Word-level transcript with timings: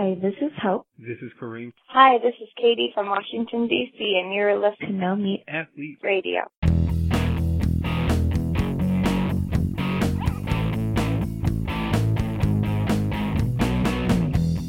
Hi, 0.00 0.16
this 0.22 0.32
is 0.40 0.50
Hope. 0.62 0.86
This 0.98 1.18
is 1.20 1.30
Kareem. 1.38 1.74
Hi, 1.88 2.16
this 2.22 2.32
is 2.40 2.48
Katie 2.56 2.90
from 2.94 3.10
Washington, 3.10 3.68
D.C., 3.68 4.22
and 4.24 4.32
you're 4.32 4.58
listening 4.58 4.92
to 4.92 4.96
No 4.96 5.14
Meat 5.14 5.44
Athlete 5.46 5.98
Radio. 6.02 6.50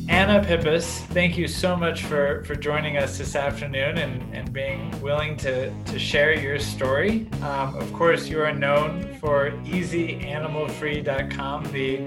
Anna 0.10 0.44
Pippus, 0.46 1.00
thank 1.14 1.38
you 1.38 1.48
so 1.48 1.78
much 1.78 2.04
for, 2.04 2.44
for 2.44 2.56
joining 2.56 2.98
us 2.98 3.18
this 3.18 3.36
afternoon 3.36 4.00
and, 4.00 4.36
and 4.36 4.52
being 4.52 4.92
willing 5.02 5.38
to, 5.38 5.74
to 5.86 5.98
share 5.98 6.38
your 6.38 6.60
story. 6.60 7.26
Um, 7.42 7.78
of 7.78 7.94
course, 7.94 8.28
you 8.28 8.42
are 8.42 8.54
known 8.54 9.18
for 9.20 9.52
easyanimalfree.com, 9.64 11.64
the, 11.72 11.98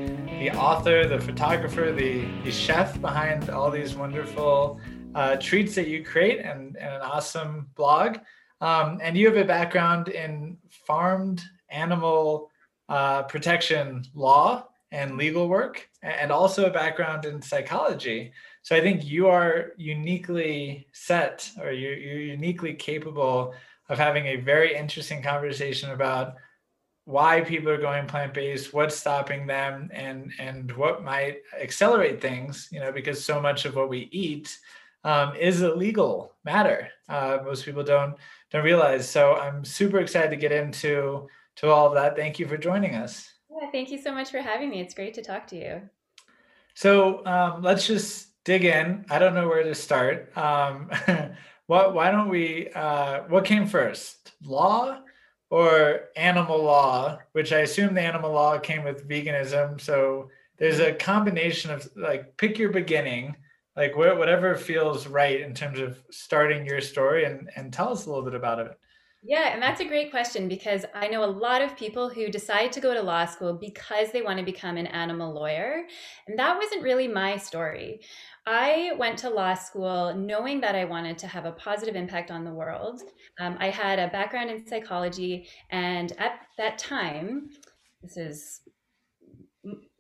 the 0.45 0.55
author, 0.59 1.09
the 1.09 1.19
photographer, 1.19 1.91
the, 1.91 2.27
the 2.45 2.51
chef 2.51 3.01
behind 3.01 3.49
all 3.49 3.71
these 3.71 3.95
wonderful 3.95 4.79
uh, 5.15 5.37
treats 5.37 5.75
that 5.75 5.89
you 5.89 6.05
create 6.05 6.41
and, 6.41 6.77
and 6.77 6.97
an 6.97 7.01
awesome 7.01 7.67
blog. 7.75 8.19
Um, 8.61 8.99
and 9.03 9.17
you 9.17 9.27
have 9.27 9.39
a 9.39 9.45
background 9.47 10.09
in 10.09 10.59
farmed 10.69 11.43
animal 11.71 12.51
uh, 12.91 13.23
protection 13.23 14.05
law 14.13 14.69
and 14.93 15.17
legal 15.17 15.49
work 15.49 15.89
and 16.03 16.31
also 16.31 16.67
a 16.67 16.71
background 16.71 17.25
in 17.25 17.41
psychology. 17.41 18.31
So 18.61 18.77
I 18.77 18.83
think 18.83 19.03
you 19.03 19.29
are 19.29 19.73
uniquely 19.79 20.87
set 20.93 21.51
or 21.59 21.73
you're, 21.73 21.97
you're 21.97 22.21
uniquely 22.21 22.75
capable 22.75 23.55
of 23.89 23.97
having 23.97 24.27
a 24.27 24.37
very 24.37 24.77
interesting 24.77 25.23
conversation 25.23 25.91
about 25.93 26.35
why 27.07 27.43
people 27.43 27.71
are 27.71 27.81
going 27.81 28.07
plant-based, 28.07 28.73
what's 28.73 28.97
stopping 28.97 29.47
them, 29.47 29.91
and 29.93 30.33
and 30.39 30.73
what 30.73 31.05
might 31.05 31.39
accelerate 31.61 32.21
things. 32.21 32.69
You 32.73 32.81
know, 32.81 32.93
because 32.93 33.25
so 33.25 33.41
much 33.41 33.65
of 33.65 33.77
what 33.77 33.89
we 33.89 34.09
eat 34.11 34.59
um, 35.05 35.37
is 35.37 35.63
a 35.63 35.75
legal 35.75 36.33
matter. 36.45 36.89
Uh, 37.09 37.39
most 37.45 37.65
people 37.65 37.83
don't 37.83 38.17
don't 38.51 38.65
realize. 38.65 39.09
So 39.09 39.35
I'm 39.35 39.65
super 39.65 39.99
excited 39.99 40.31
to 40.31 40.37
get 40.37 40.53
into 40.53 41.29
to 41.57 41.71
all 41.71 41.87
of 41.87 41.95
that. 41.95 42.17
Thank 42.17 42.39
you 42.39 42.49
for 42.49 42.57
joining 42.57 42.95
us. 42.95 43.31
Yeah, 43.51 43.71
thank 43.71 43.91
you 43.91 43.99
so 43.99 44.13
much 44.13 44.31
for 44.31 44.39
having 44.39 44.71
me. 44.71 44.81
It's 44.81 44.95
great 44.95 45.15
to 45.15 45.23
talk 45.23 45.47
to 45.49 45.57
you. 45.57 45.83
So 46.75 47.25
um, 47.27 47.63
let's 47.63 47.87
just 47.87 48.29
dig 48.45 48.65
in. 48.65 49.05
I 49.11 49.19
don't 49.19 49.35
know 49.35 49.47
where 49.47 49.63
to 49.63 49.75
start. 49.75 50.37
Um, 50.37 50.91
what? 51.67 51.95
Why 51.95 52.11
don't 52.11 52.29
we? 52.29 52.71
Uh, 52.75 53.25
what 53.29 53.45
came 53.45 53.67
first, 53.67 54.33
law 54.43 55.01
or 55.55 56.09
animal 56.17 56.61
law? 56.65 57.19
Which 57.31 57.53
I 57.53 57.61
assume 57.61 57.95
the 57.95 58.01
animal 58.01 58.33
law 58.33 58.59
came 58.59 58.83
with 58.83 59.09
veganism. 59.09 59.81
So 59.81 60.31
there's 60.59 60.81
a 60.81 60.93
combination 60.93 61.71
of 61.71 61.89
like 61.95 62.37
pick 62.37 62.59
your 62.59 62.71
beginning, 62.71 63.37
like 63.77 63.97
whatever 63.97 64.57
feels 64.57 65.07
right 65.07 65.41
in 65.41 65.55
terms 65.55 65.79
of 65.79 66.03
starting 66.11 66.67
your 66.67 66.81
story, 66.81 67.25
and 67.25 67.51
and 67.55 67.73
tell 67.73 67.93
us 67.93 68.07
a 68.07 68.09
little 68.09 68.25
bit 68.25 68.35
about 68.35 68.59
it. 68.59 68.79
Yeah, 69.27 69.55
and 69.55 69.63
that's 69.63 69.81
a 69.81 69.87
great 69.87 70.11
question 70.11 70.49
because 70.49 70.85
I 70.95 71.09
know 71.09 71.25
a 71.25 71.27
lot 71.27 71.63
of 71.63 71.79
people 71.79 72.11
who 72.11 72.29
decide 72.29 72.73
to 72.73 72.81
go 72.81 72.93
to 72.93 73.01
law 73.01 73.25
school 73.25 73.55
because 73.55 74.13
they 74.13 74.21
want 74.21 74.39
to 74.39 74.45
become 74.45 74.77
an 74.77 74.87
animal 74.87 75.33
lawyer. 75.33 75.87
And 76.29 76.39
that 76.39 76.59
wasn't 76.59 76.83
really 76.83 77.09
my 77.09 77.39
story. 77.39 78.03
I 78.47 78.93
went 78.99 79.19
to 79.21 79.31
law 79.31 79.55
school 79.55 80.15
knowing 80.15 80.61
that 80.61 80.75
I 80.75 80.85
wanted 80.85 81.17
to 81.19 81.27
have 81.27 81.47
a 81.47 81.53
positive 81.53 81.97
impact 81.97 82.31
on 82.31 82.45
the 82.45 82.53
world. 82.53 83.01
Um, 83.41 83.57
I 83.59 83.71
had 83.71 83.99
a 83.99 84.09
background 84.09 84.51
in 84.51 84.67
psychology, 84.67 85.49
and 85.71 86.13
at 86.19 86.41
that 86.59 86.77
time, 86.77 87.49
this 88.03 88.19
is 88.19 88.61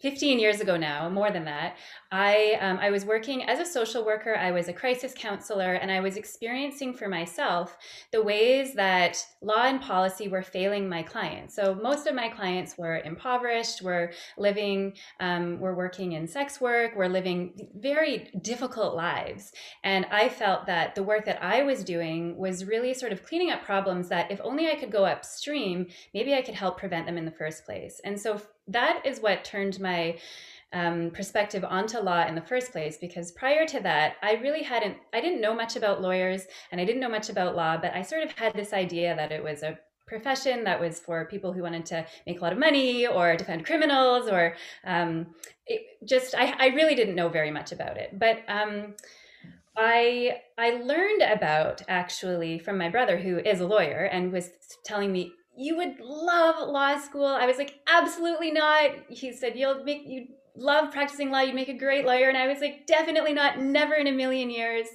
15 0.00 0.38
years 0.38 0.60
ago 0.60 0.76
now, 0.76 1.08
more 1.08 1.30
than 1.30 1.46
that, 1.46 1.78
I, 2.12 2.58
um, 2.60 2.78
I 2.78 2.90
was 2.90 3.06
working 3.06 3.44
as 3.44 3.58
a 3.58 3.64
social 3.64 4.04
worker. 4.04 4.36
I 4.36 4.50
was 4.50 4.68
a 4.68 4.72
crisis 4.72 5.14
counselor, 5.16 5.74
and 5.74 5.90
I 5.90 6.00
was 6.00 6.18
experiencing 6.18 6.92
for 6.92 7.08
myself 7.08 7.78
the 8.12 8.22
ways 8.22 8.74
that 8.74 9.24
law 9.40 9.62
and 9.64 9.80
policy 9.80 10.28
were 10.28 10.42
failing 10.42 10.90
my 10.90 11.02
clients. 11.02 11.56
So 11.56 11.74
most 11.74 12.06
of 12.06 12.14
my 12.14 12.28
clients 12.28 12.76
were 12.76 12.98
impoverished, 12.98 13.80
were 13.80 14.12
living, 14.36 14.92
um, 15.20 15.58
were 15.58 15.74
working 15.74 16.12
in 16.12 16.28
sex 16.28 16.60
work, 16.60 16.94
were 16.94 17.08
living 17.08 17.70
very 17.74 18.30
difficult 18.42 18.94
lives. 18.94 19.52
And 19.84 20.04
I 20.10 20.28
felt 20.28 20.66
that 20.66 20.94
the 20.94 21.02
work 21.02 21.24
that 21.24 21.42
I 21.42 21.62
was 21.62 21.82
doing 21.82 22.36
was 22.36 22.66
really 22.66 22.92
sort 22.92 23.12
of 23.12 23.24
cleaning 23.24 23.50
up 23.50 23.64
problems 23.64 24.10
that 24.10 24.30
if 24.30 24.40
only 24.44 24.68
I 24.68 24.74
could 24.74 24.92
go 24.92 25.06
upstream, 25.06 25.86
maybe 26.12 26.34
I 26.34 26.42
could 26.42 26.54
help 26.54 26.76
prevent 26.76 27.06
them 27.06 27.16
in 27.16 27.24
the 27.24 27.30
first 27.30 27.64
place. 27.64 28.02
And 28.04 28.20
so 28.20 28.38
that 28.68 29.02
is 29.04 29.20
what 29.20 29.44
turned 29.44 29.80
my 29.80 30.18
um, 30.72 31.10
perspective 31.12 31.64
onto 31.64 31.98
law 31.98 32.26
in 32.26 32.34
the 32.34 32.40
first 32.40 32.72
place 32.72 32.96
because 32.96 33.30
prior 33.32 33.64
to 33.64 33.80
that 33.80 34.16
i 34.22 34.34
really 34.34 34.62
hadn't 34.62 34.96
i 35.12 35.20
didn't 35.20 35.40
know 35.40 35.54
much 35.54 35.76
about 35.76 36.02
lawyers 36.02 36.46
and 36.72 36.80
i 36.80 36.84
didn't 36.84 37.00
know 37.00 37.08
much 37.08 37.28
about 37.28 37.54
law 37.54 37.76
but 37.76 37.94
i 37.94 38.02
sort 38.02 38.24
of 38.24 38.32
had 38.32 38.52
this 38.54 38.72
idea 38.72 39.14
that 39.14 39.30
it 39.30 39.42
was 39.42 39.62
a 39.62 39.78
profession 40.06 40.64
that 40.64 40.80
was 40.80 40.98
for 40.98 41.24
people 41.26 41.52
who 41.52 41.62
wanted 41.62 41.86
to 41.86 42.04
make 42.26 42.38
a 42.38 42.42
lot 42.42 42.52
of 42.52 42.58
money 42.58 43.06
or 43.06 43.36
defend 43.36 43.64
criminals 43.64 44.28
or 44.28 44.54
um, 44.84 45.26
just 46.04 46.34
I, 46.34 46.54
I, 46.58 46.66
really 46.68 46.94
didn't 46.94 47.14
know 47.14 47.28
very 47.28 47.50
much 47.50 47.72
about 47.72 47.96
it. 47.96 48.18
But 48.18 48.42
um, 48.48 48.94
I 49.76 50.40
I 50.58 50.70
learned 50.70 51.22
about 51.22 51.82
actually 51.88 52.58
from 52.58 52.76
my 52.76 52.90
brother 52.90 53.16
who 53.16 53.38
is 53.38 53.60
a 53.60 53.66
lawyer 53.66 54.04
and 54.04 54.30
was 54.30 54.50
telling 54.84 55.10
me 55.10 55.32
you 55.56 55.76
would 55.76 56.00
love 56.00 56.68
law 56.68 56.98
school. 56.98 57.26
I 57.26 57.46
was 57.46 57.58
like, 57.58 57.78
absolutely 57.86 58.50
not. 58.50 58.90
He 59.08 59.32
said, 59.32 59.56
you'll 59.56 59.84
make, 59.84 60.02
you 60.06 60.26
love 60.56 60.92
practicing 60.92 61.30
law. 61.30 61.40
You'd 61.40 61.54
make 61.54 61.68
a 61.68 61.78
great 61.78 62.04
lawyer. 62.04 62.28
And 62.28 62.36
I 62.36 62.46
was 62.46 62.60
like, 62.60 62.86
definitely 62.86 63.32
not, 63.32 63.60
never 63.60 63.94
in 63.94 64.06
a 64.06 64.12
million 64.12 64.50
years. 64.50 64.86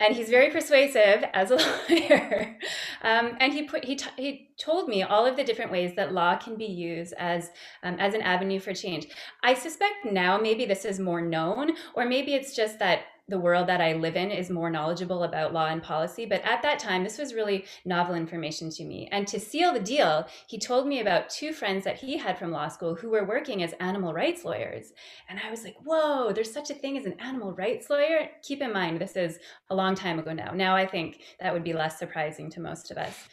And 0.00 0.14
he's 0.14 0.28
very 0.28 0.50
persuasive 0.50 1.24
as 1.32 1.50
a 1.50 1.56
lawyer. 1.88 2.56
Um, 3.02 3.36
and 3.38 3.52
he 3.52 3.62
put, 3.62 3.84
he, 3.84 3.96
t- 3.96 4.10
he 4.16 4.50
told 4.58 4.88
me 4.88 5.02
all 5.02 5.24
of 5.26 5.36
the 5.36 5.44
different 5.44 5.70
ways 5.70 5.94
that 5.94 6.12
law 6.12 6.36
can 6.36 6.56
be 6.56 6.66
used 6.66 7.14
as, 7.18 7.50
um, 7.82 7.96
as 8.00 8.14
an 8.14 8.22
avenue 8.22 8.58
for 8.58 8.74
change. 8.74 9.06
I 9.42 9.54
suspect 9.54 10.04
now 10.04 10.38
maybe 10.38 10.64
this 10.64 10.84
is 10.84 10.98
more 10.98 11.20
known, 11.20 11.72
or 11.94 12.06
maybe 12.06 12.34
it's 12.34 12.56
just 12.56 12.80
that 12.80 13.02
the 13.28 13.38
world 13.38 13.66
that 13.68 13.80
I 13.80 13.94
live 13.94 14.16
in 14.16 14.30
is 14.30 14.50
more 14.50 14.68
knowledgeable 14.68 15.24
about 15.24 15.54
law 15.54 15.66
and 15.66 15.82
policy. 15.82 16.26
But 16.26 16.42
at 16.44 16.60
that 16.62 16.78
time, 16.78 17.02
this 17.02 17.18
was 17.18 17.32
really 17.32 17.64
novel 17.84 18.14
information 18.14 18.70
to 18.70 18.84
me. 18.84 19.08
And 19.12 19.26
to 19.28 19.40
seal 19.40 19.72
the 19.72 19.80
deal, 19.80 20.26
he 20.46 20.58
told 20.58 20.86
me 20.86 21.00
about 21.00 21.30
two 21.30 21.52
friends 21.52 21.84
that 21.84 21.98
he 21.98 22.18
had 22.18 22.38
from 22.38 22.50
law 22.50 22.68
school 22.68 22.94
who 22.94 23.10
were 23.10 23.24
working 23.24 23.62
as 23.62 23.72
animal 23.80 24.12
rights 24.12 24.44
lawyers. 24.44 24.92
And 25.28 25.40
I 25.44 25.50
was 25.50 25.64
like, 25.64 25.76
whoa, 25.84 26.32
there's 26.32 26.52
such 26.52 26.70
a 26.70 26.74
thing 26.74 26.98
as 26.98 27.06
an 27.06 27.18
animal 27.18 27.52
rights 27.52 27.88
lawyer? 27.88 28.28
Keep 28.42 28.60
in 28.60 28.72
mind, 28.72 29.00
this 29.00 29.16
is 29.16 29.38
a 29.70 29.74
long 29.74 29.94
time 29.94 30.18
ago 30.18 30.34
now. 30.34 30.52
Now 30.52 30.76
I 30.76 30.86
think 30.86 31.20
that 31.40 31.52
would 31.52 31.64
be 31.64 31.72
less 31.72 31.98
surprising 31.98 32.50
to 32.50 32.60
most 32.60 32.90
of 32.90 32.98
us. 32.98 33.28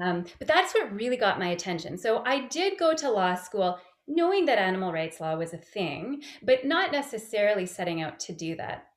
Um, 0.00 0.24
but 0.38 0.48
that's 0.48 0.72
what 0.72 0.92
really 0.94 1.16
got 1.16 1.38
my 1.38 1.48
attention. 1.48 1.98
So 1.98 2.22
I 2.24 2.46
did 2.46 2.78
go 2.78 2.94
to 2.94 3.10
law 3.10 3.34
school 3.34 3.78
knowing 4.06 4.44
that 4.46 4.58
animal 4.58 4.92
rights 4.92 5.20
law 5.20 5.36
was 5.36 5.52
a 5.52 5.58
thing, 5.58 6.22
but 6.42 6.64
not 6.64 6.92
necessarily 6.92 7.66
setting 7.66 8.02
out 8.02 8.18
to 8.20 8.32
do 8.32 8.56
that. 8.56 8.88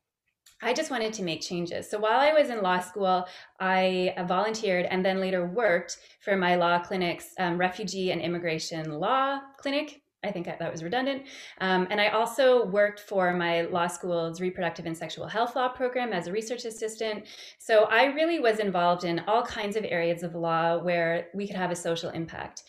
I 0.62 0.74
just 0.74 0.90
wanted 0.90 1.14
to 1.14 1.24
make 1.24 1.42
changes. 1.42 1.90
So 1.90 2.00
while 2.00 2.20
I 2.20 2.34
was 2.34 2.50
in 2.50 2.62
law 2.62 2.80
school, 2.80 3.26
I 3.60 4.16
volunteered 4.28 4.86
and 4.86 5.06
then 5.06 5.20
later 5.20 5.46
worked 5.46 5.98
for 6.22 6.38
my 6.38 6.56
law 6.56 6.80
clinic's 6.80 7.34
um, 7.38 7.58
refugee 7.58 8.12
and 8.12 8.22
immigration 8.22 9.00
law 9.00 9.40
clinic. 9.58 10.02
I 10.24 10.32
think 10.32 10.48
that 10.48 10.72
was 10.72 10.84
redundant. 10.84 11.24
Um, 11.62 11.88
and 11.92 12.02
I 12.02 12.08
also 12.08 12.66
worked 12.66 13.00
for 13.00 13.32
my 13.34 13.62
law 13.62 13.86
school's 13.86 14.42
reproductive 14.42 14.88
and 14.88 14.98
sexual 14.98 15.28
health 15.28 15.56
law 15.56 15.70
program 15.70 16.14
as 16.14 16.26
a 16.26 16.32
research 16.32 16.66
assistant. 16.66 17.26
So 17.60 17.84
I 17.84 18.06
really 18.06 18.40
was 18.40 18.60
involved 18.60 19.04
in 19.04 19.20
all 19.28 19.44
kinds 19.44 19.76
of 19.76 19.86
areas 19.86 20.24
of 20.24 20.34
law 20.34 20.80
where 20.80 21.28
we 21.36 21.46
could 21.46 21.58
have 21.58 21.70
a 21.70 21.76
social 21.76 22.10
impact. 22.10 22.64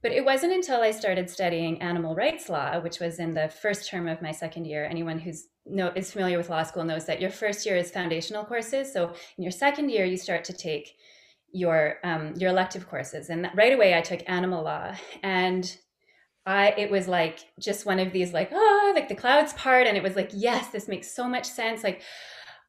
But 0.00 0.12
it 0.12 0.24
wasn't 0.24 0.52
until 0.52 0.80
I 0.80 0.90
started 0.90 1.30
studying 1.30 1.80
animal 1.80 2.14
rights 2.14 2.48
law, 2.48 2.80
which 2.80 3.00
was 3.00 3.18
in 3.18 3.34
the 3.34 3.48
first 3.48 3.88
term 3.88 4.08
of 4.08 4.22
my 4.22 4.32
second 4.32 4.66
year. 4.66 4.84
Anyone 4.84 5.18
who's 5.18 5.46
know 5.66 5.92
is 5.94 6.12
familiar 6.12 6.38
with 6.38 6.50
law 6.50 6.62
school 6.62 6.84
knows 6.84 7.06
that 7.06 7.20
your 7.20 7.30
first 7.30 7.64
year 7.64 7.76
is 7.76 7.90
foundational 7.90 8.44
courses. 8.44 8.92
So 8.92 9.14
in 9.36 9.44
your 9.44 9.52
second 9.52 9.90
year, 9.90 10.04
you 10.04 10.16
start 10.16 10.44
to 10.44 10.52
take 10.52 10.96
your 11.52 11.98
um, 12.04 12.34
your 12.36 12.50
elective 12.50 12.88
courses, 12.88 13.30
and 13.30 13.50
right 13.54 13.72
away 13.72 13.96
I 13.96 14.00
took 14.00 14.20
animal 14.26 14.64
law, 14.64 14.94
and 15.22 15.76
I 16.46 16.70
it 16.78 16.90
was 16.90 17.08
like 17.08 17.40
just 17.60 17.86
one 17.86 18.00
of 18.00 18.12
these 18.12 18.32
like 18.32 18.50
oh 18.52 18.92
like 18.94 19.08
the 19.08 19.14
clouds 19.14 19.52
part, 19.54 19.86
and 19.86 19.96
it 19.96 20.02
was 20.02 20.16
like 20.16 20.30
yes, 20.32 20.68
this 20.68 20.88
makes 20.88 21.14
so 21.14 21.28
much 21.28 21.46
sense. 21.46 21.84
Like 21.84 22.02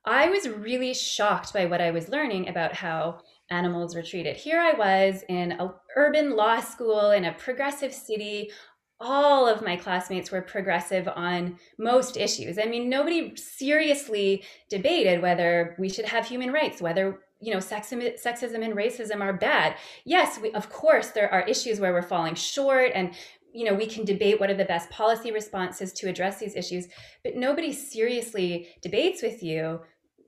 I 0.05 0.29
was 0.29 0.49
really 0.49 0.93
shocked 0.93 1.53
by 1.53 1.65
what 1.65 1.81
I 1.81 1.91
was 1.91 2.09
learning 2.09 2.49
about 2.49 2.73
how 2.73 3.21
animals 3.49 3.95
were 3.95 4.03
treated. 4.03 4.35
Here 4.35 4.59
I 4.59 4.73
was 4.73 5.23
in 5.29 5.53
a 5.53 5.73
urban 5.95 6.35
law 6.35 6.59
school 6.59 7.11
in 7.11 7.25
a 7.25 7.33
progressive 7.33 7.93
city 7.93 8.51
all 8.99 9.47
of 9.47 9.61
my 9.61 9.75
classmates 9.75 10.31
were 10.31 10.41
progressive 10.41 11.07
on 11.07 11.57
most 11.77 12.15
issues. 12.15 12.57
I 12.57 12.65
mean, 12.65 12.89
nobody 12.89 13.35
seriously 13.35 14.43
debated 14.69 15.21
whether 15.21 15.75
we 15.77 15.89
should 15.89 16.05
have 16.05 16.25
human 16.25 16.51
rights, 16.51 16.81
whether 16.81 17.19
you 17.41 17.51
know 17.51 17.59
sexism 17.59 18.21
sexism 18.23 18.63
and 18.63 18.73
racism 18.73 19.21
are 19.21 19.33
bad. 19.33 19.75
Yes, 20.05 20.39
we, 20.39 20.51
of 20.51 20.69
course 20.69 21.09
there 21.09 21.31
are 21.31 21.41
issues 21.41 21.79
where 21.79 21.91
we're 21.91 22.01
falling 22.01 22.35
short 22.35 22.91
and 22.95 23.13
you 23.53 23.65
know 23.65 23.73
we 23.73 23.85
can 23.85 24.03
debate 24.03 24.39
what 24.39 24.49
are 24.49 24.55
the 24.55 24.65
best 24.65 24.89
policy 24.89 25.31
responses 25.31 25.93
to 25.93 26.09
address 26.09 26.39
these 26.39 26.55
issues 26.55 26.87
but 27.23 27.35
nobody 27.35 27.71
seriously 27.71 28.67
debates 28.81 29.21
with 29.21 29.43
you 29.43 29.79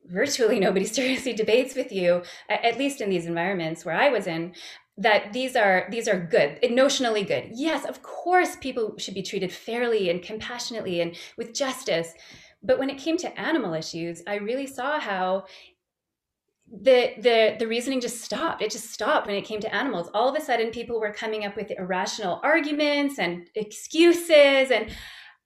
virtually 0.05 0.59
nobody 0.59 0.85
seriously 0.99 1.33
debates 1.33 1.75
with 1.75 1.91
you 1.91 2.21
at 2.49 2.77
least 2.77 3.01
in 3.01 3.09
these 3.09 3.25
environments 3.25 3.83
where 3.83 3.95
i 3.95 4.09
was 4.09 4.27
in 4.27 4.53
that 4.97 5.33
these 5.33 5.55
are 5.55 5.87
these 5.91 6.07
are 6.07 6.19
good 6.19 6.61
notionally 6.63 7.27
good. 7.27 7.49
Yes 7.51 7.85
of 7.85 8.01
course 8.01 8.55
people 8.55 8.95
should 8.97 9.13
be 9.13 9.23
treated 9.23 9.51
fairly 9.51 10.09
and 10.09 10.23
compassionately 10.23 11.01
and 11.01 11.15
with 11.37 11.53
justice. 11.53 12.13
But 12.63 12.79
when 12.79 12.89
it 12.89 12.97
came 12.97 13.17
to 13.17 13.39
animal 13.39 13.73
issues 13.73 14.23
i 14.27 14.35
really 14.35 14.67
saw 14.67 14.99
how 14.99 15.45
the 16.67 17.13
the 17.19 17.55
the 17.59 17.67
reasoning 17.67 18.01
just 18.01 18.21
stopped. 18.21 18.61
It 18.61 18.71
just 18.71 18.91
stopped 18.91 19.27
when 19.27 19.35
it 19.35 19.45
came 19.45 19.59
to 19.61 19.73
animals. 19.73 20.09
All 20.13 20.29
of 20.29 20.35
a 20.35 20.43
sudden 20.43 20.71
people 20.71 20.99
were 20.99 21.13
coming 21.13 21.45
up 21.45 21.55
with 21.55 21.71
irrational 21.71 22.39
arguments 22.43 23.19
and 23.19 23.47
excuses 23.55 24.71
and 24.71 24.89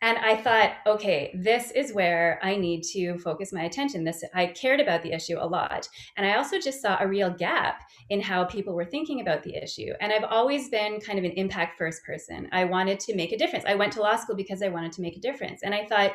and 0.02 0.18
i 0.20 0.36
thought 0.36 0.74
okay 0.88 1.32
this 1.34 1.72
is 1.72 1.94
where 1.94 2.40
i 2.44 2.56
need 2.56 2.84
to 2.84 3.18
focus 3.20 3.52
my 3.52 3.64
attention. 3.64 4.04
This 4.04 4.24
i 4.34 4.48
cared 4.48 4.80
about 4.80 5.04
the 5.04 5.12
issue 5.12 5.38
a 5.40 5.46
lot. 5.46 5.88
And 6.18 6.26
i 6.26 6.36
also 6.36 6.60
just 6.60 6.82
saw 6.82 6.98
a 7.00 7.08
real 7.08 7.30
gap 7.30 7.90
in 8.10 8.22
how 8.22 8.46
people 8.46 8.74
were 8.74 8.86
thinking 8.86 9.22
about 9.22 9.44
the 9.44 9.56
issue. 9.56 9.92
And 10.00 10.12
i've 10.12 10.24
always 10.24 10.70
been 10.70 11.00
kind 11.00 11.20
of 11.20 11.26
an 11.26 11.32
impact 11.32 11.78
first 11.78 12.04
person. 12.04 12.50
I 12.52 12.66
wanted 12.66 13.00
to 13.02 13.16
make 13.16 13.32
a 13.32 13.38
difference. 13.38 13.66
I 13.66 13.76
went 13.76 13.94
to 13.94 14.02
law 14.02 14.16
school 14.16 14.36
because 14.36 14.62
i 14.62 14.70
wanted 14.70 14.92
to 14.94 15.02
make 15.02 15.18
a 15.18 15.22
difference. 15.22 15.64
And 15.64 15.74
i 15.74 15.86
thought 15.86 16.14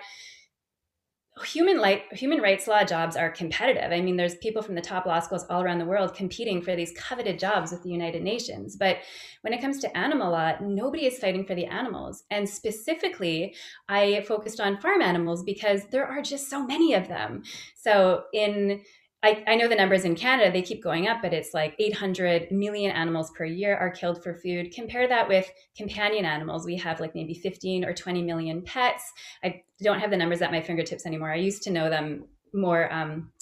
human 1.42 1.78
like 1.80 2.12
human 2.12 2.40
rights 2.40 2.68
law 2.68 2.84
jobs 2.84 3.16
are 3.16 3.30
competitive. 3.30 3.90
I 3.90 4.00
mean, 4.00 4.16
there's 4.16 4.36
people 4.36 4.62
from 4.62 4.76
the 4.76 4.80
top 4.80 5.04
law 5.04 5.18
schools 5.18 5.44
all 5.50 5.62
around 5.62 5.78
the 5.78 5.84
world 5.84 6.14
competing 6.14 6.62
for 6.62 6.76
these 6.76 6.92
coveted 6.96 7.40
jobs 7.40 7.72
with 7.72 7.82
the 7.82 7.90
United 7.90 8.22
Nations. 8.22 8.76
But 8.76 8.98
when 9.40 9.52
it 9.52 9.60
comes 9.60 9.80
to 9.80 9.96
animal 9.96 10.30
law, 10.30 10.52
nobody 10.60 11.06
is 11.06 11.18
fighting 11.18 11.44
for 11.44 11.56
the 11.56 11.66
animals. 11.66 12.22
And 12.30 12.48
specifically, 12.48 13.56
I 13.88 14.24
focused 14.28 14.60
on 14.60 14.80
farm 14.80 15.02
animals 15.02 15.42
because 15.42 15.86
there 15.90 16.06
are 16.06 16.22
just 16.22 16.48
so 16.48 16.64
many 16.64 16.94
of 16.94 17.08
them. 17.08 17.42
So 17.74 18.24
in 18.32 18.82
I, 19.24 19.42
I, 19.46 19.54
know 19.54 19.68
the 19.68 19.74
numbers 19.74 20.04
in 20.04 20.14
Canada, 20.14 20.52
they 20.52 20.60
keep 20.60 20.82
going 20.82 21.08
up, 21.08 21.22
but 21.22 21.32
it's 21.32 21.54
like 21.54 21.74
800 21.78 22.52
million 22.52 22.90
animals 22.90 23.30
per 23.30 23.46
year 23.46 23.74
are 23.74 23.90
killed 23.90 24.22
for 24.22 24.34
food. 24.34 24.70
Compare 24.74 25.08
that 25.08 25.26
with 25.26 25.50
companion 25.74 26.26
animals. 26.26 26.66
We 26.66 26.76
have 26.76 27.00
like 27.00 27.14
maybe 27.14 27.32
15 27.32 27.86
or 27.86 27.94
20 27.94 28.22
million 28.22 28.60
pets. 28.60 29.10
I 29.42 29.62
don't 29.82 29.98
have 29.98 30.10
the 30.10 30.18
numbers 30.18 30.42
at 30.42 30.52
my 30.52 30.60
fingertips 30.60 31.06
anymore. 31.06 31.32
I 31.32 31.36
used 31.36 31.62
to 31.62 31.70
know 31.70 31.88
them 31.88 32.26
more 32.52 32.92
um, 32.92 33.32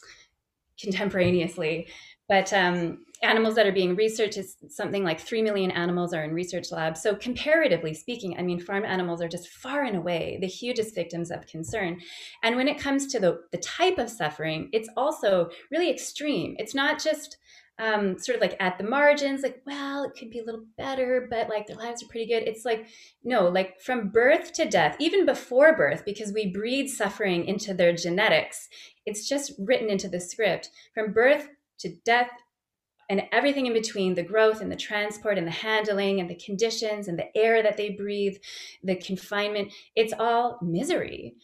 contemporaneously. 0.80 1.88
But 2.32 2.50
um, 2.54 3.04
animals 3.22 3.56
that 3.56 3.66
are 3.66 3.72
being 3.72 3.94
researched 3.94 4.38
is 4.38 4.56
something 4.70 5.04
like 5.04 5.20
3 5.20 5.42
million 5.42 5.70
animals 5.70 6.14
are 6.14 6.24
in 6.24 6.32
research 6.32 6.72
labs. 6.72 7.02
So, 7.02 7.14
comparatively 7.14 7.92
speaking, 7.92 8.38
I 8.38 8.42
mean, 8.42 8.58
farm 8.58 8.86
animals 8.86 9.20
are 9.20 9.28
just 9.28 9.48
far 9.50 9.82
and 9.82 9.98
away 9.98 10.38
the 10.40 10.46
hugest 10.46 10.94
victims 10.94 11.30
of 11.30 11.46
concern. 11.46 12.00
And 12.42 12.56
when 12.56 12.68
it 12.68 12.78
comes 12.78 13.06
to 13.08 13.20
the, 13.20 13.42
the 13.50 13.58
type 13.58 13.98
of 13.98 14.08
suffering, 14.08 14.70
it's 14.72 14.88
also 14.96 15.50
really 15.70 15.90
extreme. 15.90 16.56
It's 16.58 16.74
not 16.74 17.04
just 17.04 17.36
um, 17.78 18.18
sort 18.18 18.36
of 18.36 18.40
like 18.40 18.56
at 18.60 18.78
the 18.78 18.84
margins, 18.84 19.42
like, 19.42 19.60
well, 19.66 20.04
it 20.04 20.18
could 20.18 20.30
be 20.30 20.38
a 20.38 20.44
little 20.44 20.64
better, 20.78 21.26
but 21.28 21.50
like 21.50 21.66
their 21.66 21.76
lives 21.76 22.02
are 22.02 22.08
pretty 22.08 22.32
good. 22.32 22.48
It's 22.48 22.64
like, 22.64 22.86
no, 23.22 23.46
like 23.46 23.78
from 23.78 24.08
birth 24.08 24.54
to 24.54 24.64
death, 24.64 24.96
even 24.98 25.26
before 25.26 25.76
birth, 25.76 26.02
because 26.06 26.32
we 26.32 26.50
breed 26.50 26.88
suffering 26.88 27.44
into 27.44 27.74
their 27.74 27.92
genetics, 27.92 28.70
it's 29.04 29.28
just 29.28 29.52
written 29.58 29.90
into 29.90 30.08
the 30.08 30.18
script. 30.18 30.70
From 30.94 31.12
birth 31.12 31.48
to 31.82 31.94
death 32.04 32.30
and 33.08 33.24
everything 33.32 33.66
in 33.66 33.72
between 33.72 34.14
the 34.14 34.22
growth 34.22 34.60
and 34.60 34.72
the 34.72 34.76
transport 34.76 35.36
and 35.36 35.46
the 35.46 35.50
handling 35.50 36.20
and 36.20 36.30
the 36.30 36.34
conditions 36.36 37.08
and 37.08 37.18
the 37.18 37.36
air 37.36 37.62
that 37.62 37.76
they 37.76 37.90
breathe, 37.90 38.36
the 38.82 38.96
confinement 38.96 39.72
it's 39.94 40.14
all 40.18 40.58
misery. 40.62 41.34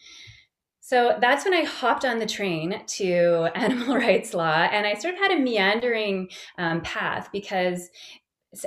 So 0.81 1.19
that's 1.21 1.45
when 1.45 1.53
I 1.53 1.65
hopped 1.65 2.07
on 2.07 2.19
the 2.19 2.27
train 2.27 2.83
to 2.87 3.51
animal 3.55 3.97
rights 3.97 4.33
law 4.33 4.69
and 4.73 4.87
I 4.87 4.95
sort 4.95 5.15
of 5.15 5.21
had 5.21 5.33
a 5.33 5.39
meandering 5.39 6.31
um, 6.57 6.81
path 6.81 7.29
because 7.33 7.91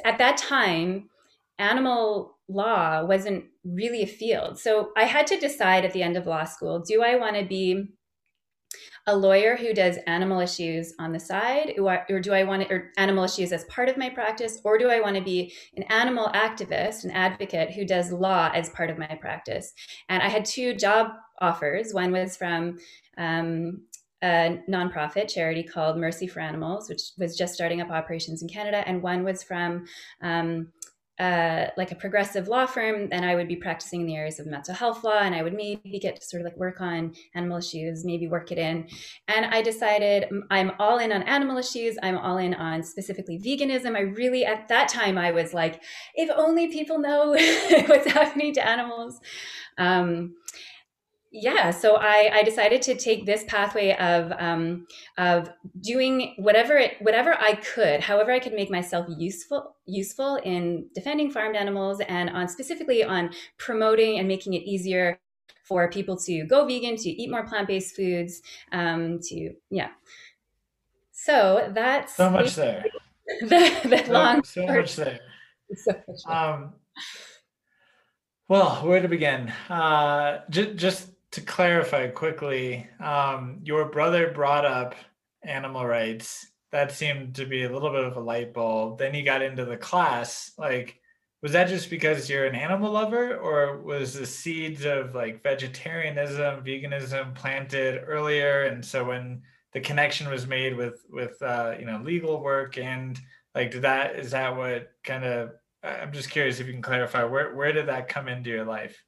at 0.05 0.19
that 0.19 0.37
time, 0.37 1.09
animal 1.57 2.37
law 2.47 3.03
wasn't 3.05 3.45
really 3.63 4.03
a 4.03 4.07
field. 4.07 4.59
So 4.59 4.91
I 4.95 5.05
had 5.05 5.25
to 5.27 5.39
decide 5.39 5.85
at 5.85 5.93
the 5.93 6.03
end 6.03 6.17
of 6.17 6.27
law 6.27 6.43
school 6.43 6.79
do 6.79 7.01
I 7.01 7.15
want 7.15 7.35
to 7.37 7.45
be 7.45 7.87
a 9.07 9.15
lawyer 9.15 9.55
who 9.55 9.73
does 9.73 9.97
animal 10.07 10.39
issues 10.39 10.93
on 10.99 11.11
the 11.11 11.19
side, 11.19 11.73
or, 11.79 12.19
do 12.21 12.33
I 12.33 12.43
want 12.43 12.67
to, 12.67 12.73
or 12.73 12.91
animal 12.97 13.23
issues 13.23 13.51
as 13.51 13.63
part 13.65 13.89
of 13.89 13.97
my 13.97 14.09
practice, 14.09 14.61
or 14.63 14.77
do 14.77 14.89
I 14.89 15.01
want 15.01 15.15
to 15.15 15.23
be 15.23 15.53
an 15.75 15.83
animal 15.83 16.29
activist, 16.33 17.03
an 17.03 17.11
advocate 17.11 17.71
who 17.71 17.85
does 17.85 18.11
law 18.11 18.51
as 18.53 18.69
part 18.69 18.89
of 18.89 18.97
my 18.97 19.17
practice? 19.19 19.73
And 20.09 20.21
I 20.21 20.29
had 20.29 20.45
two 20.45 20.75
job 20.75 21.11
offers. 21.39 21.93
One 21.93 22.11
was 22.11 22.37
from 22.37 22.77
um, 23.17 23.81
a 24.23 24.59
nonprofit 24.69 25.27
charity 25.27 25.63
called 25.63 25.97
Mercy 25.97 26.27
for 26.27 26.39
Animals, 26.39 26.87
which 26.87 27.01
was 27.17 27.35
just 27.35 27.55
starting 27.55 27.81
up 27.81 27.89
operations 27.89 28.43
in 28.43 28.47
Canada, 28.47 28.83
and 28.85 29.01
one 29.01 29.23
was 29.23 29.41
from 29.41 29.85
um, 30.21 30.67
uh, 31.21 31.69
like 31.77 31.91
a 31.91 31.95
progressive 31.95 32.47
law 32.47 32.65
firm, 32.65 33.07
then 33.09 33.23
I 33.23 33.35
would 33.35 33.47
be 33.47 33.55
practicing 33.55 34.01
in 34.01 34.07
the 34.07 34.15
areas 34.15 34.39
of 34.39 34.47
mental 34.47 34.73
health 34.73 35.03
law, 35.03 35.19
and 35.19 35.35
I 35.35 35.43
would 35.43 35.53
maybe 35.53 35.99
get 35.99 36.15
to 36.15 36.25
sort 36.25 36.41
of 36.41 36.45
like 36.45 36.57
work 36.57 36.81
on 36.81 37.13
animal 37.35 37.59
issues, 37.59 38.03
maybe 38.03 38.27
work 38.27 38.51
it 38.51 38.57
in. 38.57 38.87
And 39.27 39.45
I 39.45 39.61
decided 39.61 40.25
I'm 40.49 40.71
all 40.79 40.97
in 40.97 41.11
on 41.11 41.21
animal 41.23 41.57
issues. 41.57 41.95
I'm 42.01 42.17
all 42.17 42.37
in 42.37 42.55
on 42.55 42.81
specifically 42.81 43.37
veganism. 43.37 43.95
I 43.95 43.99
really, 43.99 44.45
at 44.45 44.67
that 44.69 44.89
time, 44.89 45.19
I 45.19 45.29
was 45.29 45.53
like, 45.53 45.83
if 46.15 46.31
only 46.35 46.69
people 46.69 46.97
know 46.97 47.29
what's 47.85 48.11
happening 48.11 48.55
to 48.55 48.67
animals. 48.67 49.19
Um, 49.77 50.33
yeah 51.31 51.71
so 51.71 51.95
I, 51.95 52.29
I 52.33 52.43
decided 52.43 52.81
to 52.83 52.95
take 52.95 53.25
this 53.25 53.43
pathway 53.45 53.95
of 53.95 54.33
um, 54.37 54.85
of 55.17 55.49
doing 55.79 56.35
whatever 56.37 56.77
it 56.77 56.95
whatever 57.01 57.35
i 57.39 57.53
could 57.55 58.01
however 58.01 58.31
i 58.31 58.39
could 58.39 58.53
make 58.53 58.69
myself 58.69 59.07
useful 59.17 59.75
useful 59.85 60.35
in 60.43 60.87
defending 60.93 61.31
farmed 61.31 61.55
animals 61.55 62.01
and 62.01 62.29
on 62.29 62.47
specifically 62.47 63.03
on 63.03 63.31
promoting 63.57 64.19
and 64.19 64.27
making 64.27 64.53
it 64.53 64.63
easier 64.63 65.19
for 65.63 65.89
people 65.89 66.17
to 66.17 66.43
go 66.43 66.65
vegan 66.65 66.97
to 66.97 67.09
eat 67.09 67.31
more 67.31 67.47
plant-based 67.47 67.95
foods 67.95 68.41
um, 68.73 69.19
to 69.19 69.53
yeah. 69.69 69.89
So 71.13 71.71
that's 71.73 72.15
so 72.15 72.29
much 72.29 72.55
there. 72.55 72.85
The, 73.39 73.71
the 73.85 74.03
so, 74.05 74.11
long 74.11 74.43
so 74.43 74.65
much 74.65 74.95
there. 74.97 75.19
So 75.75 75.93
much 76.05 76.19
um 76.27 76.73
well 78.49 78.85
where 78.85 79.01
to 79.01 79.07
begin? 79.07 79.47
Uh 79.69 80.41
just 80.49 80.75
just 80.75 81.11
to 81.31 81.41
clarify 81.41 82.07
quickly, 82.07 82.87
um, 82.99 83.59
your 83.63 83.85
brother 83.85 84.31
brought 84.31 84.65
up 84.65 84.95
animal 85.43 85.85
rights. 85.85 86.47
That 86.71 86.91
seemed 86.91 87.35
to 87.35 87.45
be 87.45 87.63
a 87.63 87.71
little 87.71 87.91
bit 87.91 88.03
of 88.03 88.17
a 88.17 88.21
light 88.21 88.53
bulb. 88.53 88.97
Then 88.97 89.13
he 89.13 89.23
got 89.23 89.41
into 89.41 89.65
the 89.65 89.77
class. 89.77 90.51
Like, 90.57 90.99
was 91.41 91.53
that 91.53 91.67
just 91.67 91.89
because 91.89 92.29
you're 92.29 92.45
an 92.45 92.55
animal 92.55 92.91
lover, 92.91 93.35
or 93.37 93.81
was 93.81 94.13
the 94.13 94.25
seeds 94.25 94.85
of 94.85 95.15
like 95.15 95.43
vegetarianism, 95.43 96.63
veganism 96.63 97.33
planted 97.33 98.03
earlier? 98.05 98.63
And 98.63 98.85
so 98.85 99.05
when 99.05 99.41
the 99.73 99.79
connection 99.79 100.29
was 100.29 100.47
made 100.47 100.75
with 100.75 101.03
with 101.09 101.41
uh, 101.41 101.75
you 101.79 101.85
know 101.85 102.01
legal 102.03 102.41
work 102.41 102.77
and 102.77 103.19
like 103.55 103.71
did 103.71 103.83
that 103.83 104.17
is 104.17 104.31
that 104.31 104.55
what 104.55 104.91
kind 105.03 105.23
of 105.23 105.51
I'm 105.83 106.13
just 106.13 106.29
curious 106.29 106.59
if 106.59 106.67
you 106.67 106.73
can 106.73 106.81
clarify 106.81 107.23
where 107.23 107.55
where 107.55 107.71
did 107.71 107.87
that 107.87 108.07
come 108.07 108.27
into 108.27 108.49
your 108.49 108.65
life? 108.65 109.01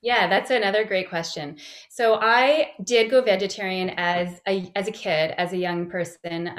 Yeah, 0.00 0.28
that's 0.28 0.50
another 0.50 0.84
great 0.84 1.08
question. 1.08 1.56
So 1.90 2.14
I 2.20 2.70
did 2.84 3.10
go 3.10 3.20
vegetarian 3.20 3.90
as 3.96 4.40
a 4.46 4.70
as 4.76 4.86
a 4.86 4.92
kid, 4.92 5.32
as 5.36 5.52
a 5.52 5.56
young 5.56 5.90
person. 5.90 6.50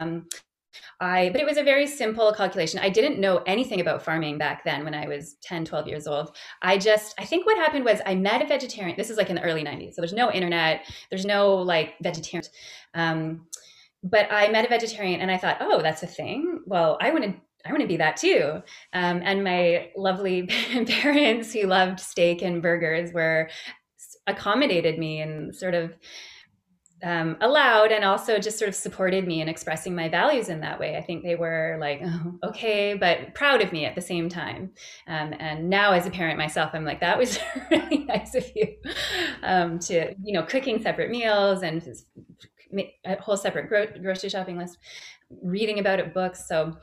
Um, 0.00 0.26
I 1.00 1.30
but 1.30 1.40
it 1.40 1.46
was 1.46 1.58
a 1.58 1.62
very 1.62 1.86
simple 1.86 2.32
calculation. 2.32 2.80
I 2.80 2.88
didn't 2.88 3.20
know 3.20 3.38
anything 3.46 3.80
about 3.80 4.02
farming 4.02 4.38
back 4.38 4.64
then 4.64 4.84
when 4.84 4.94
I 4.94 5.06
was 5.06 5.36
10, 5.42 5.64
12 5.64 5.88
years 5.88 6.06
old. 6.06 6.36
I 6.62 6.78
just 6.78 7.14
I 7.18 7.24
think 7.24 7.46
what 7.46 7.56
happened 7.56 7.84
was 7.84 8.00
I 8.06 8.14
met 8.14 8.42
a 8.42 8.46
vegetarian. 8.46 8.96
This 8.96 9.10
is 9.10 9.16
like 9.16 9.30
in 9.30 9.36
the 9.36 9.42
early 9.42 9.64
90s. 9.64 9.94
So 9.94 10.00
there's 10.02 10.12
no 10.12 10.32
internet, 10.32 10.86
there's 11.10 11.26
no 11.26 11.54
like 11.56 11.94
vegetarian 12.02 12.48
um, 12.94 13.46
but 14.02 14.26
I 14.32 14.48
met 14.48 14.64
a 14.64 14.68
vegetarian 14.68 15.20
and 15.20 15.30
I 15.30 15.38
thought, 15.38 15.58
"Oh, 15.60 15.80
that's 15.80 16.02
a 16.02 16.06
thing. 16.08 16.60
Well, 16.66 16.98
I 17.00 17.10
want 17.12 17.24
to 17.24 17.34
I 17.64 17.70
want 17.70 17.82
to 17.82 17.88
be 17.88 17.96
that 17.98 18.16
too. 18.16 18.62
Um, 18.92 19.20
and 19.24 19.44
my 19.44 19.90
lovely 19.96 20.42
parents 20.86 21.52
who 21.52 21.66
loved 21.66 22.00
steak 22.00 22.42
and 22.42 22.62
burgers 22.62 23.12
were 23.12 23.48
accommodated 24.26 24.98
me 24.98 25.20
and 25.20 25.54
sort 25.54 25.74
of 25.74 25.94
um, 27.02 27.36
allowed 27.40 27.90
and 27.90 28.04
also 28.04 28.38
just 28.38 28.58
sort 28.58 28.68
of 28.68 28.74
supported 28.74 29.26
me 29.26 29.40
in 29.40 29.48
expressing 29.48 29.94
my 29.94 30.08
values 30.08 30.48
in 30.48 30.60
that 30.60 30.78
way. 30.78 30.96
I 30.96 31.02
think 31.02 31.24
they 31.24 31.34
were 31.34 31.76
like, 31.80 32.00
oh, 32.04 32.38
okay, 32.44 32.94
but 32.94 33.34
proud 33.34 33.60
of 33.60 33.72
me 33.72 33.84
at 33.84 33.96
the 33.96 34.00
same 34.00 34.28
time. 34.28 34.70
Um, 35.08 35.34
and 35.38 35.68
now, 35.68 35.92
as 35.92 36.06
a 36.06 36.10
parent 36.10 36.38
myself, 36.38 36.70
I'm 36.74 36.84
like, 36.84 37.00
that 37.00 37.18
was 37.18 37.38
really 37.70 38.04
nice 38.04 38.34
of 38.36 38.46
you 38.54 38.76
um, 39.42 39.78
to, 39.80 40.14
you 40.22 40.32
know, 40.32 40.44
cooking 40.44 40.80
separate 40.80 41.10
meals 41.10 41.62
and 41.62 41.82
a 43.04 43.20
whole 43.20 43.36
separate 43.36 43.68
gro- 43.68 43.98
grocery 44.00 44.30
shopping 44.30 44.56
list, 44.56 44.78
reading 45.42 45.80
about 45.80 45.98
it, 45.98 46.14
books. 46.14 46.46
So, 46.46 46.76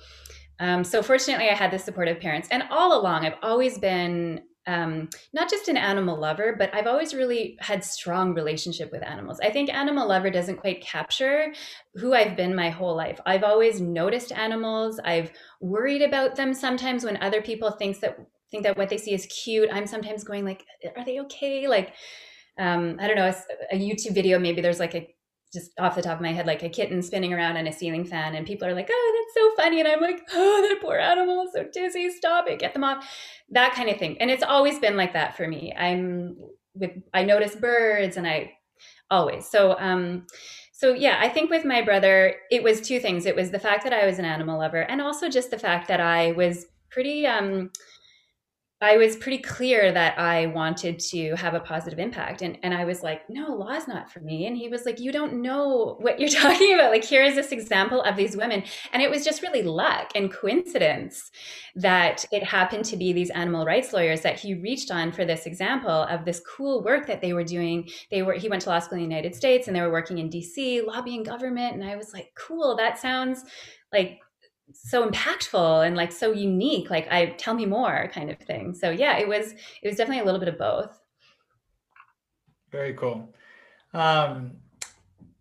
Um, 0.59 0.83
so 0.83 1.01
fortunately, 1.01 1.49
I 1.49 1.55
had 1.55 1.71
the 1.71 1.79
supportive 1.79 2.19
parents, 2.19 2.47
and 2.51 2.63
all 2.69 2.99
along, 2.99 3.25
I've 3.25 3.37
always 3.41 3.77
been 3.79 4.41
um, 4.67 5.09
not 5.33 5.49
just 5.49 5.67
an 5.67 5.77
animal 5.77 6.19
lover, 6.19 6.55
but 6.57 6.73
I've 6.75 6.85
always 6.85 7.15
really 7.15 7.57
had 7.59 7.83
strong 7.83 8.35
relationship 8.35 8.91
with 8.91 9.03
animals. 9.03 9.39
I 9.41 9.49
think 9.49 9.73
animal 9.73 10.07
lover 10.07 10.29
doesn't 10.29 10.57
quite 10.57 10.81
capture 10.81 11.53
who 11.95 12.13
I've 12.13 12.35
been 12.37 12.53
my 12.53 12.69
whole 12.69 12.95
life. 12.95 13.19
I've 13.25 13.43
always 13.43 13.81
noticed 13.81 14.31
animals. 14.31 14.99
I've 15.03 15.31
worried 15.59 16.03
about 16.03 16.35
them 16.35 16.53
sometimes 16.53 17.03
when 17.03 17.17
other 17.17 17.41
people 17.41 17.71
think 17.71 17.99
that 18.01 18.19
think 18.51 18.63
that 18.63 18.77
what 18.77 18.89
they 18.89 18.97
see 18.97 19.13
is 19.13 19.27
cute. 19.27 19.69
I'm 19.71 19.87
sometimes 19.87 20.23
going 20.23 20.43
like, 20.43 20.65
are 20.97 21.05
they 21.05 21.19
okay? 21.21 21.67
Like, 21.67 21.93
um, 22.57 22.97
I 22.99 23.07
don't 23.07 23.15
know, 23.15 23.27
a, 23.27 23.75
a 23.75 23.79
YouTube 23.79 24.13
video, 24.13 24.39
maybe 24.39 24.61
there's 24.61 24.79
like 24.79 24.95
a 24.95 25.07
just 25.51 25.71
off 25.79 25.95
the 25.95 26.01
top 26.01 26.17
of 26.17 26.21
my 26.21 26.31
head, 26.33 26.45
like 26.45 26.63
a 26.63 26.69
kitten 26.69 27.01
spinning 27.01 27.33
around 27.33 27.57
in 27.57 27.67
a 27.67 27.71
ceiling 27.71 28.05
fan, 28.05 28.35
and 28.35 28.45
people 28.45 28.67
are 28.67 28.73
like, 28.73 28.89
"Oh, 28.91 29.13
that's 29.15 29.33
so 29.33 29.63
funny," 29.63 29.79
and 29.79 29.87
I'm 29.87 30.01
like, 30.01 30.21
"Oh, 30.33 30.67
that 30.67 30.81
poor 30.81 30.97
animal 30.97 31.43
is 31.43 31.53
so 31.53 31.65
dizzy. 31.71 32.09
Stop 32.11 32.47
it, 32.47 32.59
get 32.59 32.73
them 32.73 32.83
off." 32.83 33.07
That 33.49 33.73
kind 33.73 33.89
of 33.89 33.97
thing, 33.97 34.17
and 34.21 34.29
it's 34.29 34.43
always 34.43 34.79
been 34.79 34.97
like 34.97 35.13
that 35.13 35.35
for 35.35 35.47
me. 35.47 35.73
I'm 35.75 36.37
with 36.75 36.91
I 37.13 37.23
notice 37.23 37.55
birds, 37.55 38.17
and 38.17 38.27
I 38.27 38.53
always 39.11 39.49
so 39.49 39.75
um 39.79 40.25
so 40.71 40.93
yeah 40.93 41.17
i 41.19 41.27
think 41.27 41.49
with 41.49 41.65
my 41.65 41.81
brother 41.81 42.35
it 42.51 42.61
was 42.63 42.79
two 42.79 42.99
things 42.99 43.25
it 43.25 43.35
was 43.35 43.51
the 43.51 43.59
fact 43.59 43.83
that 43.83 43.93
i 43.93 44.05
was 44.05 44.19
an 44.19 44.25
animal 44.25 44.59
lover 44.59 44.81
and 44.81 45.01
also 45.01 45.29
just 45.29 45.51
the 45.51 45.57
fact 45.57 45.87
that 45.87 45.99
i 45.99 46.31
was 46.33 46.67
pretty 46.91 47.25
um 47.25 47.71
I 48.81 48.95
was 48.95 49.17
pretty 49.17 49.39
clear 49.39 49.91
that 49.91 50.17
I 50.17 50.45
wanted 50.47 50.99
to 50.99 51.35
have 51.35 51.53
a 51.53 51.59
positive 51.59 51.99
impact. 51.99 52.41
And, 52.41 52.57
and 52.63 52.73
I 52.73 52.85
was 52.85 53.03
like, 53.03 53.29
no, 53.29 53.53
law 53.53 53.71
is 53.71 53.89
not 53.89 54.09
for 54.09 54.21
me. 54.21 54.47
And 54.47 54.55
he 54.55 54.69
was 54.69 54.85
like, 54.85 55.01
you 55.01 55.11
don't 55.11 55.41
know 55.41 55.97
what 55.99 56.17
you're 56.17 56.29
talking 56.41 56.73
about. 56.73 56.91
Like, 56.91 57.03
here 57.03 57.21
is 57.21 57.35
this 57.35 57.51
example 57.51 58.01
of 58.03 58.15
these 58.15 58.37
women. 58.37 58.63
And 58.93 59.01
it 59.03 59.09
was 59.09 59.25
just 59.25 59.41
really 59.41 59.63
luck 59.63 60.11
and 60.15 60.31
coincidence 60.31 61.29
that 61.75 62.23
it 62.31 62.41
happened 62.41 62.85
to 62.85 62.95
be 62.95 63.11
these 63.11 63.31
animal 63.31 63.65
rights 63.65 63.91
lawyers 63.91 64.21
that 64.21 64.39
he 64.39 64.53
reached 64.53 64.91
on 64.91 65.11
for 65.11 65.25
this 65.25 65.45
example 65.45 66.03
of 66.03 66.23
this 66.23 66.41
cool 66.47 66.81
work 66.81 67.05
that 67.07 67.19
they 67.21 67.33
were 67.33 67.43
doing. 67.43 67.89
They 68.09 68.21
were, 68.21 68.33
he 68.33 68.47
went 68.47 68.61
to 68.61 68.69
law 68.69 68.79
school 68.79 68.97
in 68.97 69.03
the 69.03 69.15
United 69.15 69.35
States 69.35 69.67
and 69.67 69.75
they 69.75 69.81
were 69.81 69.91
working 69.91 70.19
in 70.19 70.29
DC, 70.29 70.85
lobbying 70.87 71.23
government. 71.23 71.75
And 71.75 71.83
I 71.83 71.97
was 71.97 72.13
like, 72.13 72.31
cool, 72.35 72.77
that 72.77 72.97
sounds 72.97 73.43
like 73.91 74.19
so 74.73 75.09
impactful 75.09 75.85
and 75.85 75.95
like 75.95 76.11
so 76.11 76.31
unique 76.31 76.89
like 76.89 77.07
i 77.11 77.27
tell 77.37 77.53
me 77.53 77.65
more 77.65 78.09
kind 78.13 78.29
of 78.29 78.37
thing. 78.39 78.73
So 78.73 78.89
yeah 78.89 79.17
it 79.17 79.27
was 79.27 79.53
it 79.81 79.87
was 79.87 79.97
definitely 79.97 80.21
a 80.21 80.25
little 80.25 80.39
bit 80.39 80.49
of 80.49 80.57
both. 80.57 80.99
Very 82.71 82.93
cool. 82.93 83.33
Um 83.93 84.57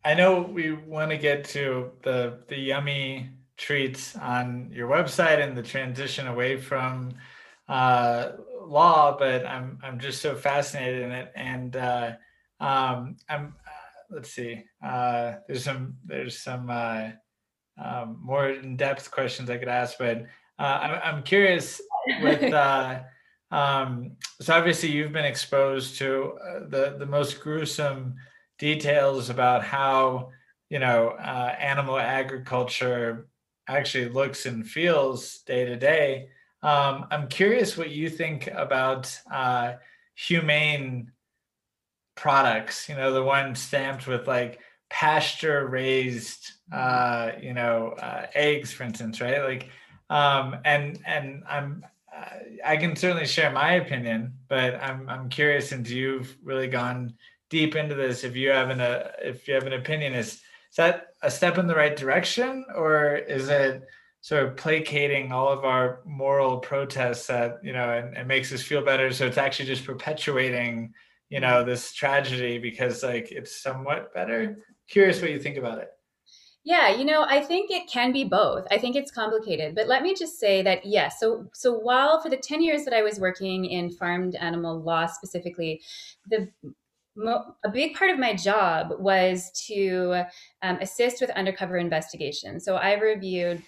i 0.04 0.14
know 0.14 0.40
we 0.40 0.73
want 0.73 1.11
to 1.11 1.18
get 1.18 1.44
to 1.44 1.90
the 2.02 2.38
the 2.49 2.56
yummy 2.56 3.30
treats 3.56 4.16
on 4.16 4.70
your 4.73 4.88
website 4.88 5.42
and 5.42 5.56
the 5.56 5.62
transition 5.62 6.28
away 6.28 6.56
from 6.56 7.12
uh 7.68 8.30
law 8.62 9.16
but 9.18 9.44
i'm 9.44 9.78
i'm 9.82 9.99
just 9.99 10.23
so 10.23 10.35
fascinated 10.35 11.02
in 11.02 11.11
it. 11.12 11.32
And 11.35 11.76
uh 11.76 12.12
um 12.61 13.16
i'm 13.28 13.54
uh, 13.66 14.14
let's 14.14 14.30
see 14.30 14.64
uh 14.82 15.35
there's 15.47 15.64
some 15.64 15.97
there's 16.04 16.38
some 16.38 16.70
uh 16.70 17.11
um, 17.82 18.18
more 18.23 18.49
in-depth 18.50 19.11
questions 19.11 19.50
I 19.50 19.58
could 19.58 19.68
ask, 19.68 19.99
but 19.99 20.26
uh, 20.58 20.62
I'm, 20.82 21.00
I'm 21.16 21.23
curious 21.23 21.80
with 22.23 22.42
uh, 22.52 23.00
um, 23.50 24.12
so 24.40 24.54
obviously 24.54 24.90
you've 24.90 25.12
been 25.12 25.25
exposed 25.25 25.99
to 25.99 26.38
uh, 26.44 26.61
the 26.68 26.97
the 26.99 27.06
most 27.06 27.40
gruesome 27.40 28.16
details 28.58 29.30
about 29.30 29.64
how 29.64 30.30
you 30.68 30.78
know 30.78 31.11
uh, 31.18 31.54
animal 31.58 31.99
agriculture 31.99 33.28
actually 33.68 34.08
looks 34.08 34.47
and 34.47 34.66
feels 34.66 35.38
day 35.38 35.64
to 35.64 35.76
day. 35.76 36.28
Um, 36.62 37.06
I'm 37.11 37.28
curious 37.28 37.76
what 37.76 37.90
you 37.90 38.11
think 38.11 38.49
about 38.49 39.16
uh, 39.32 39.75
humane 40.14 41.12
products. 42.16 42.88
You 42.88 42.97
know, 42.97 43.12
the 43.12 43.23
one 43.23 43.54
stamped 43.54 44.06
with 44.06 44.26
like 44.26 44.61
pasture 44.90 45.66
raised 45.66 46.52
uh 46.73 47.33
you 47.40 47.52
know 47.52 47.95
uh, 48.00 48.26
eggs 48.35 48.73
for 48.73 48.85
instance 48.85 49.21
right? 49.21 49.42
Like 49.42 49.71
um 50.11 50.57
and 50.64 51.00
and 51.07 51.42
i'm 51.49 51.85
uh, 52.14 52.38
i 52.64 52.76
can 52.76 52.97
certainly 52.97 53.26
share 53.26 53.50
my 53.50 53.75
opinion 53.75 54.33
but 54.49 54.75
i'm 54.83 55.09
i'm 55.09 55.28
curious 55.28 55.68
since 55.68 55.90
you've 55.90 56.37
really 56.42 56.68
gone 56.68 57.12
deep 57.50 57.76
into 57.76 57.95
this 57.95 58.25
if 58.25 58.37
you 58.37 58.50
have 58.50 58.71
an 58.71 58.80
uh, 58.80 59.11
if 59.23 59.47
you 59.47 59.54
have 59.54 59.66
an 59.66 59.75
opinion 59.75 60.14
is 60.14 60.35
is 60.71 60.76
that 60.76 61.09
a 61.23 61.30
step 61.30 61.59
in 61.59 61.66
the 61.66 61.75
right 61.75 61.97
direction 61.97 62.64
or 62.75 63.16
is 63.16 63.49
it 63.49 63.83
sort 64.21 64.45
of 64.45 64.57
placating 64.57 65.33
all 65.33 65.49
of 65.49 65.64
our 65.64 66.00
moral 66.04 66.59
protests 66.59 67.26
that 67.26 67.59
you 67.62 67.73
know 67.73 67.90
and, 67.90 68.16
and 68.16 68.26
makes 68.26 68.52
us 68.52 68.62
feel 68.62 68.83
better 68.85 69.12
so 69.12 69.26
it's 69.26 69.38
actually 69.38 69.66
just 69.66 69.85
perpetuating 69.85 70.92
you 71.28 71.40
know 71.40 71.64
this 71.64 71.92
tragedy 71.92 72.59
because 72.59 73.02
like 73.02 73.30
it's 73.30 73.61
somewhat 73.61 74.12
better 74.14 74.59
curious 74.88 75.21
what 75.21 75.30
you 75.30 75.40
think 75.40 75.57
about 75.57 75.78
it. 75.78 75.90
Yeah, 76.64 76.95
you 76.95 77.04
know, 77.04 77.25
I 77.26 77.40
think 77.40 77.71
it 77.71 77.88
can 77.88 78.12
be 78.12 78.25
both. 78.25 78.66
I 78.71 78.78
think 78.78 78.95
it's 78.95 79.11
complicated, 79.11 79.75
but 79.75 79.88
let 79.88 80.02
me 80.02 80.14
just 80.14 80.38
say 80.38 80.61
that 80.62 80.85
yes. 80.85 81.18
So, 81.18 81.47
so 81.54 81.73
while 81.73 82.21
for 82.21 82.28
the 82.28 82.37
ten 82.37 82.62
years 82.62 82.85
that 82.85 82.92
I 82.92 83.02
was 83.02 83.18
working 83.18 83.64
in 83.64 83.90
farmed 83.90 84.35
animal 84.35 84.80
law 84.80 85.07
specifically, 85.07 85.80
the 86.28 86.49
a 87.64 87.71
big 87.73 87.95
part 87.95 88.11
of 88.11 88.18
my 88.18 88.35
job 88.35 88.92
was 88.99 89.50
to 89.66 90.25
um, 90.62 90.78
assist 90.80 91.21
with 91.21 91.30
undercover 91.30 91.76
investigation. 91.76 92.61
So 92.61 92.76
I 92.76 92.92
reviewed 92.95 93.62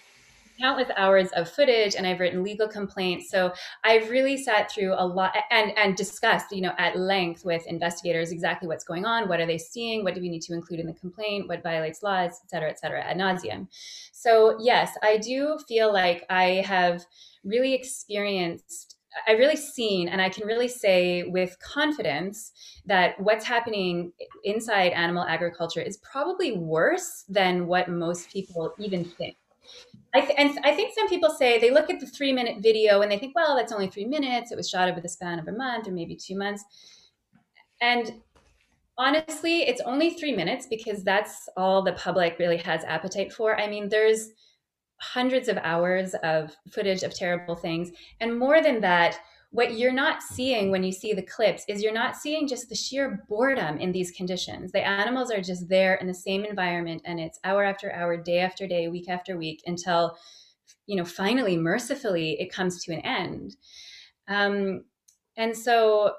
countless 0.61 0.89
hours 0.95 1.29
of 1.35 1.49
footage 1.49 1.95
and 1.95 2.05
I've 2.05 2.19
written 2.19 2.43
legal 2.43 2.67
complaints. 2.67 3.29
So 3.29 3.53
I've 3.83 4.09
really 4.09 4.37
sat 4.37 4.71
through 4.71 4.93
a 4.97 5.05
lot 5.05 5.35
and 5.49 5.71
and 5.77 5.95
discussed, 5.95 6.51
you 6.51 6.61
know, 6.61 6.73
at 6.77 6.97
length 6.97 7.43
with 7.43 7.65
investigators 7.67 8.31
exactly 8.31 8.67
what's 8.67 8.83
going 8.83 9.05
on, 9.05 9.27
what 9.27 9.39
are 9.39 9.47
they 9.47 9.57
seeing, 9.57 10.03
what 10.03 10.15
do 10.15 10.21
we 10.21 10.29
need 10.29 10.41
to 10.43 10.53
include 10.53 10.79
in 10.79 10.87
the 10.87 10.93
complaint, 10.93 11.47
what 11.47 11.63
violates 11.63 12.03
laws, 12.03 12.39
et 12.43 12.49
cetera, 12.49 12.69
et 12.69 12.79
cetera, 12.79 13.01
ad 13.03 13.17
nauseum. 13.17 13.67
So 14.11 14.57
yes, 14.59 14.91
I 15.03 15.17
do 15.17 15.57
feel 15.67 15.91
like 15.91 16.25
I 16.29 16.63
have 16.65 17.05
really 17.43 17.73
experienced 17.73 18.97
I've 19.27 19.39
really 19.39 19.57
seen, 19.57 20.07
and 20.07 20.21
I 20.21 20.29
can 20.29 20.47
really 20.47 20.69
say 20.69 21.23
with 21.23 21.57
confidence 21.59 22.53
that 22.85 23.19
what's 23.19 23.43
happening 23.43 24.13
inside 24.45 24.93
animal 24.93 25.25
agriculture 25.25 25.81
is 25.81 25.97
probably 25.97 26.53
worse 26.53 27.25
than 27.27 27.67
what 27.67 27.89
most 27.89 28.31
people 28.31 28.73
even 28.79 29.03
think. 29.03 29.35
I 30.13 30.21
th- 30.21 30.35
and 30.37 30.59
I 30.65 30.75
think 30.75 30.93
some 30.93 31.07
people 31.07 31.29
say 31.29 31.59
they 31.59 31.71
look 31.71 31.89
at 31.89 31.99
the 31.99 32.05
three 32.05 32.33
minute 32.33 32.61
video 32.61 33.01
and 33.01 33.11
they 33.11 33.17
think, 33.17 33.33
well, 33.35 33.55
that's 33.55 33.71
only 33.71 33.87
three 33.87 34.05
minutes. 34.05 34.51
It 34.51 34.57
was 34.57 34.69
shot 34.69 34.89
over 34.89 34.99
the 34.99 35.09
span 35.09 35.39
of 35.39 35.47
a 35.47 35.51
month 35.53 35.87
or 35.87 35.91
maybe 35.91 36.15
two 36.15 36.37
months. 36.37 36.63
And 37.81 38.21
honestly, 38.97 39.63
it's 39.63 39.81
only 39.81 40.11
three 40.11 40.35
minutes 40.35 40.67
because 40.69 41.03
that's 41.03 41.47
all 41.55 41.81
the 41.81 41.93
public 41.93 42.37
really 42.39 42.57
has 42.57 42.83
appetite 42.83 43.31
for. 43.31 43.59
I 43.59 43.67
mean, 43.67 43.89
there's 43.89 44.29
hundreds 44.99 45.47
of 45.47 45.57
hours 45.57 46.13
of 46.23 46.55
footage 46.69 47.03
of 47.03 47.13
terrible 47.13 47.55
things. 47.55 47.91
And 48.19 48.37
more 48.37 48.61
than 48.61 48.81
that, 48.81 49.19
what 49.51 49.77
you're 49.77 49.91
not 49.91 50.23
seeing 50.23 50.71
when 50.71 50.81
you 50.81 50.93
see 50.93 51.13
the 51.13 51.21
clips 51.21 51.65
is 51.67 51.83
you're 51.83 51.93
not 51.93 52.15
seeing 52.15 52.47
just 52.47 52.69
the 52.69 52.75
sheer 52.75 53.25
boredom 53.27 53.77
in 53.79 53.91
these 53.91 54.11
conditions. 54.11 54.71
The 54.71 54.85
animals 54.85 55.29
are 55.29 55.41
just 55.41 55.67
there 55.67 55.95
in 55.95 56.07
the 56.07 56.13
same 56.13 56.45
environment 56.45 57.01
and 57.03 57.19
it's 57.19 57.39
hour 57.43 57.63
after 57.63 57.91
hour, 57.91 58.15
day 58.15 58.39
after 58.39 58.65
day, 58.65 58.87
week 58.87 59.09
after 59.09 59.37
week 59.37 59.61
until, 59.65 60.17
you 60.87 60.95
know, 60.95 61.03
finally, 61.03 61.57
mercifully, 61.57 62.39
it 62.39 62.51
comes 62.51 62.81
to 62.85 62.93
an 62.93 63.01
end. 63.01 63.57
Um, 64.29 64.85
and 65.35 65.55
so, 65.55 66.13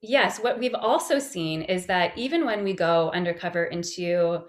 yes, 0.00 0.40
what 0.40 0.58
we've 0.58 0.74
also 0.74 1.20
seen 1.20 1.62
is 1.62 1.86
that 1.86 2.18
even 2.18 2.44
when 2.44 2.64
we 2.64 2.72
go 2.72 3.12
undercover 3.14 3.66
into 3.66 4.40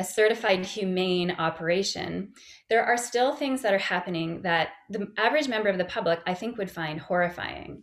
a 0.00 0.04
certified 0.04 0.64
humane 0.64 1.30
operation, 1.32 2.32
there 2.70 2.82
are 2.82 2.96
still 2.96 3.32
things 3.32 3.60
that 3.60 3.74
are 3.74 3.78
happening 3.78 4.40
that 4.42 4.70
the 4.88 5.12
average 5.18 5.46
member 5.46 5.68
of 5.68 5.76
the 5.76 5.84
public, 5.84 6.20
I 6.26 6.32
think, 6.32 6.56
would 6.56 6.70
find 6.70 6.98
horrifying. 6.98 7.82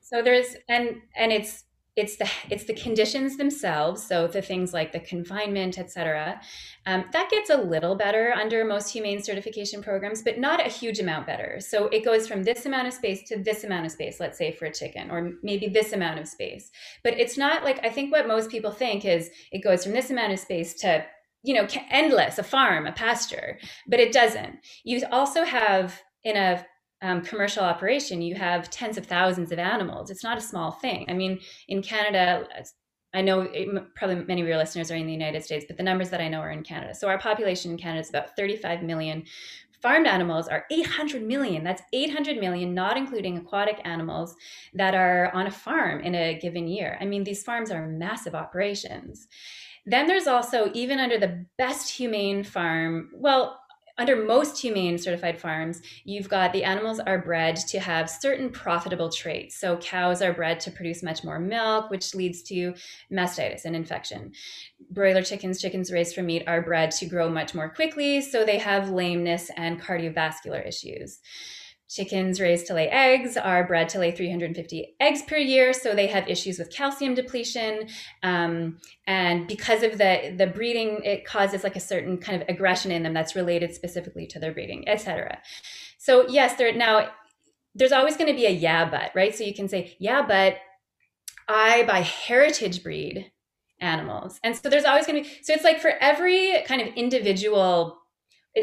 So 0.00 0.22
there's 0.22 0.56
and 0.68 0.96
and 1.16 1.30
it's 1.30 1.64
it's 1.94 2.16
the 2.16 2.28
it's 2.48 2.64
the 2.64 2.72
conditions 2.72 3.36
themselves 3.36 4.02
so 4.02 4.26
the 4.26 4.40
things 4.40 4.72
like 4.72 4.92
the 4.92 5.00
confinement 5.00 5.78
et 5.78 5.90
cetera 5.90 6.40
um, 6.86 7.04
that 7.12 7.28
gets 7.28 7.50
a 7.50 7.56
little 7.56 7.94
better 7.94 8.32
under 8.32 8.64
most 8.64 8.90
humane 8.90 9.22
certification 9.22 9.82
programs 9.82 10.22
but 10.22 10.38
not 10.38 10.58
a 10.58 10.70
huge 10.70 11.00
amount 11.00 11.26
better 11.26 11.60
so 11.60 11.88
it 11.88 12.02
goes 12.02 12.26
from 12.26 12.42
this 12.44 12.64
amount 12.64 12.88
of 12.88 12.94
space 12.94 13.22
to 13.28 13.36
this 13.42 13.64
amount 13.64 13.84
of 13.84 13.92
space 13.92 14.18
let's 14.20 14.38
say 14.38 14.50
for 14.50 14.64
a 14.64 14.72
chicken 14.72 15.10
or 15.10 15.32
maybe 15.42 15.68
this 15.68 15.92
amount 15.92 16.18
of 16.18 16.26
space 16.26 16.70
but 17.04 17.12
it's 17.12 17.36
not 17.36 17.62
like 17.62 17.78
i 17.84 17.90
think 17.90 18.10
what 18.10 18.26
most 18.26 18.48
people 18.48 18.72
think 18.72 19.04
is 19.04 19.28
it 19.50 19.62
goes 19.62 19.84
from 19.84 19.92
this 19.92 20.08
amount 20.08 20.32
of 20.32 20.38
space 20.38 20.72
to 20.72 21.04
you 21.42 21.54
know 21.54 21.66
endless 21.90 22.38
a 22.38 22.42
farm 22.42 22.86
a 22.86 22.92
pasture 22.92 23.58
but 23.86 24.00
it 24.00 24.12
doesn't 24.12 24.58
you 24.84 25.02
also 25.10 25.44
have 25.44 26.00
in 26.24 26.36
a 26.36 26.64
um, 27.02 27.20
commercial 27.22 27.64
operation 27.64 28.22
you 28.22 28.34
have 28.34 28.70
tens 28.70 28.96
of 28.96 29.06
thousands 29.06 29.50
of 29.52 29.58
animals 29.58 30.10
it's 30.10 30.24
not 30.24 30.38
a 30.38 30.42
small 30.42 30.70
thing 30.70 31.04
i 31.08 31.12
mean 31.12 31.40
in 31.68 31.82
canada 31.82 32.46
i 33.12 33.20
know 33.20 33.40
it, 33.40 33.68
probably 33.96 34.16
many 34.24 34.40
of 34.40 34.46
your 34.46 34.56
listeners 34.56 34.90
are 34.90 34.96
in 34.96 35.06
the 35.06 35.12
united 35.12 35.42
states 35.44 35.64
but 35.66 35.76
the 35.76 35.82
numbers 35.82 36.10
that 36.10 36.20
i 36.20 36.28
know 36.28 36.40
are 36.40 36.52
in 36.52 36.62
canada 36.62 36.94
so 36.94 37.08
our 37.08 37.18
population 37.18 37.72
in 37.72 37.78
canada 37.78 38.00
is 38.00 38.08
about 38.08 38.36
35 38.36 38.82
million 38.82 39.24
farmed 39.82 40.06
animals 40.06 40.46
are 40.46 40.64
800 40.70 41.22
million. 41.22 41.64
That's 41.64 41.82
800 41.92 42.38
million, 42.38 42.72
not 42.72 42.96
including 42.96 43.36
aquatic 43.36 43.80
animals 43.84 44.36
that 44.74 44.94
are 44.94 45.34
on 45.34 45.48
a 45.48 45.50
farm 45.50 46.00
in 46.00 46.14
a 46.14 46.38
given 46.38 46.68
year. 46.68 46.96
I 47.00 47.04
mean, 47.04 47.24
these 47.24 47.42
farms 47.42 47.72
are 47.72 47.88
massive 47.88 48.34
operations. 48.36 49.26
Then 49.84 50.06
there's 50.06 50.26
also, 50.26 50.70
even 50.74 50.98
under 50.98 51.18
the 51.18 51.44
best 51.58 51.90
humane 51.90 52.44
farm, 52.44 53.10
well, 53.14 53.58
under 53.98 54.16
most 54.24 54.58
humane 54.58 54.96
certified 54.96 55.40
farms, 55.40 55.82
you've 56.04 56.28
got 56.28 56.52
the 56.52 56.64
animals 56.64 56.98
are 56.98 57.18
bred 57.18 57.56
to 57.56 57.78
have 57.78 58.08
certain 58.08 58.50
profitable 58.50 59.10
traits. 59.10 59.60
So 59.60 59.76
cows 59.76 60.22
are 60.22 60.32
bred 60.32 60.60
to 60.60 60.70
produce 60.70 61.02
much 61.02 61.22
more 61.24 61.38
milk, 61.38 61.90
which 61.90 62.14
leads 62.14 62.42
to 62.44 62.74
mastitis 63.12 63.64
and 63.64 63.76
infection. 63.76 64.32
Broiler 64.90 65.22
chickens, 65.22 65.60
chickens 65.60 65.92
raised 65.92 66.14
for 66.14 66.22
meat, 66.22 66.44
are 66.46 66.62
bred 66.62 66.90
to 66.92 67.06
grow 67.06 67.28
much 67.28 67.54
more 67.54 67.68
quickly, 67.68 68.22
so 68.22 68.44
they 68.44 68.58
have 68.58 68.90
lameness 68.90 69.50
and 69.56 69.80
cardiovascular 69.80 70.66
issues. 70.66 71.20
Chickens 71.92 72.40
raised 72.40 72.66
to 72.68 72.74
lay 72.74 72.88
eggs 72.88 73.36
are 73.36 73.66
bred 73.66 73.90
to 73.90 73.98
lay 73.98 74.12
350 74.12 74.96
eggs 74.98 75.20
per 75.20 75.36
year, 75.36 75.74
so 75.74 75.94
they 75.94 76.06
have 76.06 76.26
issues 76.26 76.58
with 76.58 76.70
calcium 76.70 77.12
depletion. 77.12 77.86
Um, 78.22 78.78
and 79.06 79.46
because 79.46 79.82
of 79.82 79.98
the 79.98 80.34
the 80.34 80.46
breeding, 80.46 81.02
it 81.04 81.26
causes 81.26 81.62
like 81.62 81.76
a 81.76 81.80
certain 81.80 82.16
kind 82.16 82.40
of 82.40 82.48
aggression 82.48 82.90
in 82.92 83.02
them 83.02 83.12
that's 83.12 83.36
related 83.36 83.74
specifically 83.74 84.26
to 84.28 84.38
their 84.38 84.52
breeding, 84.52 84.88
etc. 84.88 85.38
So 85.98 86.26
yes, 86.28 86.54
there 86.56 86.72
now 86.72 87.10
there's 87.74 87.92
always 87.92 88.16
going 88.16 88.28
to 88.28 88.36
be 88.36 88.46
a 88.46 88.50
yeah 88.50 88.88
but 88.88 89.10
right. 89.14 89.34
So 89.34 89.44
you 89.44 89.54
can 89.54 89.68
say 89.68 89.94
yeah, 89.98 90.22
but 90.26 90.56
I 91.46 91.82
buy 91.82 92.00
heritage 92.00 92.82
breed 92.82 93.30
animals, 93.80 94.40
and 94.42 94.56
so 94.56 94.70
there's 94.70 94.86
always 94.86 95.06
going 95.06 95.22
to 95.22 95.28
be 95.28 95.36
so 95.42 95.52
it's 95.52 95.64
like 95.64 95.80
for 95.82 95.92
every 96.00 96.62
kind 96.66 96.80
of 96.80 96.88
individual 96.94 98.01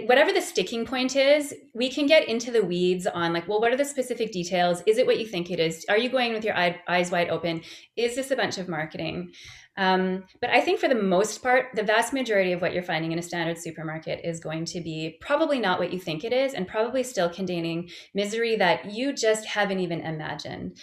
whatever 0.05 0.31
the 0.31 0.41
sticking 0.41 0.85
point 0.85 1.15
is, 1.15 1.53
we 1.73 1.89
can 1.89 2.05
get 2.05 2.27
into 2.27 2.51
the 2.51 2.63
weeds 2.63 3.07
on 3.07 3.33
like, 3.33 3.47
well, 3.47 3.59
what 3.59 3.71
are 3.71 3.77
the 3.77 3.85
specific 3.85 4.31
details? 4.31 4.83
Is 4.85 4.99
it 4.99 5.07
what 5.07 5.19
you 5.19 5.25
think 5.25 5.49
it 5.49 5.59
is? 5.59 5.85
Are 5.89 5.97
you 5.97 6.09
going 6.09 6.33
with 6.33 6.45
your 6.45 6.55
eyes 6.55 7.11
wide 7.11 7.29
open? 7.29 7.63
Is 7.95 8.15
this 8.15 8.29
a 8.29 8.35
bunch 8.35 8.59
of 8.59 8.67
marketing? 8.67 9.31
Um, 9.77 10.25
but 10.41 10.51
I 10.51 10.61
think 10.61 10.79
for 10.79 10.89
the 10.89 10.95
most 10.95 11.41
part, 11.41 11.67
the 11.73 11.83
vast 11.83 12.13
majority 12.13 12.51
of 12.51 12.61
what 12.61 12.73
you're 12.73 12.83
finding 12.83 13.13
in 13.13 13.19
a 13.19 13.23
standard 13.23 13.57
supermarket 13.57 14.19
is 14.23 14.39
going 14.39 14.65
to 14.65 14.81
be 14.81 15.17
probably 15.21 15.59
not 15.59 15.79
what 15.79 15.93
you 15.93 15.99
think 15.99 16.23
it 16.23 16.33
is, 16.33 16.53
and 16.53 16.67
probably 16.67 17.01
still 17.01 17.29
containing 17.29 17.89
misery 18.13 18.57
that 18.57 18.91
you 18.91 19.13
just 19.13 19.45
haven't 19.45 19.79
even 19.79 20.01
imagined. 20.01 20.77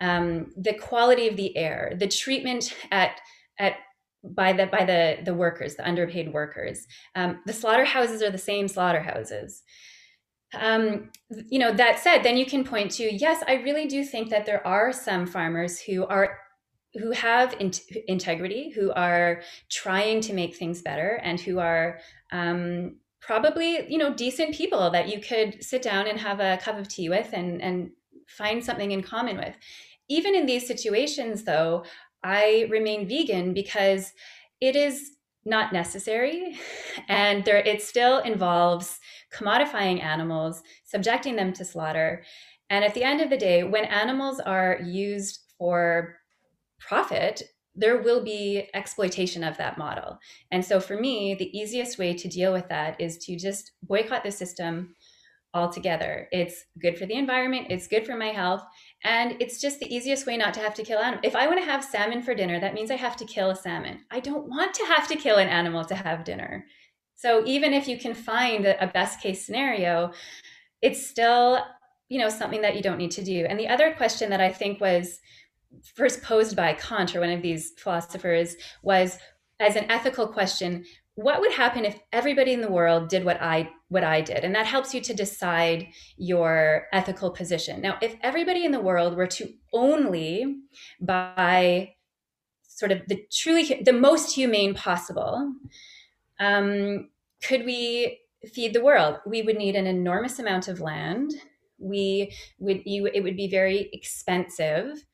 Um, 0.00 0.52
the 0.56 0.74
quality 0.74 1.28
of 1.28 1.36
the 1.36 1.56
air, 1.56 1.92
the 1.96 2.08
treatment 2.08 2.74
at 2.90 3.20
at 3.58 3.74
by 4.22 4.52
the 4.52 4.66
by 4.66 4.84
the 4.84 5.18
the 5.24 5.34
workers, 5.34 5.76
the 5.76 5.86
underpaid 5.86 6.32
workers. 6.32 6.86
Um, 7.14 7.40
the 7.46 7.52
slaughterhouses 7.52 8.22
are 8.22 8.30
the 8.30 8.38
same 8.38 8.68
slaughterhouses. 8.68 9.62
Um, 10.52 11.10
you 11.48 11.58
know 11.58 11.72
that 11.72 12.00
said, 12.00 12.22
then 12.22 12.36
you 12.36 12.46
can 12.46 12.64
point 12.64 12.90
to 12.92 13.14
yes, 13.14 13.42
I 13.46 13.54
really 13.54 13.86
do 13.86 14.04
think 14.04 14.30
that 14.30 14.46
there 14.46 14.66
are 14.66 14.92
some 14.92 15.26
farmers 15.26 15.80
who 15.80 16.06
are 16.06 16.38
who 16.94 17.12
have 17.12 17.54
in- 17.60 17.72
integrity, 18.08 18.70
who 18.70 18.92
are 18.92 19.42
trying 19.70 20.20
to 20.22 20.34
make 20.34 20.56
things 20.56 20.82
better, 20.82 21.20
and 21.22 21.40
who 21.40 21.58
are 21.60 22.00
um, 22.32 22.96
probably 23.20 23.90
you 23.90 23.98
know 23.98 24.12
decent 24.12 24.54
people 24.54 24.90
that 24.90 25.08
you 25.08 25.20
could 25.20 25.62
sit 25.62 25.82
down 25.82 26.06
and 26.08 26.18
have 26.18 26.40
a 26.40 26.58
cup 26.58 26.78
of 26.78 26.88
tea 26.88 27.08
with 27.08 27.30
and 27.32 27.62
and 27.62 27.90
find 28.26 28.64
something 28.64 28.90
in 28.90 29.02
common 29.02 29.36
with. 29.36 29.54
Even 30.08 30.34
in 30.34 30.46
these 30.46 30.66
situations, 30.66 31.44
though, 31.44 31.84
I 32.22 32.66
remain 32.70 33.08
vegan 33.08 33.54
because 33.54 34.12
it 34.60 34.76
is 34.76 35.16
not 35.44 35.72
necessary 35.72 36.58
and 37.08 37.44
there 37.44 37.58
it 37.58 37.82
still 37.82 38.18
involves 38.18 38.98
commodifying 39.32 40.02
animals, 40.02 40.62
subjecting 40.84 41.36
them 41.36 41.52
to 41.54 41.64
slaughter. 41.64 42.24
And 42.68 42.84
at 42.84 42.94
the 42.94 43.04
end 43.04 43.20
of 43.20 43.30
the 43.30 43.36
day, 43.36 43.64
when 43.64 43.84
animals 43.84 44.40
are 44.40 44.78
used 44.84 45.40
for 45.58 46.16
profit, 46.78 47.42
there 47.74 48.02
will 48.02 48.22
be 48.22 48.68
exploitation 48.74 49.44
of 49.44 49.56
that 49.56 49.78
model. 49.78 50.18
And 50.50 50.64
so 50.64 50.80
for 50.80 50.96
me, 50.98 51.34
the 51.34 51.56
easiest 51.56 51.98
way 51.98 52.14
to 52.14 52.28
deal 52.28 52.52
with 52.52 52.68
that 52.68 53.00
is 53.00 53.18
to 53.18 53.36
just 53.36 53.72
boycott 53.82 54.24
the 54.24 54.30
system 54.30 54.94
altogether. 55.54 56.28
It's 56.32 56.64
good 56.80 56.98
for 56.98 57.06
the 57.06 57.14
environment, 57.14 57.68
it's 57.70 57.88
good 57.88 58.06
for 58.06 58.16
my 58.16 58.28
health, 58.28 58.62
and 59.04 59.36
it's 59.40 59.60
just 59.60 59.80
the 59.80 59.94
easiest 59.94 60.26
way 60.26 60.36
not 60.36 60.52
to 60.54 60.60
have 60.60 60.74
to 60.74 60.82
kill 60.82 60.98
animals. 60.98 61.24
If 61.24 61.34
I 61.34 61.46
want 61.46 61.58
to 61.58 61.64
have 61.64 61.82
salmon 61.82 62.22
for 62.22 62.34
dinner, 62.34 62.60
that 62.60 62.74
means 62.74 62.90
I 62.90 62.96
have 62.96 63.16
to 63.16 63.24
kill 63.24 63.50
a 63.50 63.56
salmon. 63.56 64.00
I 64.10 64.20
don't 64.20 64.48
want 64.48 64.74
to 64.74 64.84
have 64.84 65.08
to 65.08 65.16
kill 65.16 65.36
an 65.36 65.48
animal 65.48 65.84
to 65.86 65.94
have 65.94 66.24
dinner. 66.24 66.66
So 67.14 67.42
even 67.46 67.72
if 67.72 67.88
you 67.88 67.98
can 67.98 68.14
find 68.14 68.66
a 68.66 68.90
best 68.92 69.20
case 69.20 69.44
scenario, 69.44 70.12
it's 70.82 71.06
still, 71.06 71.64
you 72.08 72.18
know, 72.18 72.28
something 72.28 72.62
that 72.62 72.76
you 72.76 72.82
don't 72.82 72.98
need 72.98 73.10
to 73.12 73.24
do. 73.24 73.46
And 73.46 73.58
the 73.58 73.68
other 73.68 73.92
question 73.92 74.30
that 74.30 74.40
I 74.40 74.50
think 74.50 74.80
was 74.80 75.20
first 75.94 76.22
posed 76.22 76.56
by 76.56 76.74
Kant 76.74 77.14
or 77.14 77.20
one 77.20 77.30
of 77.30 77.42
these 77.42 77.72
philosophers 77.76 78.56
was 78.82 79.18
as 79.60 79.76
an 79.76 79.90
ethical 79.90 80.26
question, 80.26 80.84
what 81.22 81.40
would 81.40 81.52
happen 81.52 81.84
if 81.84 82.00
everybody 82.14 82.54
in 82.54 82.62
the 82.62 82.70
world 82.70 83.10
did 83.10 83.24
what 83.24 83.40
I 83.42 83.70
what 83.88 84.04
I 84.04 84.22
did? 84.22 84.38
And 84.38 84.54
that 84.54 84.64
helps 84.64 84.94
you 84.94 85.02
to 85.02 85.12
decide 85.12 85.88
your 86.16 86.86
ethical 86.92 87.30
position. 87.30 87.82
Now, 87.82 87.98
if 88.00 88.16
everybody 88.22 88.64
in 88.64 88.72
the 88.72 88.80
world 88.80 89.16
were 89.16 89.26
to 89.26 89.52
only 89.74 90.62
buy 90.98 91.94
sort 92.62 92.90
of 92.90 93.02
the 93.06 93.22
truly 93.30 93.82
the 93.84 93.92
most 93.92 94.34
humane 94.34 94.74
possible, 94.74 95.52
um, 96.38 97.10
could 97.42 97.66
we 97.66 98.20
feed 98.54 98.72
the 98.72 98.82
world? 98.82 99.18
We 99.26 99.42
would 99.42 99.58
need 99.58 99.76
an 99.76 99.86
enormous 99.86 100.38
amount 100.38 100.68
of 100.68 100.80
land. 100.80 101.32
We 101.78 102.32
would 102.58 102.80
you 102.86 103.10
it 103.12 103.20
would 103.20 103.36
be 103.36 103.48
very 103.48 103.90
expensive 103.92 105.04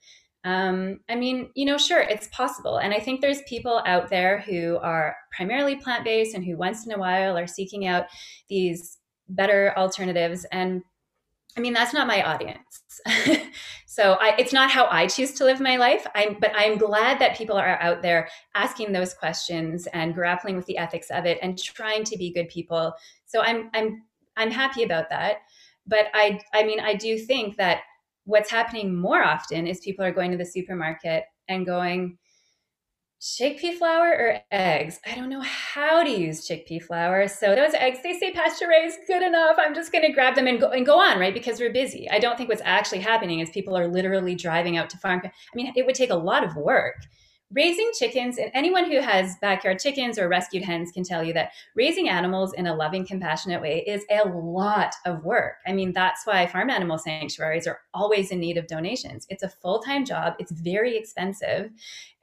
um, 0.46 1.00
I 1.08 1.16
mean, 1.16 1.50
you 1.56 1.66
know, 1.66 1.76
sure, 1.76 2.00
it's 2.00 2.28
possible. 2.28 2.76
And 2.76 2.94
I 2.94 3.00
think 3.00 3.20
there's 3.20 3.42
people 3.48 3.82
out 3.84 4.08
there 4.10 4.38
who 4.42 4.78
are 4.78 5.16
primarily 5.36 5.74
plant 5.74 6.04
based 6.04 6.36
and 6.36 6.44
who 6.44 6.56
once 6.56 6.86
in 6.86 6.92
a 6.92 6.98
while 6.98 7.36
are 7.36 7.48
seeking 7.48 7.84
out 7.84 8.06
these 8.48 8.98
better 9.28 9.76
alternatives. 9.76 10.46
And 10.52 10.82
I 11.56 11.60
mean, 11.60 11.72
that's 11.72 11.92
not 11.92 12.06
my 12.06 12.22
audience. 12.22 12.80
so 13.86 14.12
I, 14.20 14.36
it's 14.38 14.52
not 14.52 14.70
how 14.70 14.86
I 14.88 15.08
choose 15.08 15.32
to 15.32 15.44
live 15.44 15.60
my 15.60 15.78
life. 15.78 16.06
I'm, 16.14 16.36
but 16.40 16.52
I'm 16.54 16.78
glad 16.78 17.18
that 17.18 17.36
people 17.36 17.56
are 17.56 17.82
out 17.82 18.02
there 18.02 18.28
asking 18.54 18.92
those 18.92 19.14
questions 19.14 19.88
and 19.88 20.14
grappling 20.14 20.54
with 20.54 20.66
the 20.66 20.78
ethics 20.78 21.10
of 21.10 21.26
it 21.26 21.38
and 21.42 21.60
trying 21.60 22.04
to 22.04 22.16
be 22.16 22.32
good 22.32 22.48
people. 22.50 22.94
So 23.24 23.40
I'm, 23.40 23.68
I'm, 23.74 24.04
I'm 24.36 24.52
happy 24.52 24.84
about 24.84 25.10
that. 25.10 25.38
But 25.88 26.06
I, 26.14 26.40
I 26.54 26.62
mean, 26.62 26.78
I 26.78 26.94
do 26.94 27.18
think 27.18 27.56
that 27.56 27.80
what's 28.26 28.50
happening 28.50 28.94
more 28.94 29.22
often 29.22 29.66
is 29.66 29.80
people 29.80 30.04
are 30.04 30.12
going 30.12 30.32
to 30.32 30.36
the 30.36 30.44
supermarket 30.44 31.24
and 31.48 31.64
going, 31.64 32.18
chickpea 33.20 33.74
flour 33.74 34.10
or 34.10 34.40
eggs? 34.50 35.00
I 35.06 35.14
don't 35.14 35.30
know 35.30 35.40
how 35.40 36.02
to 36.02 36.10
use 36.10 36.46
chickpea 36.46 36.82
flour. 36.82 37.28
So 37.28 37.54
those 37.54 37.72
eggs, 37.74 38.00
they 38.02 38.18
say 38.18 38.32
pasture 38.32 38.68
raised, 38.68 38.98
good 39.06 39.22
enough. 39.22 39.56
I'm 39.58 39.74
just 39.74 39.92
going 39.92 40.04
to 40.04 40.12
grab 40.12 40.34
them 40.34 40.46
and 40.46 40.60
go, 40.60 40.70
and 40.70 40.84
go 40.84 41.00
on, 41.00 41.18
right? 41.18 41.32
Because 41.32 41.58
we're 41.58 41.72
busy. 41.72 42.10
I 42.10 42.18
don't 42.18 42.36
think 42.36 42.48
what's 42.48 42.62
actually 42.64 43.00
happening 43.00 43.40
is 43.40 43.48
people 43.50 43.76
are 43.76 43.88
literally 43.88 44.34
driving 44.34 44.76
out 44.76 44.90
to 44.90 44.98
farm. 44.98 45.22
I 45.24 45.30
mean, 45.54 45.72
it 45.76 45.86
would 45.86 45.94
take 45.94 46.10
a 46.10 46.16
lot 46.16 46.44
of 46.44 46.56
work 46.56 46.96
raising 47.52 47.90
chickens 47.96 48.38
and 48.38 48.50
anyone 48.54 48.90
who 48.90 49.00
has 49.00 49.36
backyard 49.40 49.78
chickens 49.78 50.18
or 50.18 50.28
rescued 50.28 50.64
hens 50.64 50.90
can 50.90 51.04
tell 51.04 51.22
you 51.22 51.32
that 51.32 51.52
raising 51.76 52.08
animals 52.08 52.52
in 52.54 52.66
a 52.66 52.74
loving 52.74 53.06
compassionate 53.06 53.62
way 53.62 53.84
is 53.86 54.04
a 54.10 54.28
lot 54.28 54.94
of 55.04 55.24
work. 55.24 55.54
I 55.66 55.72
mean 55.72 55.92
that's 55.92 56.26
why 56.26 56.46
farm 56.46 56.70
animal 56.70 56.98
sanctuaries 56.98 57.68
are 57.68 57.80
always 57.94 58.32
in 58.32 58.40
need 58.40 58.56
of 58.56 58.66
donations. 58.66 59.26
It's 59.30 59.44
a 59.44 59.48
full-time 59.48 60.04
job. 60.04 60.34
It's 60.40 60.50
very 60.50 60.96
expensive. 60.96 61.70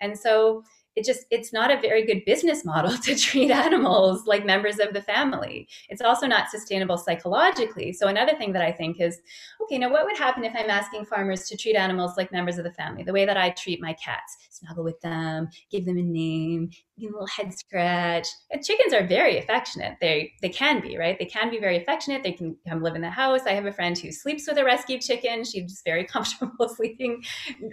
And 0.02 0.20
so 0.20 0.64
it 0.96 1.06
just 1.06 1.26
it's 1.32 1.52
not 1.52 1.72
a 1.72 1.82
very 1.82 2.06
good 2.06 2.24
business 2.26 2.64
model 2.74 2.98
to 2.98 3.16
treat 3.16 3.52
animals 3.52 4.26
like 4.26 4.46
members 4.46 4.80
of 4.80 4.94
the 4.94 5.02
family. 5.02 5.68
It's 5.90 6.02
also 6.02 6.28
not 6.28 6.50
sustainable 6.50 6.98
psychologically. 6.98 7.94
So 7.94 8.08
another 8.08 8.36
thing 8.38 8.54
that 8.54 8.62
i 8.62 8.72
think 8.72 9.00
is 9.00 9.20
okay 9.62 9.78
now 9.78 9.92
what 9.92 10.06
would 10.06 10.18
happen 10.18 10.44
if 10.44 10.54
i'm 10.56 10.70
asking 10.70 11.06
farmers 11.06 11.48
to 11.48 11.58
treat 11.58 11.76
animals 11.76 12.14
like 12.18 12.32
members 12.32 12.58
of 12.58 12.64
the 12.64 12.74
family? 12.74 13.04
The 13.04 13.14
way 13.14 13.26
that 13.26 13.38
i 13.38 13.50
treat 13.52 13.82
my 13.82 13.94
cats 13.94 14.38
snuggle 14.52 14.84
with 14.84 15.00
them 15.02 15.50
give 15.72 15.86
them 15.86 15.98
a 15.98 16.02
name 16.02 16.70
give 17.00 17.10
them 17.10 17.16
a 17.16 17.24
little 17.24 17.28
head 17.28 17.54
scratch. 17.54 18.28
And 18.52 18.64
chickens 18.64 18.94
are 18.94 19.06
very 19.06 19.38
affectionate. 19.38 19.98
They 20.00 20.34
they 20.42 20.50
can 20.50 20.82
be 20.82 20.98
right? 20.98 21.18
They 21.18 21.26
can 21.26 21.50
be 21.50 21.60
very 21.60 21.78
affectionate. 21.78 22.24
They 22.24 22.32
can 22.32 22.56
come 22.68 22.82
live 22.82 22.96
in 22.96 23.02
the 23.02 23.10
house. 23.10 23.42
I 23.46 23.52
have 23.52 23.66
a 23.66 23.74
friend 23.74 23.98
who 23.98 24.12
sleeps 24.12 24.48
with 24.48 24.58
a 24.58 24.64
rescued 24.64 25.02
chicken. 25.02 25.44
She's 25.44 25.82
very 25.86 26.06
comfortable 26.14 26.70
sleeping 26.76 27.24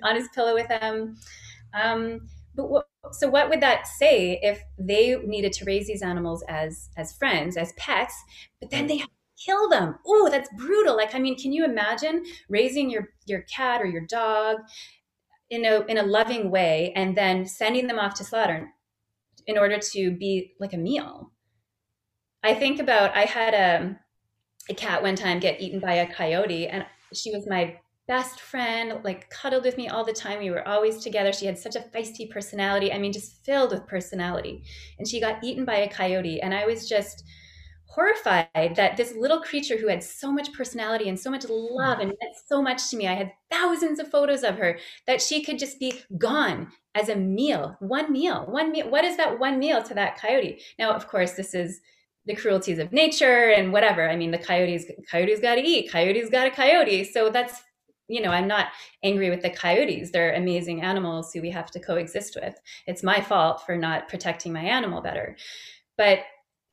on 0.02 0.16
his 0.16 0.28
pillow 0.34 0.54
with 0.54 0.68
them. 0.68 1.16
Um, 1.74 2.28
but 2.54 2.70
what, 2.70 2.86
so 3.12 3.28
what 3.28 3.48
would 3.48 3.60
that 3.60 3.86
say 3.86 4.38
if 4.42 4.62
they 4.78 5.16
needed 5.24 5.52
to 5.54 5.64
raise 5.64 5.86
these 5.86 6.02
animals 6.02 6.44
as 6.48 6.90
as 6.96 7.16
friends, 7.16 7.56
as 7.56 7.72
pets, 7.74 8.14
but 8.60 8.70
then 8.70 8.86
they 8.86 9.02
kill 9.44 9.68
them? 9.68 9.96
Oh, 10.06 10.28
that's 10.30 10.50
brutal. 10.56 10.96
Like 10.96 11.14
I 11.14 11.18
mean, 11.18 11.38
can 11.38 11.52
you 11.52 11.64
imagine 11.64 12.24
raising 12.48 12.90
your 12.90 13.08
your 13.26 13.42
cat 13.42 13.80
or 13.80 13.86
your 13.86 14.06
dog 14.06 14.58
in 15.50 15.64
a 15.64 15.80
in 15.86 15.98
a 15.98 16.02
loving 16.02 16.50
way 16.50 16.92
and 16.96 17.16
then 17.16 17.46
sending 17.46 17.86
them 17.86 17.98
off 17.98 18.14
to 18.14 18.24
slaughter 18.24 18.70
in 19.46 19.58
order 19.58 19.78
to 19.78 20.10
be 20.10 20.54
like 20.60 20.72
a 20.72 20.78
meal? 20.78 21.32
I 22.42 22.54
think 22.54 22.80
about 22.80 23.16
I 23.16 23.24
had 23.24 23.54
a 23.54 24.00
a 24.68 24.74
cat 24.74 25.02
one 25.02 25.16
time 25.16 25.40
get 25.40 25.60
eaten 25.60 25.80
by 25.80 25.94
a 25.94 26.12
coyote, 26.12 26.68
and 26.68 26.86
she 27.12 27.32
was 27.32 27.48
my 27.48 27.78
best 28.10 28.40
friend, 28.40 29.04
like 29.04 29.30
cuddled 29.30 29.62
with 29.62 29.76
me 29.76 29.88
all 29.88 30.04
the 30.04 30.12
time. 30.12 30.40
We 30.40 30.50
were 30.50 30.66
always 30.66 30.98
together. 30.98 31.32
She 31.32 31.46
had 31.46 31.56
such 31.56 31.76
a 31.76 31.84
feisty 31.94 32.28
personality. 32.28 32.92
I 32.92 32.98
mean, 32.98 33.12
just 33.12 33.44
filled 33.44 33.70
with 33.70 33.86
personality. 33.86 34.64
And 34.98 35.06
she 35.06 35.20
got 35.20 35.44
eaten 35.44 35.64
by 35.64 35.76
a 35.76 35.88
coyote. 35.88 36.40
And 36.40 36.52
I 36.52 36.66
was 36.66 36.88
just 36.88 37.22
horrified 37.84 38.74
that 38.74 38.96
this 38.96 39.14
little 39.14 39.40
creature 39.40 39.76
who 39.76 39.86
had 39.86 40.02
so 40.02 40.32
much 40.32 40.52
personality 40.52 41.08
and 41.08 41.18
so 41.18 41.30
much 41.30 41.44
love 41.48 42.00
and 42.00 42.08
meant 42.08 42.34
so 42.48 42.60
much 42.60 42.90
to 42.90 42.96
me, 42.96 43.06
I 43.06 43.14
had 43.14 43.32
thousands 43.48 44.00
of 44.00 44.10
photos 44.10 44.42
of 44.42 44.58
her, 44.58 44.80
that 45.06 45.22
she 45.22 45.44
could 45.44 45.60
just 45.60 45.78
be 45.78 46.02
gone 46.18 46.72
as 46.96 47.10
a 47.10 47.14
meal, 47.14 47.76
one 47.78 48.10
meal, 48.10 48.44
one 48.48 48.72
meal. 48.72 48.90
What 48.90 49.04
is 49.04 49.16
that 49.18 49.38
one 49.38 49.60
meal 49.60 49.84
to 49.84 49.94
that 49.94 50.18
coyote? 50.18 50.60
Now, 50.80 50.90
of 50.90 51.06
course, 51.06 51.34
this 51.34 51.54
is 51.54 51.80
the 52.26 52.34
cruelties 52.34 52.80
of 52.80 52.92
nature 52.92 53.50
and 53.50 53.72
whatever. 53.72 54.10
I 54.10 54.16
mean, 54.16 54.32
the 54.32 54.38
coyotes, 54.38 54.84
coyotes 55.08 55.38
got 55.38 55.54
to 55.54 55.62
eat, 55.62 55.92
coyotes 55.92 56.28
got 56.28 56.48
a 56.48 56.50
coyote. 56.50 57.04
So 57.04 57.30
that's, 57.30 57.62
you 58.10 58.20
know, 58.20 58.30
I'm 58.30 58.48
not 58.48 58.68
angry 59.02 59.30
with 59.30 59.42
the 59.42 59.50
coyotes. 59.50 60.10
They're 60.10 60.34
amazing 60.34 60.82
animals 60.82 61.32
who 61.32 61.40
we 61.40 61.50
have 61.50 61.70
to 61.70 61.80
coexist 61.80 62.36
with. 62.40 62.60
It's 62.86 63.02
my 63.02 63.20
fault 63.20 63.64
for 63.64 63.76
not 63.76 64.08
protecting 64.08 64.52
my 64.52 64.62
animal 64.62 65.00
better. 65.00 65.36
But 65.96 66.20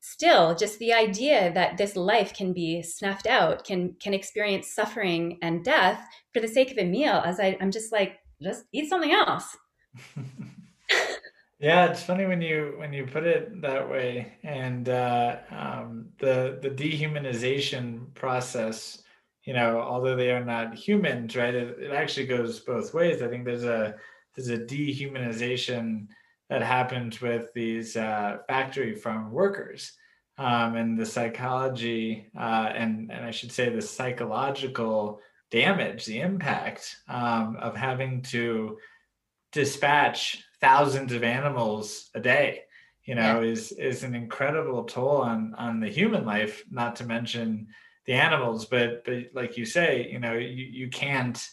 still 0.02 0.56
just 0.56 0.80
the 0.80 0.94
idea 0.94 1.52
that 1.54 1.78
this 1.78 1.96
life 1.96 2.34
can 2.34 2.54
be 2.54 2.82
snuffed 2.82 3.28
out 3.28 3.66
can 3.66 3.94
can 4.00 4.14
experience 4.14 4.74
suffering 4.74 5.38
and 5.42 5.66
death 5.66 6.02
for 6.34 6.40
the 6.40 6.48
sake 6.48 6.72
of 6.72 6.78
a 6.78 6.86
meal 6.86 7.22
as 7.26 7.40
I, 7.40 7.58
i'm 7.60 7.72
just 7.72 7.92
like 7.92 8.20
just 8.42 8.64
eat 8.72 8.88
something 8.90 9.12
else 9.12 9.58
yeah 11.60 11.88
it's 11.88 12.04
funny 12.04 12.26
when 12.26 12.42
you 12.42 12.76
when 12.78 12.94
you 12.94 13.06
put 13.06 13.26
it 13.26 13.62
that 13.62 13.90
way 13.90 14.34
and 14.44 14.88
uh, 14.88 15.38
um, 15.50 16.10
the 16.20 16.60
the 16.62 16.70
dehumanization 16.70 18.14
process 18.14 19.04
you 19.48 19.54
know 19.54 19.80
although 19.80 20.16
they 20.16 20.32
are 20.32 20.46
not 20.46 20.76
humans 20.76 21.36
right 21.36 21.56
it, 21.56 21.80
it 21.80 21.92
actually 21.92 22.28
goes 22.28 22.60
both 22.60 22.94
ways 22.94 23.24
i 23.24 23.28
think 23.28 23.44
there's 23.44 23.64
a 23.64 23.96
there's 24.36 24.50
a 24.50 24.58
dehumanization 24.58 26.06
that 26.50 26.62
happens 26.62 27.20
with 27.20 27.52
these 27.54 27.98
uh, 27.98 28.38
factory 28.48 28.96
farm 28.96 29.32
workers 29.32 29.94
um, 30.38 30.76
and 30.76 30.98
the 30.98 31.06
psychology 31.06 32.28
uh, 32.38 32.72
and 32.76 33.12
and 33.12 33.26
I 33.26 33.32
should 33.32 33.52
say 33.52 33.70
the 33.70 33.82
psychological 33.82 35.20
damage, 35.50 36.06
the 36.06 36.22
impact 36.22 36.98
um, 37.08 37.58
of 37.60 37.76
having 37.76 38.22
to 38.22 38.78
dispatch 39.52 40.44
thousands 40.62 41.14
of 41.14 41.24
animals 41.24 42.10
a 42.14 42.20
day. 42.20 42.62
You 43.04 43.16
know, 43.16 43.42
yeah. 43.42 43.52
is 43.52 43.72
is 43.72 44.04
an 44.04 44.14
incredible 44.14 44.84
toll 44.84 45.22
on 45.22 45.56
on 45.56 45.80
the 45.80 45.90
human 45.90 46.26
life. 46.26 46.64
Not 46.70 46.98
to 46.98 47.06
mention 47.06 47.68
the 48.08 48.14
animals, 48.14 48.66
but 48.66 49.06
but 49.06 49.26
like 49.34 49.58
you 49.58 49.66
say, 49.66 50.10
you 50.10 50.20
know, 50.20 50.34
you 50.34 50.48
you 50.48 50.88
can't 50.90 51.48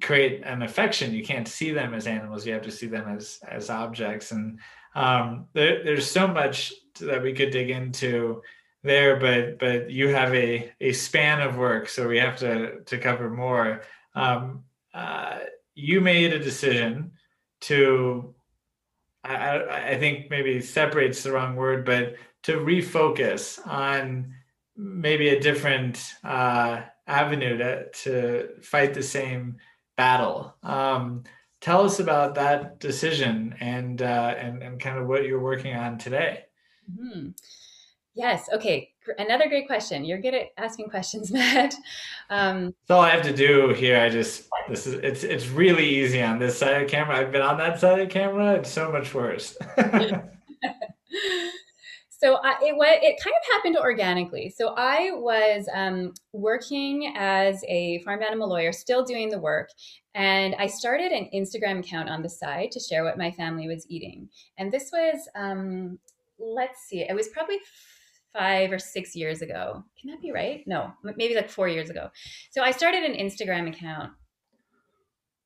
create 0.00 0.42
an 0.44 0.62
affection. 0.62 1.12
You 1.12 1.22
can't 1.22 1.46
see 1.46 1.70
them 1.70 1.94
as 1.94 2.06
animals. 2.06 2.46
You 2.46 2.54
have 2.54 2.62
to 2.62 2.72
see 2.72 2.86
them 2.86 3.08
as 3.08 3.38
as 3.46 3.70
objects. 3.70 4.32
And 4.32 4.58
um, 4.94 5.46
there, 5.52 5.84
there's 5.84 6.10
so 6.10 6.26
much 6.26 6.72
that 7.00 7.22
we 7.22 7.32
could 7.32 7.50
dig 7.50 7.70
into 7.70 8.42
there 8.84 9.16
but 9.16 9.58
but 9.58 9.90
you 9.90 10.08
have 10.08 10.34
a 10.34 10.72
a 10.80 10.92
span 10.92 11.40
of 11.40 11.56
work 11.56 11.88
so 11.88 12.08
we 12.08 12.18
have 12.18 12.36
to 12.38 12.80
to 12.80 12.98
cover 12.98 13.30
more. 13.30 13.82
Um, 14.14 14.64
uh, 14.92 15.38
you 15.74 16.00
made 16.00 16.32
a 16.32 16.38
decision 16.38 17.12
to 17.60 18.34
I, 19.24 19.92
I 19.92 19.98
think 19.98 20.30
maybe 20.30 20.60
separates 20.60 21.22
the 21.22 21.32
wrong 21.32 21.54
word 21.54 21.84
but 21.84 22.16
to 22.44 22.56
refocus 22.56 23.64
on 23.66 24.34
maybe 24.82 25.28
a 25.28 25.40
different 25.40 26.14
uh, 26.24 26.82
avenue 27.06 27.58
to, 27.58 27.90
to 27.90 28.48
fight 28.62 28.94
the 28.94 29.02
same 29.02 29.56
battle. 29.96 30.54
Um, 30.62 31.24
tell 31.60 31.84
us 31.84 32.00
about 32.00 32.34
that 32.34 32.80
decision 32.80 33.54
and 33.60 34.02
uh, 34.02 34.34
and 34.36 34.62
and 34.62 34.80
kind 34.80 34.98
of 34.98 35.06
what 35.06 35.24
you're 35.24 35.40
working 35.40 35.74
on 35.74 35.98
today. 35.98 36.44
Mm-hmm. 36.90 37.28
Yes. 38.14 38.48
Okay. 38.52 38.90
Another 39.18 39.48
great 39.48 39.66
question. 39.66 40.04
You're 40.04 40.20
good 40.20 40.34
at 40.34 40.48
asking 40.58 40.90
questions, 40.90 41.32
Matt. 41.32 41.74
Um, 42.28 42.66
That's 42.66 42.90
all 42.90 43.00
I 43.00 43.10
have 43.10 43.22
to 43.22 43.34
do 43.34 43.70
here. 43.70 43.98
I 43.98 44.08
just 44.08 44.48
this 44.68 44.86
is 44.86 44.94
it's 44.94 45.24
it's 45.24 45.48
really 45.48 45.88
easy 45.88 46.22
on 46.22 46.38
this 46.38 46.58
side 46.58 46.74
of 46.74 46.88
the 46.88 46.88
camera. 46.88 47.16
I've 47.16 47.32
been 47.32 47.42
on 47.42 47.58
that 47.58 47.80
side 47.80 48.00
of 48.00 48.08
the 48.08 48.12
camera. 48.12 48.54
It's 48.54 48.70
so 48.70 48.92
much 48.92 49.14
worse. 49.14 49.56
so 52.22 52.36
I, 52.36 52.52
it 52.62 52.76
it 53.02 53.20
kind 53.20 53.34
of 53.34 53.52
happened 53.52 53.76
organically. 53.76 54.48
So 54.48 54.74
I 54.76 55.10
was 55.12 55.68
um, 55.74 56.14
working 56.32 57.12
as 57.16 57.64
a 57.68 58.00
farm 58.04 58.22
animal 58.22 58.48
lawyer, 58.48 58.70
still 58.70 59.04
doing 59.04 59.28
the 59.28 59.40
work, 59.40 59.70
and 60.14 60.54
I 60.56 60.68
started 60.68 61.10
an 61.10 61.28
Instagram 61.34 61.80
account 61.80 62.08
on 62.08 62.22
the 62.22 62.28
side 62.28 62.70
to 62.72 62.80
share 62.80 63.02
what 63.02 63.18
my 63.18 63.32
family 63.32 63.66
was 63.66 63.86
eating. 63.88 64.28
And 64.56 64.70
this 64.70 64.90
was, 64.92 65.28
um, 65.34 65.98
let's 66.38 66.82
see, 66.82 67.00
it 67.00 67.14
was 67.14 67.28
probably 67.28 67.58
five 68.32 68.70
or 68.70 68.78
six 68.78 69.16
years 69.16 69.42
ago. 69.42 69.82
Can 70.00 70.10
that 70.10 70.22
be 70.22 70.30
right? 70.30 70.62
No, 70.64 70.92
maybe 71.16 71.34
like 71.34 71.50
four 71.50 71.66
years 71.66 71.90
ago. 71.90 72.08
So 72.52 72.62
I 72.62 72.70
started 72.70 73.02
an 73.02 73.16
Instagram 73.16 73.68
account 73.68 74.12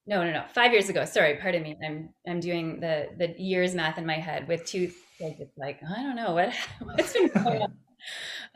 no 0.07 0.25
no 0.25 0.33
no. 0.33 0.45
Five 0.55 0.73
years 0.73 0.89
ago. 0.89 1.05
Sorry 1.05 1.37
pardon 1.37 1.63
me. 1.63 1.77
I'm 1.85 2.11
i'm 2.29 2.41
doing 2.41 2.81
the 2.81 3.09
the 3.17 3.35
years 3.41 3.75
math 3.75 3.99
in 3.99 4.07
my 4.07 4.15
head 4.15 4.49
with 4.49 4.65
two 4.65 4.91
kids. 5.19 5.41
It's 5.41 5.57
like 5.59 5.81
i 5.89 6.03
don't 6.03 6.17
know. 6.17 6.35
What 6.35 6.55
what's 6.83 7.13
been 7.13 7.29
going 7.29 7.63
on 7.63 7.73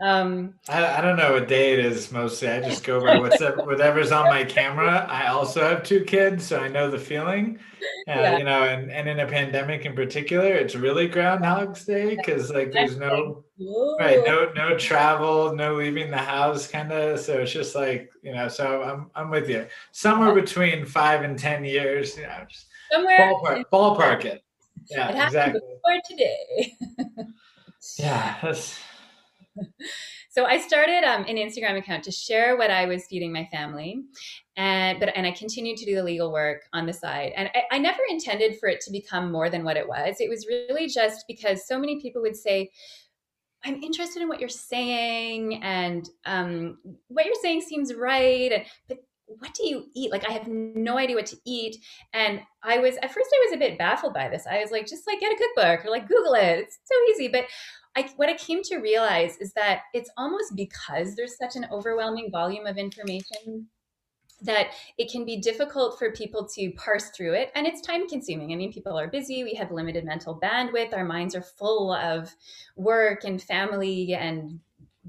um 0.01 0.55
I, 0.69 0.99
I 0.99 1.01
don't 1.01 1.17
know 1.17 1.35
what 1.35 1.49
day 1.49 1.73
it 1.73 1.79
is 1.79 2.11
mostly. 2.11 2.49
I 2.49 2.61
just 2.61 2.85
go 2.85 3.01
by 3.01 3.19
whatever 3.19 3.63
whatever's 3.65 4.13
on 4.13 4.27
my 4.27 4.45
camera. 4.45 5.07
I 5.09 5.27
also 5.29 5.61
have 5.63 5.83
two 5.83 6.05
kids 6.05 6.47
so 6.47 6.61
i 6.61 6.69
know 6.69 6.91
the 6.91 6.99
feeling. 6.99 7.59
Uh, 8.09 8.13
yeah. 8.13 8.39
you 8.39 8.45
know 8.45 8.65
and, 8.65 8.91
and 8.91 9.09
in 9.09 9.21
a 9.21 9.27
pandemic 9.27 9.87
in 9.87 9.95
particular 9.95 10.53
it's 10.53 10.75
really 10.75 11.09
groundhog's 11.09 11.85
day 11.87 12.15
because 12.15 12.51
like 12.51 12.73
there's 12.73 12.99
no 12.99 13.43
right 13.99 14.23
no 14.27 14.51
no 14.55 14.77
travel 14.77 15.55
no 15.55 15.77
leaving 15.77 16.11
the 16.11 16.19
house 16.19 16.67
kind 16.67 16.93
of 16.93 17.19
so 17.19 17.41
it's 17.41 17.53
just 17.53 17.75
like 17.75 18.11
you 18.23 18.35
know 18.35 18.49
so 18.49 18.83
i'm 18.83 19.11
i'm 19.15 19.31
with 19.31 19.49
you. 19.49 19.67
Somewhere 19.93 20.35
between 20.35 20.85
five 20.85 21.23
and 21.23 21.39
ten 21.39 21.65
years 21.65 22.17
you 22.17 22.25
know 22.25 22.45
just 22.49 22.67
somewhere 22.93 23.19
ballpark, 23.19 23.65
ballpark 23.73 24.25
it. 24.25 24.45
Yeah 24.91 25.09
it 25.09 25.25
exactly. 25.25 25.61
for 25.83 26.01
today. 26.09 26.77
Yeah 27.99 28.37
that's 28.43 28.79
so 30.31 30.45
I 30.45 30.59
started 30.59 31.05
um, 31.05 31.23
an 31.23 31.37
Instagram 31.37 31.77
account 31.79 32.05
to 32.05 32.11
share 32.11 32.57
what 32.57 32.71
I 32.71 32.87
was 32.87 33.07
feeding 33.07 33.33
my 33.33 33.49
family, 33.53 34.03
and 34.57 34.99
but 35.01 35.17
and 35.17 35.27
I 35.27 35.33
continued 35.33 35.77
to 35.79 35.87
do 35.87 35.95
the 35.95 36.03
legal 36.03 36.33
work 36.33 36.63
on 36.73 36.87
the 36.87 36.93
side. 36.93 37.33
And 37.37 37.51
I, 37.55 37.77
I 37.77 37.79
never 37.79 38.01
intended 38.09 38.59
for 38.59 38.69
it 38.69 38.81
to 38.83 38.93
become 38.93 39.33
more 39.33 39.51
than 39.51 39.65
what 39.65 39.77
it 39.77 39.89
was. 39.89 40.17
It 40.21 40.29
was 40.29 40.47
really 40.47 40.89
just 40.89 41.25
because 41.29 41.67
so 41.67 41.79
many 41.79 42.01
people 42.01 42.23
would 42.23 42.37
say, 42.37 42.71
I'm 43.65 43.83
interested 43.83 44.23
in 44.23 44.29
what 44.29 44.41
you're 44.41 44.49
saying, 44.49 45.63
and 45.63 46.09
um, 46.25 46.79
what 47.09 47.27
you're 47.27 47.35
saying 47.43 47.63
seems 47.63 47.95
right. 47.95 48.53
And, 48.53 48.65
But 48.89 48.99
what 49.39 49.55
do 49.55 49.67
you 49.69 49.85
eat? 49.95 50.11
Like, 50.11 50.29
I 50.29 50.33
have 50.33 50.49
no 50.49 50.99
idea 50.99 51.17
what 51.17 51.27
to 51.27 51.37
eat. 51.47 51.77
And 52.13 52.41
I 52.63 52.79
was, 52.79 52.97
at 52.97 53.13
first, 53.13 53.31
I 53.33 53.47
was 53.47 53.55
a 53.55 53.59
bit 53.59 53.79
baffled 53.79 54.15
by 54.15 54.29
this. 54.29 54.47
I 54.51 54.61
was 54.61 54.71
like, 54.71 54.87
just 54.87 55.07
like 55.07 55.21
get 55.21 55.33
a 55.33 55.37
cookbook 55.37 55.87
or 55.87 55.91
like 55.91 56.09
Google 56.09 56.35
it. 56.35 56.59
It's 56.61 56.79
so 56.85 56.95
easy. 57.11 57.29
But 57.29 57.45
I, 57.97 58.09
what 58.17 58.29
I 58.29 58.35
came 58.35 58.63
to 58.65 58.77
realize 58.77 59.37
is 59.39 59.53
that 59.55 59.83
it's 59.93 60.11
almost 60.17 60.55
because 60.55 61.17
there's 61.17 61.37
such 61.37 61.57
an 61.57 61.67
overwhelming 61.73 62.31
volume 62.31 62.67
of 62.67 62.79
information 62.79 63.67
that 64.43 64.69
it 64.97 65.11
can 65.11 65.25
be 65.25 65.39
difficult 65.39 65.99
for 65.99 66.13
people 66.13 66.47
to 66.47 66.71
parse 66.73 67.11
through 67.11 67.35
it 67.35 67.51
and 67.55 67.67
it's 67.67 67.81
time 67.81 68.09
consuming. 68.09 68.53
I 68.53 68.57
mean, 68.57 68.73
people 68.73 68.99
are 68.99 69.09
busy, 69.09 69.45
we 69.45 69.55
have 69.55 69.71
limited 69.71 70.05
mental 70.05 70.39
bandwidth, 70.41 70.95
our 70.95 71.05
minds 71.05 71.35
are 71.35 71.43
full 71.43 71.93
of 71.93 72.35
work 72.77 73.25
and 73.25 73.43
family 73.43 74.15
and 74.15 74.61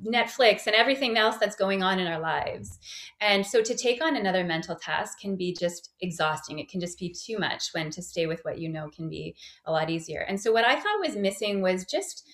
Netflix 0.04 0.68
and 0.68 0.76
everything 0.76 1.18
else 1.18 1.38
that's 1.38 1.56
going 1.56 1.84
on 1.84 2.00
in 2.00 2.08
our 2.08 2.20
lives. 2.20 2.80
And 3.20 3.46
so 3.46 3.62
to 3.62 3.76
take 3.76 4.04
on 4.04 4.16
another 4.16 4.44
mental 4.44 4.76
task 4.76 5.20
can 5.20 5.36
be 5.36 5.56
just 5.58 5.92
exhausting. 6.00 6.60
It 6.60 6.70
can 6.70 6.80
just 6.80 6.98
be 6.98 7.14
too 7.14 7.38
much 7.38 7.70
when 7.74 7.90
to 7.92 8.02
stay 8.02 8.26
with 8.26 8.42
what 8.44 8.58
you 8.58 8.70
know 8.70 8.90
can 8.90 9.10
be 9.10 9.36
a 9.66 9.72
lot 9.72 9.90
easier. 9.90 10.22
And 10.22 10.40
so 10.40 10.52
what 10.52 10.66
I 10.66 10.76
thought 10.76 11.00
was 11.06 11.16
missing 11.16 11.62
was 11.62 11.86
just 11.86 12.28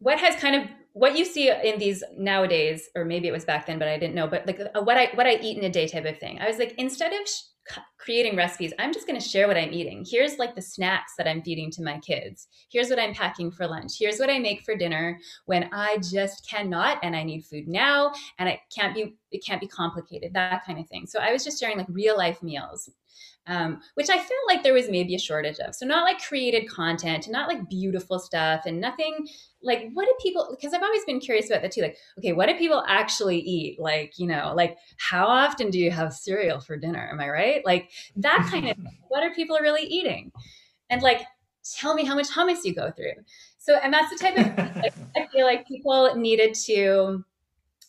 what 0.00 0.18
has 0.18 0.34
kind 0.36 0.54
of 0.54 0.62
what 0.92 1.16
you 1.16 1.24
see 1.24 1.50
in 1.50 1.78
these 1.78 2.02
nowadays 2.16 2.88
or 2.96 3.04
maybe 3.04 3.28
it 3.28 3.32
was 3.32 3.44
back 3.44 3.66
then 3.66 3.78
but 3.78 3.88
i 3.88 3.98
didn't 3.98 4.14
know 4.14 4.26
but 4.26 4.46
like 4.46 4.60
uh, 4.60 4.82
what 4.82 4.96
i 4.96 5.10
what 5.14 5.26
i 5.26 5.38
eat 5.40 5.58
in 5.58 5.64
a 5.64 5.70
day 5.70 5.86
type 5.86 6.04
of 6.04 6.18
thing. 6.18 6.38
I 6.40 6.48
was 6.48 6.58
like 6.58 6.74
instead 6.78 7.12
of 7.12 7.28
creating 7.98 8.36
recipes. 8.36 8.72
I'm 8.78 8.92
just 8.92 9.06
going 9.06 9.20
to 9.20 9.26
share 9.26 9.48
what 9.48 9.56
I'm 9.56 9.72
eating. 9.72 10.04
Here's 10.08 10.38
like 10.38 10.54
the 10.54 10.62
snacks 10.62 11.14
that 11.18 11.28
I'm 11.28 11.42
feeding 11.42 11.70
to 11.72 11.82
my 11.82 11.98
kids. 11.98 12.48
Here's 12.70 12.88
what 12.88 12.98
I'm 12.98 13.12
packing 13.12 13.50
for 13.50 13.66
lunch. 13.66 13.92
Here's 13.98 14.18
what 14.18 14.30
I 14.30 14.38
make 14.38 14.62
for 14.62 14.74
dinner 14.74 15.18
when 15.46 15.68
I 15.72 15.98
just 16.10 16.48
cannot 16.48 16.98
and 17.02 17.14
I 17.14 17.22
need 17.22 17.44
food 17.44 17.68
now 17.68 18.12
and 18.38 18.48
it 18.48 18.60
can't 18.74 18.94
be 18.94 19.16
it 19.30 19.44
can't 19.44 19.60
be 19.60 19.66
complicated. 19.66 20.32
That 20.32 20.64
kind 20.64 20.78
of 20.78 20.88
thing. 20.88 21.06
So 21.06 21.18
I 21.20 21.32
was 21.32 21.44
just 21.44 21.60
sharing 21.60 21.76
like 21.76 21.86
real 21.90 22.16
life 22.16 22.42
meals 22.42 22.90
um, 23.48 23.80
which 23.94 24.10
I 24.10 24.16
felt 24.16 24.46
like 24.46 24.62
there 24.62 24.74
was 24.74 24.90
maybe 24.90 25.14
a 25.14 25.18
shortage 25.18 25.58
of. 25.58 25.74
So 25.74 25.86
not 25.86 26.04
like 26.04 26.22
created 26.22 26.68
content, 26.68 27.28
not 27.30 27.48
like 27.48 27.68
beautiful 27.68 28.18
stuff, 28.18 28.66
and 28.66 28.78
nothing 28.78 29.26
like 29.62 29.88
what 29.94 30.04
do 30.04 30.14
people? 30.22 30.46
Because 30.50 30.74
I've 30.74 30.82
always 30.82 31.04
been 31.04 31.18
curious 31.18 31.48
about 31.48 31.62
that 31.62 31.72
too. 31.72 31.80
Like, 31.80 31.96
okay, 32.18 32.34
what 32.34 32.48
do 32.48 32.56
people 32.56 32.84
actually 32.86 33.40
eat? 33.40 33.80
Like, 33.80 34.18
you 34.18 34.26
know, 34.26 34.52
like 34.54 34.76
how 34.98 35.26
often 35.26 35.70
do 35.70 35.78
you 35.78 35.90
have 35.90 36.12
cereal 36.12 36.60
for 36.60 36.76
dinner? 36.76 37.08
Am 37.10 37.20
I 37.20 37.28
right? 37.30 37.57
Like 37.64 37.90
that 38.16 38.46
kind 38.50 38.68
of. 38.68 38.76
what 39.08 39.22
are 39.22 39.34
people 39.34 39.58
really 39.60 39.82
eating? 39.82 40.32
And 40.90 41.02
like, 41.02 41.22
tell 41.76 41.94
me 41.94 42.04
how 42.04 42.14
much 42.14 42.28
hummus 42.28 42.64
you 42.64 42.74
go 42.74 42.90
through. 42.90 43.12
So, 43.58 43.76
and 43.76 43.92
that's 43.92 44.10
the 44.10 44.18
type 44.18 44.38
of 44.38 44.76
like, 44.76 44.94
I 45.16 45.26
feel 45.32 45.44
like 45.44 45.66
people 45.66 46.14
needed 46.14 46.54
to 46.66 47.24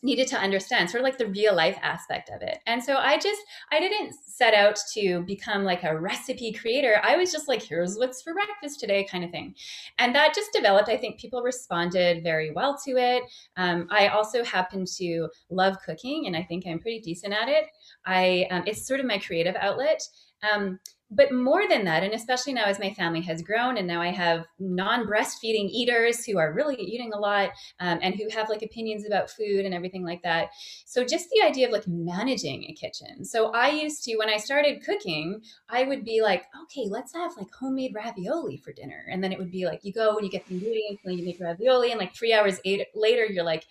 needed 0.01 0.27
to 0.27 0.37
understand 0.37 0.89
sort 0.89 1.01
of 1.01 1.03
like 1.03 1.17
the 1.17 1.27
real 1.27 1.55
life 1.55 1.77
aspect 1.81 2.29
of 2.29 2.41
it. 2.41 2.59
And 2.65 2.83
so 2.83 2.97
i 2.97 3.17
just 3.17 3.41
i 3.71 3.79
didn't 3.79 4.13
set 4.13 4.53
out 4.53 4.77
to 4.93 5.21
become 5.23 5.63
like 5.63 5.83
a 5.83 5.99
recipe 5.99 6.51
creator. 6.53 6.99
I 7.03 7.17
was 7.17 7.31
just 7.31 7.47
like 7.47 7.61
here's 7.61 7.97
what's 7.97 8.21
for 8.21 8.33
breakfast 8.33 8.79
today 8.79 9.07
kind 9.09 9.23
of 9.23 9.31
thing. 9.31 9.55
And 9.97 10.15
that 10.15 10.33
just 10.33 10.53
developed. 10.53 10.89
I 10.89 10.97
think 10.97 11.19
people 11.19 11.41
responded 11.41 12.23
very 12.23 12.51
well 12.51 12.77
to 12.85 12.91
it. 12.91 13.23
Um, 13.57 13.87
i 13.91 14.07
also 14.07 14.43
happen 14.43 14.85
to 14.97 15.29
love 15.49 15.77
cooking 15.85 16.27
and 16.27 16.35
i 16.35 16.43
think 16.43 16.65
i'm 16.65 16.79
pretty 16.79 16.99
decent 17.01 17.33
at 17.33 17.49
it. 17.49 17.65
I 18.05 18.47
um, 18.51 18.63
it's 18.65 18.87
sort 18.87 18.99
of 18.99 19.05
my 19.05 19.17
creative 19.17 19.55
outlet. 19.59 20.01
Um, 20.49 20.79
but 21.11 21.31
more 21.31 21.67
than 21.67 21.85
that, 21.85 22.03
and 22.03 22.13
especially 22.13 22.53
now 22.53 22.65
as 22.65 22.79
my 22.79 22.93
family 22.93 23.21
has 23.21 23.41
grown, 23.41 23.77
and 23.77 23.87
now 23.87 23.99
I 24.01 24.09
have 24.09 24.45
non 24.59 25.07
breastfeeding 25.07 25.69
eaters 25.69 26.23
who 26.23 26.37
are 26.37 26.53
really 26.53 26.75
eating 26.75 27.11
a 27.13 27.17
lot 27.17 27.49
um, 27.79 27.99
and 28.01 28.13
who 28.13 28.29
have 28.29 28.47
like 28.47 28.61
opinions 28.61 29.05
about 29.05 29.31
food 29.31 29.65
and 29.65 29.73
everything 29.73 30.03
like 30.03 30.21
that. 30.21 30.49
So, 30.85 31.03
just 31.03 31.29
the 31.31 31.41
idea 31.45 31.65
of 31.65 31.73
like 31.73 31.87
managing 31.87 32.65
a 32.65 32.73
kitchen. 32.73 33.25
So, 33.25 33.51
I 33.51 33.69
used 33.69 34.03
to, 34.03 34.17
when 34.17 34.29
I 34.29 34.37
started 34.37 34.83
cooking, 34.85 35.41
I 35.67 35.83
would 35.83 36.05
be 36.05 36.21
like, 36.21 36.45
okay, 36.63 36.87
let's 36.87 37.13
have 37.13 37.35
like 37.37 37.47
homemade 37.53 37.93
ravioli 37.95 38.57
for 38.57 38.71
dinner. 38.71 39.05
And 39.09 39.23
then 39.23 39.31
it 39.31 39.39
would 39.39 39.51
be 39.51 39.65
like, 39.65 39.83
you 39.83 39.91
go 39.91 40.15
and 40.15 40.25
you 40.25 40.31
get 40.31 40.45
the 40.45 40.55
ingredients 40.55 41.01
and 41.05 41.17
you 41.17 41.25
make 41.25 41.39
ravioli, 41.39 41.89
and 41.91 41.99
like 41.99 42.15
three 42.15 42.33
hours 42.33 42.59
later, 42.93 43.25
you're 43.25 43.43
like, 43.43 43.65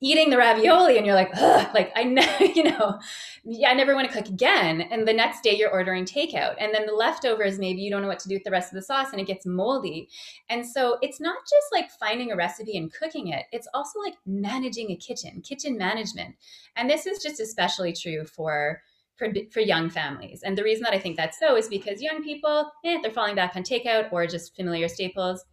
eating 0.00 0.30
the 0.30 0.36
ravioli 0.36 0.96
and 0.96 1.06
you're 1.06 1.14
like, 1.14 1.34
like 1.74 1.92
I 1.94 2.02
know, 2.02 2.26
you 2.40 2.64
know, 2.64 2.98
yeah, 3.44 3.70
I 3.70 3.74
never 3.74 3.94
want 3.94 4.10
to 4.10 4.12
cook 4.12 4.28
again. 4.28 4.80
And 4.80 5.06
the 5.06 5.12
next 5.12 5.42
day 5.42 5.56
you're 5.56 5.70
ordering 5.70 6.04
takeout. 6.04 6.56
And 6.58 6.74
then 6.74 6.86
the 6.86 6.92
leftovers, 6.92 7.58
maybe 7.58 7.80
you 7.80 7.90
don't 7.90 8.02
know 8.02 8.08
what 8.08 8.18
to 8.20 8.28
do 8.28 8.34
with 8.34 8.44
the 8.44 8.50
rest 8.50 8.72
of 8.72 8.76
the 8.76 8.82
sauce 8.82 9.12
and 9.12 9.20
it 9.20 9.26
gets 9.26 9.46
moldy. 9.46 10.08
And 10.48 10.66
so 10.66 10.98
it's 11.02 11.20
not 11.20 11.38
just 11.42 11.66
like 11.72 11.90
finding 11.90 12.32
a 12.32 12.36
recipe 12.36 12.76
and 12.76 12.92
cooking 12.92 13.28
it, 13.28 13.46
it's 13.52 13.68
also 13.72 14.00
like 14.00 14.14
managing 14.26 14.90
a 14.90 14.96
kitchen, 14.96 15.40
kitchen 15.42 15.78
management. 15.78 16.34
And 16.76 16.90
this 16.90 17.06
is 17.06 17.22
just 17.22 17.40
especially 17.40 17.92
true 17.92 18.24
for 18.24 18.82
for, 19.16 19.28
for 19.52 19.60
young 19.60 19.90
families. 19.90 20.42
And 20.42 20.56
the 20.56 20.64
reason 20.64 20.82
that 20.84 20.94
I 20.94 20.98
think 20.98 21.16
that's 21.16 21.38
so 21.38 21.54
is 21.54 21.68
because 21.68 22.02
young 22.02 22.24
people, 22.24 22.72
eh, 22.84 22.98
they're 23.02 23.12
falling 23.12 23.36
back 23.36 23.54
on 23.54 23.62
takeout 23.62 24.10
or 24.10 24.26
just 24.26 24.56
familiar 24.56 24.88
staples 24.88 25.44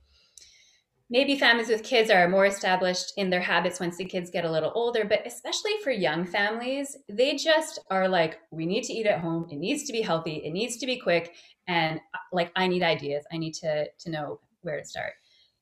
maybe 1.10 1.38
families 1.38 1.70
with 1.70 1.84
kids 1.84 2.10
are 2.10 2.28
more 2.30 2.46
established 2.46 3.14
in 3.18 3.30
their 3.30 3.42
habits 3.42 3.80
once 3.80 3.98
the 3.98 4.06
kids 4.06 4.30
get 4.30 4.46
a 4.46 4.52
little 4.52 4.72
older 4.76 5.06
but 5.06 5.26
especially 5.26 5.74
for 5.84 5.92
young 5.92 6.26
families 6.26 6.96
they 7.10 7.36
just 7.36 7.80
are 7.90 8.08
like 8.08 8.40
we 8.52 8.66
need 8.66 8.84
to 8.84 8.94
eat 8.94 9.06
at 9.06 9.20
home. 9.20 9.48
It 9.50 9.58
needs 9.58 9.84
to 9.84 9.94
be 9.94 10.02
healthy. 10.02 10.42
It 10.46 10.52
needs 10.52 10.78
to 10.78 10.86
be 10.86 11.00
quick. 11.00 11.36
And 11.68 12.00
uh, 12.14 12.20
like 12.32 12.52
i 12.56 12.68
need 12.68 12.84
ideas. 12.84 13.26
I 13.32 13.38
need 13.38 13.54
to 13.56 13.88
to 13.88 14.10
know 14.10 14.40
where 14.62 14.78
to 14.78 14.86
start. 14.86 15.14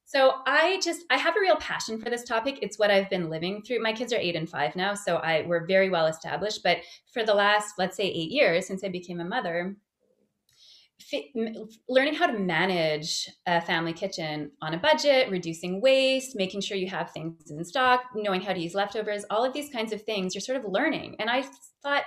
So 0.05 0.35
i 0.45 0.79
just 0.83 1.05
i 1.09 1.17
have 1.17 1.35
a 1.35 1.41
real 1.41 1.57
passion 1.57 1.99
for 1.99 2.09
this 2.09 2.23
topic. 2.23 2.59
It's 2.61 2.79
what 2.79 2.91
i've 2.91 3.09
been 3.09 3.29
living 3.29 3.61
through. 3.61 3.81
My 3.81 3.93
kids 3.93 4.13
are 4.13 4.17
eight 4.17 4.35
and 4.35 4.49
five 4.49 4.75
now 4.75 4.93
so 4.93 5.17
i 5.17 5.45
we're 5.45 5.65
very 5.65 5.89
well 5.89 6.07
established. 6.07 6.61
But 6.63 6.79
for 7.13 7.23
the 7.23 7.33
last 7.33 7.75
let's 7.77 7.97
say 7.97 8.05
eight 8.05 8.31
years 8.31 8.67
since 8.67 8.83
i 8.83 8.89
became 8.89 9.19
a 9.19 9.25
mother 9.25 9.75
learning 11.87 12.15
how 12.15 12.27
to 12.27 12.37
manage 12.37 13.29
a 13.45 13.61
family 13.61 13.93
kitchen 13.93 14.51
on 14.61 14.73
a 14.73 14.77
budget, 14.77 15.29
reducing 15.29 15.81
waste, 15.81 16.35
making 16.35 16.61
sure 16.61 16.77
you 16.77 16.89
have 16.89 17.11
things 17.11 17.49
in 17.49 17.63
stock, 17.63 18.01
knowing 18.15 18.41
how 18.41 18.53
to 18.53 18.59
use 18.59 18.73
leftovers, 18.73 19.23
all 19.29 19.43
of 19.43 19.53
these 19.53 19.69
kinds 19.69 19.93
of 19.93 20.01
things 20.01 20.33
you're 20.33 20.41
sort 20.41 20.57
of 20.57 20.71
learning. 20.71 21.15
And 21.19 21.29
I 21.29 21.43
thought, 21.83 22.03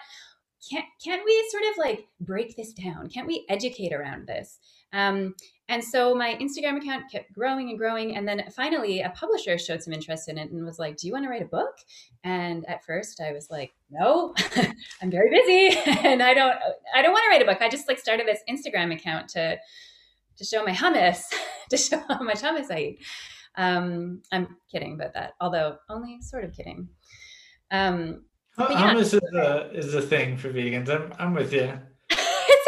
can't 0.69 0.85
can't 1.03 1.23
we 1.25 1.49
sort 1.51 1.63
of 1.71 1.79
like 1.79 2.09
break 2.21 2.57
this 2.57 2.73
down? 2.73 3.09
Can't 3.09 3.27
we 3.27 3.47
educate 3.49 3.93
around 3.93 4.27
this? 4.27 4.59
Um, 4.93 5.35
and 5.71 5.85
so 5.85 6.17
my 6.17 6.37
Instagram 6.41 6.79
account 6.79 7.05
kept 7.13 7.33
growing 7.33 7.71
and 7.71 7.79
growing. 7.79 8.17
And 8.17 8.27
then 8.27 8.43
finally, 8.55 9.03
a 9.03 9.11
publisher 9.11 9.57
showed 9.57 9.83
some 9.83 9.93
interest 9.93 10.29
in 10.29 10.37
it 10.37 10.51
and 10.51 10.65
was 10.65 10.81
like, 10.81 10.97
Do 10.97 11.07
you 11.07 11.13
want 11.13 11.25
to 11.25 11.31
write 11.31 11.43
a 11.43 11.47
book? 11.47 11.75
And 12.25 12.69
at 12.69 12.85
first, 12.85 13.21
I 13.21 13.33
was 13.33 13.49
like, 13.51 13.73
No, 13.89 14.35
I'm 15.03 15.11
very 15.11 15.31
busy, 15.31 15.79
and 16.05 16.23
I 16.23 16.35
don't, 16.35 16.57
I 16.95 17.03
don't 17.03 17.13
want 17.13 17.23
to 17.25 17.29
write 17.29 17.43
a 17.43 17.45
book. 17.45 17.63
I 17.63 17.69
just 17.69 17.87
like 17.87 18.01
started 18.01 18.27
this 18.27 18.41
Instagram 18.51 18.93
account 18.93 19.29
to 19.31 19.59
to 20.39 20.45
show 20.45 20.65
my 20.65 20.73
hummus, 20.73 21.23
to 21.71 21.77
show 21.77 22.03
how 22.09 22.23
much 22.23 22.43
hummus 22.43 22.71
I 22.71 22.79
eat. 22.81 23.05
Um, 23.57 24.23
I'm 24.33 24.57
kidding 24.73 24.95
about 24.95 25.15
that, 25.15 25.35
although 25.41 25.77
only 25.89 26.21
sort 26.21 26.45
of 26.45 26.53
kidding. 26.53 26.89
Um, 27.71 28.25
yeah. 28.59 28.95
Hummus 28.95 29.15
is 29.15 29.35
a 29.35 29.71
is 29.73 29.95
a 29.95 30.03
thing 30.03 30.37
for 30.37 30.53
vegans. 30.53 30.89
I'm 30.89 31.13
I'm 31.17 31.35
with 31.35 31.53
you 31.53 31.79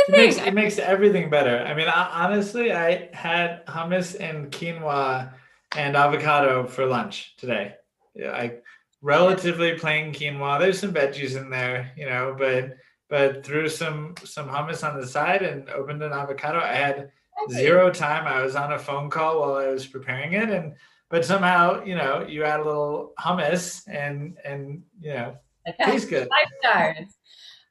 it 0.08 0.10
makes, 0.10 0.36
it 0.38 0.54
makes 0.54 0.78
everything 0.78 1.30
better. 1.30 1.58
I 1.58 1.74
mean, 1.74 1.88
I, 1.88 2.24
honestly, 2.24 2.72
I 2.72 3.08
had 3.12 3.64
hummus 3.66 4.18
and 4.20 4.50
quinoa 4.50 5.32
and 5.76 5.96
avocado 5.96 6.66
for 6.66 6.86
lunch 6.86 7.36
today. 7.36 7.74
Yeah, 8.14 8.32
I 8.32 8.58
relatively 9.00 9.78
plain 9.78 10.12
quinoa. 10.12 10.58
There's 10.58 10.78
some 10.78 10.92
veggies 10.92 11.36
in 11.36 11.50
there, 11.50 11.92
you 11.96 12.06
know, 12.06 12.34
but 12.38 12.76
but 13.08 13.44
threw 13.44 13.68
some 13.68 14.14
some 14.24 14.48
hummus 14.48 14.88
on 14.88 14.98
the 14.98 15.06
side 15.06 15.42
and 15.42 15.68
opened 15.70 16.02
an 16.02 16.12
avocado. 16.12 16.60
I 16.60 16.74
had 16.74 17.10
zero 17.50 17.90
time. 17.90 18.26
I 18.26 18.42
was 18.42 18.56
on 18.56 18.72
a 18.72 18.78
phone 18.78 19.10
call 19.10 19.40
while 19.40 19.56
I 19.56 19.68
was 19.68 19.86
preparing 19.86 20.32
it, 20.34 20.48
and 20.48 20.74
but 21.10 21.24
somehow, 21.24 21.84
you 21.84 21.94
know, 21.94 22.24
you 22.26 22.44
add 22.44 22.60
a 22.60 22.64
little 22.64 23.12
hummus 23.18 23.82
and 23.86 24.38
and 24.44 24.82
you 25.00 25.12
know, 25.12 25.36
tastes 25.84 26.08
good. 26.08 26.28
Five 26.28 26.48
stars. 26.60 27.18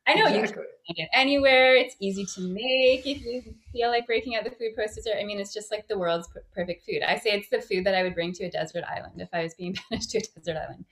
I 0.07 0.15
know 0.15 0.25
exactly. 0.25 0.63
you 0.87 0.95
can 0.95 1.05
get 1.05 1.09
anywhere. 1.13 1.75
It's 1.75 1.95
easy 1.99 2.25
to 2.35 2.41
make 2.41 3.05
if 3.05 3.23
you 3.23 3.43
feel 3.71 3.89
like 3.89 4.07
breaking 4.07 4.35
out 4.35 4.43
the 4.43 4.49
food 4.51 4.71
processor. 4.77 5.19
I 5.19 5.23
mean, 5.23 5.39
it's 5.39 5.53
just 5.53 5.71
like 5.71 5.87
the 5.87 5.97
world's 5.97 6.27
perfect 6.53 6.85
food. 6.85 7.03
I 7.03 7.17
say 7.17 7.31
it's 7.31 7.49
the 7.49 7.61
food 7.61 7.85
that 7.85 7.93
I 7.93 8.03
would 8.03 8.15
bring 8.15 8.33
to 8.33 8.45
a 8.45 8.51
desert 8.51 8.83
island 8.89 9.21
if 9.21 9.29
I 9.31 9.43
was 9.43 9.53
being 9.53 9.75
banished 9.89 10.11
to 10.11 10.17
a 10.17 10.21
desert 10.21 10.57
island. 10.57 10.85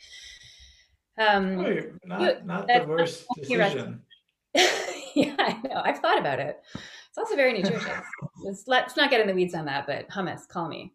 Um, 1.17 1.65
oh, 1.65 1.81
not, 2.05 2.45
not 2.45 2.67
the 2.67 2.85
worst 2.87 3.25
decision. 3.35 4.01
yeah, 4.53 5.35
I 5.37 5.59
know. 5.63 5.81
I've 5.83 5.99
thought 5.99 6.19
about 6.19 6.39
it. 6.39 6.61
It's 6.73 7.17
also 7.17 7.35
very 7.35 7.53
nutritious. 7.53 8.03
let's 8.67 8.95
not 8.95 9.09
get 9.09 9.21
in 9.21 9.27
the 9.27 9.33
weeds 9.33 9.55
on 9.55 9.65
that, 9.65 9.87
but 9.87 10.07
hummus, 10.09 10.47
call 10.47 10.69
me. 10.69 10.93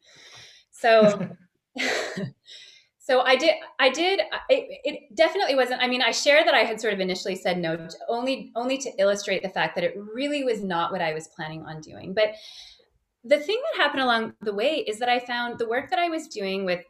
So. 0.71 1.29
So 3.05 3.21
i 3.21 3.37
did 3.37 3.55
i 3.79 3.91
did 3.91 4.21
it, 4.49 4.81
it, 4.85 5.15
definitely 5.15 5.55
wasn't 5.55 5.81
i 5.81 5.87
mean 5.87 6.03
i 6.03 6.11
shared 6.11 6.47
that 6.47 6.55
i 6.55 6.61
had 6.61 6.81
sort 6.81 6.95
of 6.95 7.01
initially 7.01 7.37
said 7.37 7.59
no 7.59 7.77
to, 7.77 7.91
only 8.09 8.51
only 8.57 8.79
to 8.79 8.91
illustrate 8.99 9.43
the 9.43 9.49
fact 9.49 9.75
that 9.75 9.85
it 9.85 9.95
really 9.97 10.43
was 10.43 10.63
not 10.63 10.91
what 10.91 11.03
i 11.03 11.13
was 11.13 11.29
planning 11.29 11.65
on 11.67 11.81
doing. 11.81 12.15
But 12.15 12.35
the 13.25 13.39
thing 13.39 13.61
that 13.73 13.83
happened 13.83 14.03
along 14.03 14.35
the 14.43 14.55
way 14.55 14.85
is 14.87 14.99
that 14.99 15.09
i 15.09 15.19
found 15.19 15.59
the 15.59 15.69
work 15.69 15.91
that 15.91 15.99
i 15.99 16.09
was 16.09 16.29
doing 16.29 16.65
with 16.65 16.85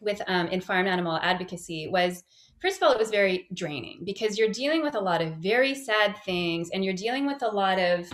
with 0.00 0.20
um, 0.26 0.48
in 0.48 0.60
farm 0.60 0.86
animal 0.86 1.18
advocacy 1.22 1.88
was 1.88 2.24
first 2.60 2.76
of 2.76 2.82
all 2.82 2.92
it 2.92 2.98
was 2.98 3.10
very 3.10 3.46
draining 3.54 4.00
because 4.04 4.38
you're 4.38 4.48
dealing 4.48 4.82
with 4.82 4.94
a 4.94 5.00
lot 5.00 5.22
of 5.22 5.34
very 5.36 5.74
sad 5.74 6.16
things 6.24 6.70
and 6.70 6.84
you're 6.84 6.94
dealing 6.94 7.26
with 7.26 7.42
a 7.42 7.48
lot 7.48 7.78
of 7.78 8.10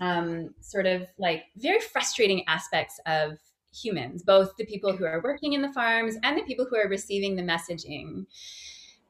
um, 0.00 0.52
sort 0.60 0.86
of 0.86 1.06
like 1.18 1.44
very 1.56 1.80
frustrating 1.80 2.44
aspects 2.48 3.00
of 3.06 3.38
humans, 3.72 4.22
both 4.22 4.56
the 4.56 4.66
people 4.66 4.96
who 4.96 5.04
are 5.04 5.22
working 5.22 5.54
in 5.54 5.62
the 5.62 5.72
farms 5.72 6.16
and 6.22 6.36
the 6.36 6.42
people 6.42 6.66
who 6.68 6.76
are 6.76 6.88
receiving 6.88 7.36
the 7.36 7.42
messaging. 7.42 8.26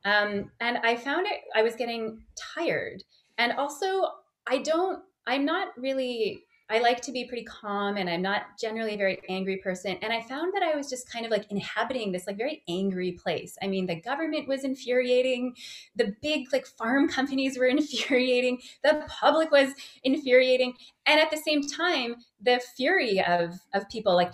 Um, 0.04 0.50
and 0.60 0.78
I 0.78 0.96
found 0.96 1.26
it, 1.26 1.40
I 1.54 1.62
was 1.62 1.76
getting 1.76 2.22
tired. 2.54 3.02
And 3.38 3.52
also, 3.52 4.04
I 4.46 4.58
don't, 4.58 5.02
I'm 5.26 5.44
not 5.44 5.68
really, 5.76 6.44
I 6.68 6.78
like 6.78 7.02
to 7.02 7.12
be 7.12 7.26
pretty 7.26 7.44
calm 7.44 7.96
and 7.96 8.08
I'm 8.08 8.22
not 8.22 8.58
generally 8.58 8.94
a 8.94 8.96
very 8.96 9.20
angry 9.28 9.58
person. 9.58 9.98
And 10.00 10.12
I 10.12 10.22
found 10.22 10.52
that 10.54 10.62
I 10.62 10.74
was 10.74 10.88
just 10.88 11.10
kind 11.10 11.24
of 11.24 11.30
like 11.30 11.50
inhabiting 11.50 12.12
this 12.12 12.26
like 12.26 12.38
very 12.38 12.62
angry 12.68 13.12
place. 13.12 13.56
I 13.62 13.66
mean, 13.66 13.86
the 13.86 14.00
government 14.00 14.48
was 14.48 14.64
infuriating, 14.64 15.54
the 15.96 16.14
big 16.22 16.52
like 16.52 16.66
farm 16.66 17.08
companies 17.10 17.58
were 17.58 17.66
infuriating, 17.66 18.60
the 18.82 19.04
public 19.06 19.50
was 19.50 19.74
infuriating. 20.02 20.74
And 21.06 21.20
at 21.20 21.30
the 21.30 21.36
same 21.36 21.62
time, 21.62 22.16
the 22.40 22.60
fury 22.76 23.22
of, 23.22 23.54
of 23.74 23.88
people 23.88 24.14
like, 24.14 24.32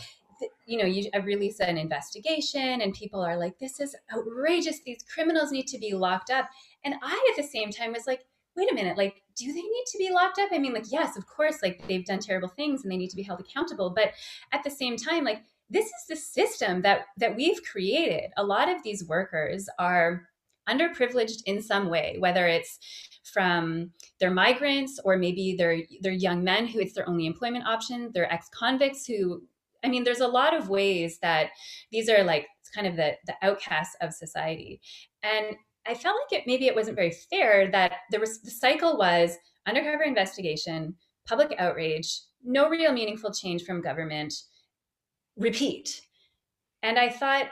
you 0.67 0.79
know, 0.79 0.85
you 0.85 1.11
release 1.23 1.61
an 1.61 1.79
investigation 1.79 2.81
and 2.81 2.95
people 2.95 3.21
are 3.21 3.37
like, 3.37 3.59
this 3.59 3.81
is 3.81 3.97
outrageous. 4.15 4.81
These 4.81 5.05
criminals 5.13 5.53
need 5.53 5.67
to 5.69 5.79
be 5.79 5.93
locked 5.95 6.31
up. 6.31 6.49
And 6.85 6.95
I, 7.03 7.33
at 7.33 7.43
the 7.43 7.49
same 7.49 7.71
time, 7.71 7.93
was 7.93 8.07
like, 8.07 8.25
wait 8.57 8.71
a 8.71 8.75
minute, 8.75 8.97
like, 8.97 9.23
do 9.37 9.47
they 9.47 9.61
need 9.61 9.85
to 9.93 9.99
be 9.99 10.11
locked 10.11 10.39
up? 10.39 10.49
I 10.53 10.59
mean, 10.59 10.75
like, 10.75 10.91
yes, 10.91 11.17
of 11.17 11.27
course, 11.27 11.63
like 11.63 11.87
they've 11.87 12.05
done 12.05 12.19
terrible 12.19 12.49
things 12.49 12.83
and 12.83 12.91
they 12.91 12.97
need 12.97 13.11
to 13.11 13.17
be 13.17 13.23
held 13.23 13.41
accountable. 13.41 13.91
But 13.91 14.13
at 14.53 14.65
the 14.65 14.71
same 14.71 14.97
time, 14.97 15.25
like, 15.25 15.43
this 15.71 15.87
is 15.87 16.07
the 16.09 16.17
system 16.17 16.83
that 16.83 17.07
that 17.19 17.37
we've 17.37 17.63
created. 17.63 18.31
A 18.37 18.45
lot 18.45 18.69
of 18.69 18.83
these 18.83 19.07
workers 19.07 19.69
are 19.79 20.29
underprivileged 20.69 21.43
in 21.47 21.63
some 21.63 21.89
way, 21.89 22.17
whether 22.19 22.47
it's 22.47 22.79
from 23.23 23.91
their 24.19 24.31
migrants 24.31 24.99
or 25.05 25.17
maybe 25.17 25.55
they're 25.57 25.83
they're 26.01 26.13
young 26.13 26.43
men 26.43 26.67
who 26.67 26.81
it's 26.81 26.95
their 26.95 27.09
only 27.09 27.27
employment 27.27 27.67
option, 27.67 28.11
they're 28.15 28.33
ex-convicts 28.33 29.07
who 29.07 29.43
I 29.85 29.89
mean, 29.89 30.05
there's 30.05 30.21
a 30.21 30.29
lot 30.29 30.57
of 30.57 30.69
ways 30.69 31.19
that 31.23 31.51
these 31.93 32.09
are 32.09 32.25
like 32.25 32.47
kind 32.75 32.87
of 32.87 32.97
the 32.97 33.13
the 33.27 33.35
outcasts 33.43 33.97
of 34.01 34.13
society. 34.13 34.81
And 35.23 35.57
I 35.87 35.95
felt 35.95 36.17
like 36.17 36.41
it 36.41 36.47
maybe 36.47 36.67
it 36.67 36.75
wasn't 36.75 36.97
very 36.97 37.13
fair 37.31 37.71
that 37.71 37.93
there 38.11 38.21
was 38.21 38.43
the 38.43 38.51
cycle 38.51 38.99
was 38.99 39.37
undercover 39.67 40.03
investigation, 40.03 40.95
public 41.27 41.55
outrage, 41.59 42.21
no 42.45 42.69
real 42.69 42.93
meaningful 42.93 43.33
change 43.33 43.65
from 43.65 43.81
government, 43.81 44.35
repeat. 45.37 46.01
And 46.83 46.99
I 46.99 47.09
thought, 47.09 47.47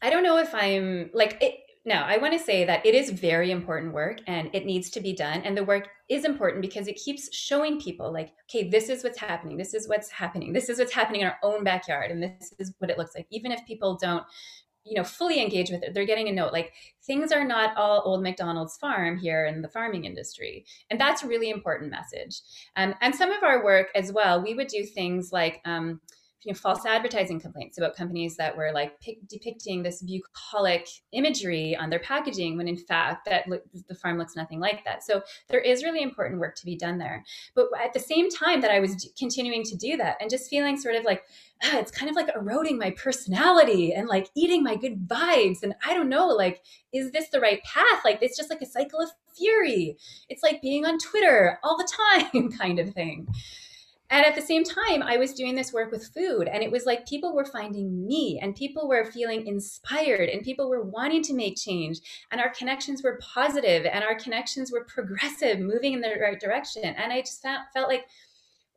I 0.00 0.10
don't 0.10 0.22
know 0.22 0.38
if 0.38 0.54
I'm 0.54 1.10
like 1.12 1.38
it, 1.40 1.54
now, 1.84 2.04
I 2.06 2.18
want 2.18 2.32
to 2.32 2.38
say 2.38 2.64
that 2.64 2.86
it 2.86 2.94
is 2.94 3.10
very 3.10 3.50
important 3.50 3.92
work 3.92 4.20
and 4.28 4.48
it 4.52 4.64
needs 4.64 4.88
to 4.90 5.00
be 5.00 5.12
done. 5.12 5.42
And 5.42 5.56
the 5.56 5.64
work 5.64 5.88
is 6.08 6.24
important 6.24 6.62
because 6.62 6.86
it 6.86 6.94
keeps 6.94 7.34
showing 7.34 7.80
people, 7.80 8.12
like, 8.12 8.32
okay, 8.48 8.68
this 8.68 8.88
is 8.88 9.02
what's 9.02 9.18
happening. 9.18 9.56
This 9.56 9.74
is 9.74 9.88
what's 9.88 10.08
happening. 10.08 10.52
This 10.52 10.68
is 10.68 10.78
what's 10.78 10.92
happening 10.92 11.22
in 11.22 11.26
our 11.26 11.38
own 11.42 11.64
backyard. 11.64 12.12
And 12.12 12.22
this 12.22 12.54
is 12.60 12.72
what 12.78 12.90
it 12.90 12.98
looks 12.98 13.16
like. 13.16 13.26
Even 13.30 13.50
if 13.50 13.66
people 13.66 13.98
don't, 14.00 14.22
you 14.84 14.96
know, 14.96 15.02
fully 15.02 15.42
engage 15.42 15.70
with 15.70 15.82
it, 15.82 15.92
they're 15.92 16.06
getting 16.06 16.28
a 16.28 16.32
note 16.32 16.52
like 16.52 16.72
things 17.04 17.32
are 17.32 17.44
not 17.44 17.76
all 17.76 18.02
old 18.04 18.22
MacDonald's 18.22 18.76
farm 18.76 19.18
here 19.18 19.46
in 19.46 19.60
the 19.60 19.68
farming 19.68 20.04
industry. 20.04 20.64
And 20.88 21.00
that's 21.00 21.24
a 21.24 21.28
really 21.28 21.50
important 21.50 21.90
message. 21.90 22.42
Um, 22.76 22.94
and 23.00 23.12
some 23.12 23.32
of 23.32 23.42
our 23.42 23.64
work 23.64 23.88
as 23.96 24.12
well, 24.12 24.40
we 24.40 24.54
would 24.54 24.68
do 24.68 24.84
things 24.84 25.32
like, 25.32 25.60
um, 25.64 26.00
you 26.44 26.52
know, 26.52 26.58
false 26.58 26.84
advertising 26.84 27.40
complaints 27.40 27.78
about 27.78 27.94
companies 27.96 28.36
that 28.36 28.56
were 28.56 28.72
like 28.72 28.98
pic- 29.00 29.26
depicting 29.28 29.82
this 29.82 30.02
bucolic 30.02 30.88
imagery 31.12 31.76
on 31.76 31.88
their 31.88 32.00
packaging 32.00 32.56
when 32.56 32.66
in 32.66 32.76
fact 32.76 33.24
that 33.26 33.48
lo- 33.48 33.60
the 33.88 33.94
farm 33.94 34.18
looks 34.18 34.34
nothing 34.34 34.58
like 34.58 34.84
that. 34.84 35.04
So 35.04 35.22
there 35.48 35.60
is 35.60 35.84
really 35.84 36.02
important 36.02 36.40
work 36.40 36.56
to 36.56 36.64
be 36.64 36.76
done 36.76 36.98
there. 36.98 37.24
But 37.54 37.68
at 37.82 37.92
the 37.92 38.00
same 38.00 38.28
time 38.28 38.60
that 38.60 38.70
I 38.72 38.80
was 38.80 38.96
d- 38.96 39.10
continuing 39.16 39.62
to 39.64 39.76
do 39.76 39.96
that 39.98 40.16
and 40.20 40.30
just 40.30 40.50
feeling 40.50 40.76
sort 40.76 40.96
of 40.96 41.04
like 41.04 41.22
ah, 41.62 41.78
it's 41.78 41.92
kind 41.92 42.10
of 42.10 42.16
like 42.16 42.28
eroding 42.34 42.78
my 42.78 42.90
personality 42.90 43.92
and 43.94 44.08
like 44.08 44.28
eating 44.34 44.64
my 44.64 44.74
good 44.74 45.06
vibes 45.06 45.62
and 45.62 45.74
I 45.86 45.94
don't 45.94 46.08
know 46.08 46.26
like 46.26 46.62
is 46.92 47.12
this 47.12 47.28
the 47.28 47.40
right 47.40 47.62
path? 47.62 48.04
Like 48.04 48.18
it's 48.20 48.36
just 48.36 48.50
like 48.50 48.62
a 48.62 48.66
cycle 48.66 49.00
of 49.00 49.10
fury. 49.36 49.96
It's 50.28 50.42
like 50.42 50.60
being 50.60 50.84
on 50.84 50.98
Twitter 50.98 51.58
all 51.62 51.76
the 51.76 51.88
time 52.32 52.50
kind 52.52 52.78
of 52.78 52.92
thing. 52.92 53.28
And 54.12 54.26
at 54.26 54.34
the 54.34 54.42
same 54.42 54.62
time, 54.62 55.02
I 55.02 55.16
was 55.16 55.32
doing 55.32 55.54
this 55.54 55.72
work 55.72 55.90
with 55.90 56.12
food, 56.14 56.46
and 56.46 56.62
it 56.62 56.70
was 56.70 56.84
like 56.84 57.08
people 57.08 57.34
were 57.34 57.46
finding 57.46 58.06
me, 58.06 58.38
and 58.42 58.54
people 58.54 58.86
were 58.86 59.10
feeling 59.10 59.46
inspired, 59.46 60.28
and 60.28 60.42
people 60.42 60.68
were 60.68 60.82
wanting 60.82 61.22
to 61.22 61.34
make 61.34 61.56
change, 61.56 61.98
and 62.30 62.38
our 62.38 62.50
connections 62.50 63.02
were 63.02 63.18
positive, 63.34 63.86
and 63.86 64.04
our 64.04 64.14
connections 64.14 64.70
were 64.70 64.84
progressive, 64.84 65.60
moving 65.60 65.94
in 65.94 66.02
the 66.02 66.10
right 66.20 66.38
direction. 66.38 66.84
And 66.84 67.10
I 67.10 67.20
just 67.20 67.40
felt, 67.40 67.62
felt 67.72 67.88
like, 67.88 68.04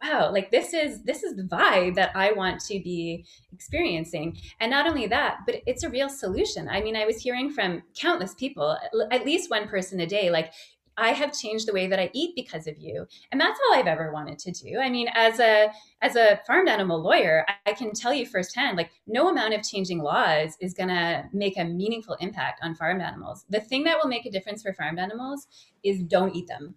wow, 0.01 0.31
like 0.31 0.51
this 0.51 0.73
is 0.73 1.03
this 1.03 1.23
is 1.23 1.35
the 1.35 1.43
vibe 1.43 1.95
that 1.95 2.15
I 2.15 2.31
want 2.31 2.61
to 2.61 2.79
be 2.79 3.25
experiencing. 3.51 4.37
And 4.61 4.71
not 4.71 4.87
only 4.87 5.07
that, 5.07 5.39
but 5.45 5.55
it's 5.65 5.83
a 5.83 5.89
real 5.89 6.09
solution. 6.09 6.69
I 6.69 6.81
mean, 6.81 6.95
I 6.95 7.05
was 7.05 7.17
hearing 7.21 7.49
from 7.51 7.83
countless 7.93 8.33
people, 8.33 8.77
at 9.11 9.25
least 9.25 9.49
one 9.49 9.67
person 9.67 9.99
a 9.99 10.07
day, 10.07 10.29
like 10.29 10.53
I 10.97 11.09
have 11.09 11.37
changed 11.37 11.67
the 11.67 11.73
way 11.73 11.87
that 11.87 11.99
I 11.99 12.09
eat 12.13 12.35
because 12.35 12.67
of 12.67 12.77
you. 12.77 13.05
And 13.31 13.39
that's 13.39 13.59
all 13.59 13.77
I've 13.77 13.87
ever 13.87 14.11
wanted 14.11 14.39
to 14.39 14.51
do. 14.51 14.79
I 14.79 14.89
mean, 14.89 15.07
as 15.13 15.39
a 15.39 15.71
as 16.01 16.15
a 16.15 16.39
farmed 16.47 16.69
animal 16.69 17.01
lawyer, 17.01 17.45
I 17.65 17.73
can 17.73 17.93
tell 17.93 18.13
you 18.13 18.25
firsthand, 18.25 18.77
like 18.77 18.91
no 19.07 19.29
amount 19.29 19.53
of 19.53 19.63
changing 19.63 19.99
laws 19.99 20.55
is 20.61 20.73
gonna 20.73 21.29
make 21.33 21.57
a 21.57 21.65
meaningful 21.65 22.15
impact 22.15 22.59
on 22.63 22.75
farmed 22.75 23.01
animals. 23.01 23.45
The 23.49 23.59
thing 23.59 23.83
that 23.83 23.97
will 24.01 24.09
make 24.09 24.25
a 24.25 24.31
difference 24.31 24.61
for 24.61 24.73
farmed 24.73 24.99
animals 24.99 25.47
is 25.83 26.01
don't 26.03 26.35
eat 26.35 26.47
them 26.47 26.75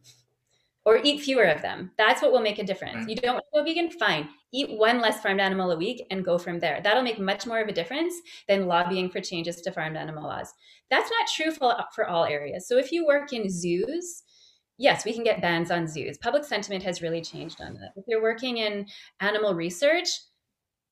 or 0.89 1.01
eat 1.05 1.21
fewer 1.21 1.45
of 1.45 1.61
them. 1.61 1.91
That's 1.99 2.23
what 2.23 2.33
will 2.33 2.41
make 2.41 2.59
a 2.59 2.65
difference. 2.65 3.07
You 3.07 3.17
don't 3.17 3.45
go 3.53 3.63
vegan, 3.63 3.91
fine. 3.91 4.27
Eat 4.55 4.71
one 4.71 5.03
less 5.03 5.21
farmed 5.21 5.39
animal 5.39 5.71
a 5.71 5.77
week 5.77 6.07
and 6.11 6.25
go 6.25 6.39
from 6.39 6.61
there. 6.61 6.81
That'll 6.83 7.03
make 7.03 7.19
much 7.19 7.47
more 7.47 7.61
of 7.61 7.69
a 7.69 7.73
difference 7.73 8.15
than 8.49 8.67
lobbying 8.67 9.11
for 9.11 9.21
changes 9.21 9.61
to 9.61 9.71
farmed 9.71 9.99
animal 9.99 10.23
laws. 10.23 10.51
That's 10.91 11.11
not 11.11 11.29
true 11.29 11.51
for, 11.51 11.77
for 11.95 12.09
all 12.09 12.25
areas. 12.25 12.67
So 12.67 12.79
if 12.79 12.91
you 12.91 13.05
work 13.05 13.35
in 13.35 13.51
zoos, 13.51 14.23
yes, 14.79 15.05
we 15.05 15.13
can 15.13 15.25
get 15.25 15.43
bans 15.43 15.71
on 15.71 15.87
zoos. 15.87 16.17
Public 16.17 16.45
sentiment 16.45 16.83
has 16.85 17.03
really 17.03 17.21
changed 17.21 17.61
on 17.61 17.75
that. 17.75 17.93
If 17.95 18.07
you're 18.09 18.23
working 18.23 18.57
in 18.57 18.87
animal 19.21 19.55
research, 19.55 20.09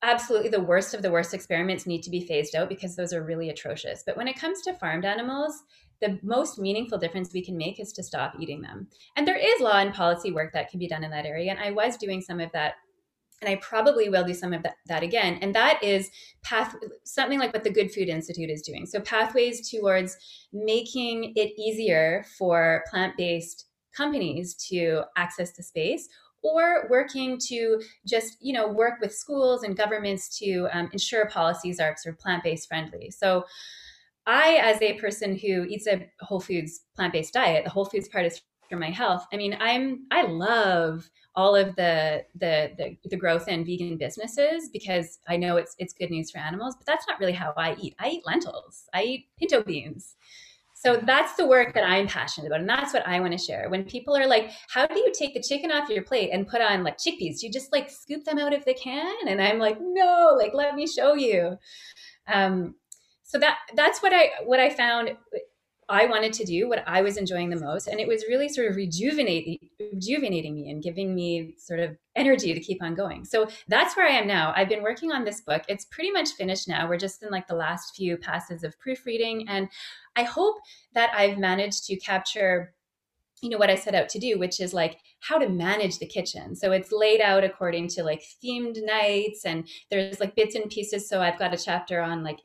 absolutely 0.03 0.49
the 0.49 0.61
worst 0.61 0.93
of 0.93 1.01
the 1.01 1.11
worst 1.11 1.33
experiments 1.33 1.87
need 1.87 2.03
to 2.03 2.09
be 2.09 2.25
phased 2.25 2.55
out 2.55 2.69
because 2.69 2.95
those 2.95 3.13
are 3.13 3.23
really 3.23 3.49
atrocious. 3.49 4.03
But 4.05 4.17
when 4.17 4.27
it 4.27 4.39
comes 4.39 4.61
to 4.61 4.73
farmed 4.73 5.05
animals, 5.05 5.63
the 6.01 6.19
most 6.21 6.59
meaningful 6.59 6.97
difference 6.97 7.33
we 7.33 7.43
can 7.43 7.57
make 7.57 7.79
is 7.79 7.91
to 7.93 8.03
stop 8.03 8.35
eating 8.39 8.61
them. 8.61 8.87
And 9.15 9.27
there 9.27 9.37
is 9.37 9.61
law 9.61 9.79
and 9.79 9.93
policy 9.93 10.31
work 10.31 10.53
that 10.53 10.69
can 10.69 10.79
be 10.79 10.87
done 10.87 11.03
in 11.03 11.11
that 11.11 11.25
area. 11.25 11.49
And 11.49 11.59
I 11.59 11.71
was 11.71 11.97
doing 11.97 12.21
some 12.21 12.39
of 12.39 12.51
that. 12.51 12.75
And 13.41 13.49
I 13.49 13.55
probably 13.57 14.09
will 14.09 14.23
do 14.23 14.33
some 14.33 14.51
of 14.51 14.63
that, 14.63 14.75
that 14.87 15.03
again. 15.03 15.37
And 15.41 15.53
that 15.53 15.83
is 15.83 16.09
path 16.43 16.75
something 17.03 17.37
like 17.37 17.53
what 17.53 17.63
the 17.63 17.69
Good 17.69 17.91
Food 17.91 18.09
Institute 18.09 18.49
is 18.49 18.63
doing. 18.63 18.87
So 18.87 18.99
pathways 18.99 19.69
towards 19.69 20.17
making 20.51 21.33
it 21.35 21.53
easier 21.55 22.25
for 22.37 22.83
plant-based 22.89 23.65
companies 23.95 24.55
to 24.69 25.03
access 25.15 25.51
the 25.51 25.61
space 25.61 26.07
or 26.43 26.87
working 26.89 27.37
to 27.37 27.81
just 28.05 28.37
you 28.41 28.53
know 28.53 28.67
work 28.67 28.99
with 29.01 29.13
schools 29.13 29.63
and 29.63 29.77
governments 29.77 30.37
to 30.37 30.67
um, 30.71 30.89
ensure 30.93 31.27
policies 31.27 31.79
are 31.79 31.95
sort 31.97 32.13
of 32.13 32.19
plant-based 32.19 32.67
friendly 32.67 33.09
so 33.11 33.43
I, 34.27 34.59
as 34.61 34.81
a 34.81 34.99
person 34.99 35.37
who 35.37 35.63
eats 35.63 35.87
a 35.87 36.05
whole 36.19 36.41
foods 36.41 36.81
plant 36.95 37.13
based 37.13 37.33
diet, 37.33 37.63
the 37.63 37.69
whole 37.69 37.85
foods 37.85 38.09
part 38.09 38.25
is 38.25 38.41
for 38.69 38.77
my 38.77 38.89
health. 38.89 39.25
I 39.31 39.37
mean, 39.37 39.57
I'm 39.59 40.05
I 40.11 40.23
love 40.23 41.09
all 41.33 41.55
of 41.55 41.75
the, 41.77 42.25
the 42.35 42.71
the 42.77 42.97
the 43.09 43.15
growth 43.15 43.47
in 43.47 43.63
vegan 43.63 43.97
businesses 43.97 44.69
because 44.73 45.19
I 45.29 45.37
know 45.37 45.55
it's 45.55 45.75
it's 45.79 45.93
good 45.93 46.11
news 46.11 46.29
for 46.29 46.39
animals, 46.39 46.75
but 46.75 46.85
that's 46.85 47.07
not 47.07 47.21
really 47.21 47.31
how 47.31 47.53
I 47.55 47.77
eat. 47.79 47.95
I 47.99 48.09
eat 48.09 48.27
lentils. 48.27 48.89
I 48.93 49.03
eat 49.03 49.27
pinto 49.39 49.63
beans. 49.63 50.17
So 50.79 51.01
that's 51.03 51.33
the 51.33 51.47
work 51.47 51.73
that 51.73 51.83
I'm 51.83 52.07
passionate 52.07 52.47
about. 52.47 52.59
And 52.59 52.69
that's 52.69 52.93
what 52.93 53.07
I 53.07 53.19
want 53.19 53.31
to 53.31 53.37
share. 53.39 53.67
When 53.67 53.83
people 53.83 54.15
are 54.15 54.27
like, 54.27 54.51
how 54.69 54.85
do 54.85 54.99
you 54.99 55.11
take 55.11 55.33
the 55.33 55.41
chicken 55.41 55.71
off 55.71 55.89
your 55.89 56.03
plate 56.03 56.29
and 56.31 56.47
put 56.47 56.61
on 56.61 56.83
like 56.83 56.99
chickpeas? 56.99 57.41
You 57.41 57.51
just 57.51 57.71
like 57.71 57.89
scoop 57.89 58.23
them 58.25 58.37
out 58.37 58.53
if 58.53 58.63
they 58.63 58.75
can? 58.75 59.27
And 59.27 59.41
I'm 59.41 59.57
like, 59.57 59.79
no, 59.81 60.35
like, 60.37 60.53
let 60.53 60.75
me 60.75 60.85
show 60.85 61.15
you. 61.15 61.57
Um, 62.27 62.75
so 63.23 63.39
that 63.39 63.57
that's 63.75 64.03
what 64.03 64.13
I 64.13 64.29
what 64.45 64.59
I 64.59 64.69
found 64.69 65.17
I 65.89 66.05
wanted 66.05 66.33
to 66.33 66.45
do, 66.45 66.67
what 66.67 66.83
I 66.85 67.01
was 67.01 67.17
enjoying 67.17 67.49
the 67.49 67.59
most, 67.59 67.87
and 67.87 67.99
it 67.99 68.07
was 68.07 68.25
really 68.27 68.49
sort 68.49 68.69
of 68.69 68.75
rejuvenating 68.75 69.59
rejuvenating 69.79 70.55
me 70.55 70.69
and 70.69 70.83
giving 70.83 71.15
me 71.15 71.55
sort 71.57 71.79
of 71.79 71.97
energy 72.15 72.53
to 72.53 72.59
keep 72.59 72.83
on 72.83 72.93
going. 72.93 73.23
So 73.23 73.47
that's 73.67 73.95
where 73.95 74.07
I 74.07 74.11
am 74.11 74.27
now. 74.27 74.53
I've 74.55 74.69
been 74.69 74.83
working 74.83 75.11
on 75.11 75.23
this 75.23 75.41
book. 75.41 75.63
It's 75.69 75.85
pretty 75.85 76.11
much 76.11 76.31
finished 76.31 76.67
now. 76.67 76.87
We're 76.87 76.97
just 76.97 77.23
in 77.23 77.29
like 77.29 77.47
the 77.47 77.55
last 77.55 77.95
few 77.95 78.17
passes 78.17 78.63
of 78.63 78.77
proofreading 78.79 79.47
and 79.47 79.69
I 80.15 80.23
hope 80.23 80.57
that 80.93 81.11
I've 81.15 81.37
managed 81.37 81.85
to 81.85 81.95
capture 81.97 82.73
you 83.41 83.49
know 83.49 83.57
what 83.57 83.69
I 83.69 83.75
set 83.75 83.93
out 83.93 84.09
to 84.09 84.19
do, 84.19 84.39
which 84.39 84.59
is 84.59 84.73
like 84.73 84.97
how 85.19 85.37
to 85.37 85.47
manage 85.47 85.99
the 85.99 86.07
kitchen. 86.07 86.55
So 86.55 86.71
it's 86.71 86.91
laid 86.91 87.21
out 87.21 87.43
according 87.43 87.87
to 87.89 88.03
like 88.03 88.23
themed 88.43 88.77
nights 88.83 89.45
and 89.45 89.67
there's 89.91 90.19
like 90.19 90.35
bits 90.35 90.55
and 90.55 90.69
pieces. 90.69 91.07
So 91.07 91.21
I've 91.21 91.37
got 91.37 91.53
a 91.53 91.63
chapter 91.63 92.01
on 92.01 92.23
like 92.23 92.39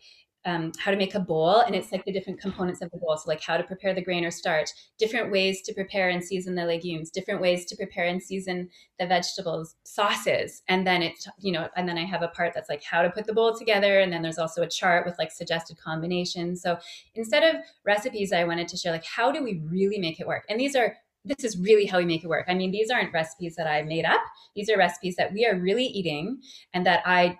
um, 0.44 0.72
how 0.78 0.90
to 0.90 0.96
make 0.96 1.14
a 1.14 1.20
bowl 1.20 1.60
and 1.60 1.74
it's 1.74 1.92
like 1.92 2.04
the 2.04 2.12
different 2.12 2.40
components 2.40 2.82
of 2.82 2.90
the 2.90 2.98
bowl 2.98 3.16
so 3.16 3.28
like 3.28 3.40
how 3.40 3.56
to 3.56 3.62
prepare 3.62 3.94
the 3.94 4.02
grain 4.02 4.24
or 4.24 4.30
starch 4.30 4.70
different 4.98 5.30
ways 5.30 5.62
to 5.62 5.72
prepare 5.72 6.08
and 6.08 6.22
season 6.22 6.54
the 6.54 6.64
legumes 6.64 7.10
different 7.10 7.40
ways 7.40 7.64
to 7.64 7.76
prepare 7.76 8.06
and 8.06 8.22
season 8.22 8.68
the 8.98 9.06
vegetables 9.06 9.76
sauces 9.84 10.62
and 10.68 10.86
then 10.86 11.02
it's 11.02 11.28
you 11.38 11.52
know 11.52 11.68
and 11.76 11.88
then 11.88 11.96
i 11.96 12.04
have 12.04 12.22
a 12.22 12.28
part 12.28 12.52
that's 12.54 12.68
like 12.68 12.82
how 12.82 13.02
to 13.02 13.10
put 13.10 13.24
the 13.24 13.32
bowl 13.32 13.56
together 13.56 14.00
and 14.00 14.12
then 14.12 14.22
there's 14.22 14.38
also 14.38 14.62
a 14.62 14.68
chart 14.68 15.06
with 15.06 15.16
like 15.18 15.30
suggested 15.30 15.76
combinations 15.78 16.60
so 16.60 16.76
instead 17.14 17.42
of 17.42 17.60
recipes 17.84 18.32
i 18.32 18.44
wanted 18.44 18.66
to 18.66 18.76
share 18.76 18.92
like 18.92 19.04
how 19.04 19.30
do 19.30 19.42
we 19.42 19.62
really 19.66 19.98
make 19.98 20.18
it 20.18 20.26
work 20.26 20.44
and 20.48 20.58
these 20.58 20.74
are 20.74 20.96
this 21.24 21.44
is 21.44 21.56
really 21.56 21.86
how 21.86 21.98
we 21.98 22.04
make 22.04 22.24
it 22.24 22.26
work. 22.26 22.46
I 22.48 22.54
mean, 22.54 22.72
these 22.72 22.90
aren't 22.90 23.12
recipes 23.12 23.54
that 23.54 23.68
I 23.68 23.82
made 23.82 24.04
up. 24.04 24.20
These 24.56 24.68
are 24.68 24.76
recipes 24.76 25.14
that 25.14 25.32
we 25.32 25.46
are 25.46 25.56
really 25.56 25.84
eating 25.84 26.40
and 26.74 26.84
that 26.84 27.00
I 27.06 27.38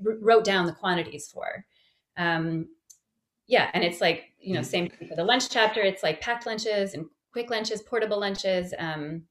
wrote 0.00 0.44
down 0.44 0.66
the 0.66 0.72
quantities 0.72 1.28
for 1.28 1.64
um, 2.16 2.68
yeah, 3.46 3.70
and 3.74 3.84
it's 3.84 4.00
like 4.00 4.24
you 4.40 4.54
know, 4.54 4.60
mm. 4.60 4.66
same 4.66 4.90
for 5.08 5.16
the 5.16 5.24
lunch 5.24 5.48
chapter. 5.50 5.80
It's 5.82 6.02
like 6.02 6.20
packed 6.20 6.46
lunches 6.46 6.94
and 6.94 7.06
quick 7.32 7.50
lunches, 7.50 7.82
portable 7.82 8.18
lunches, 8.18 8.72
um, 8.78 9.22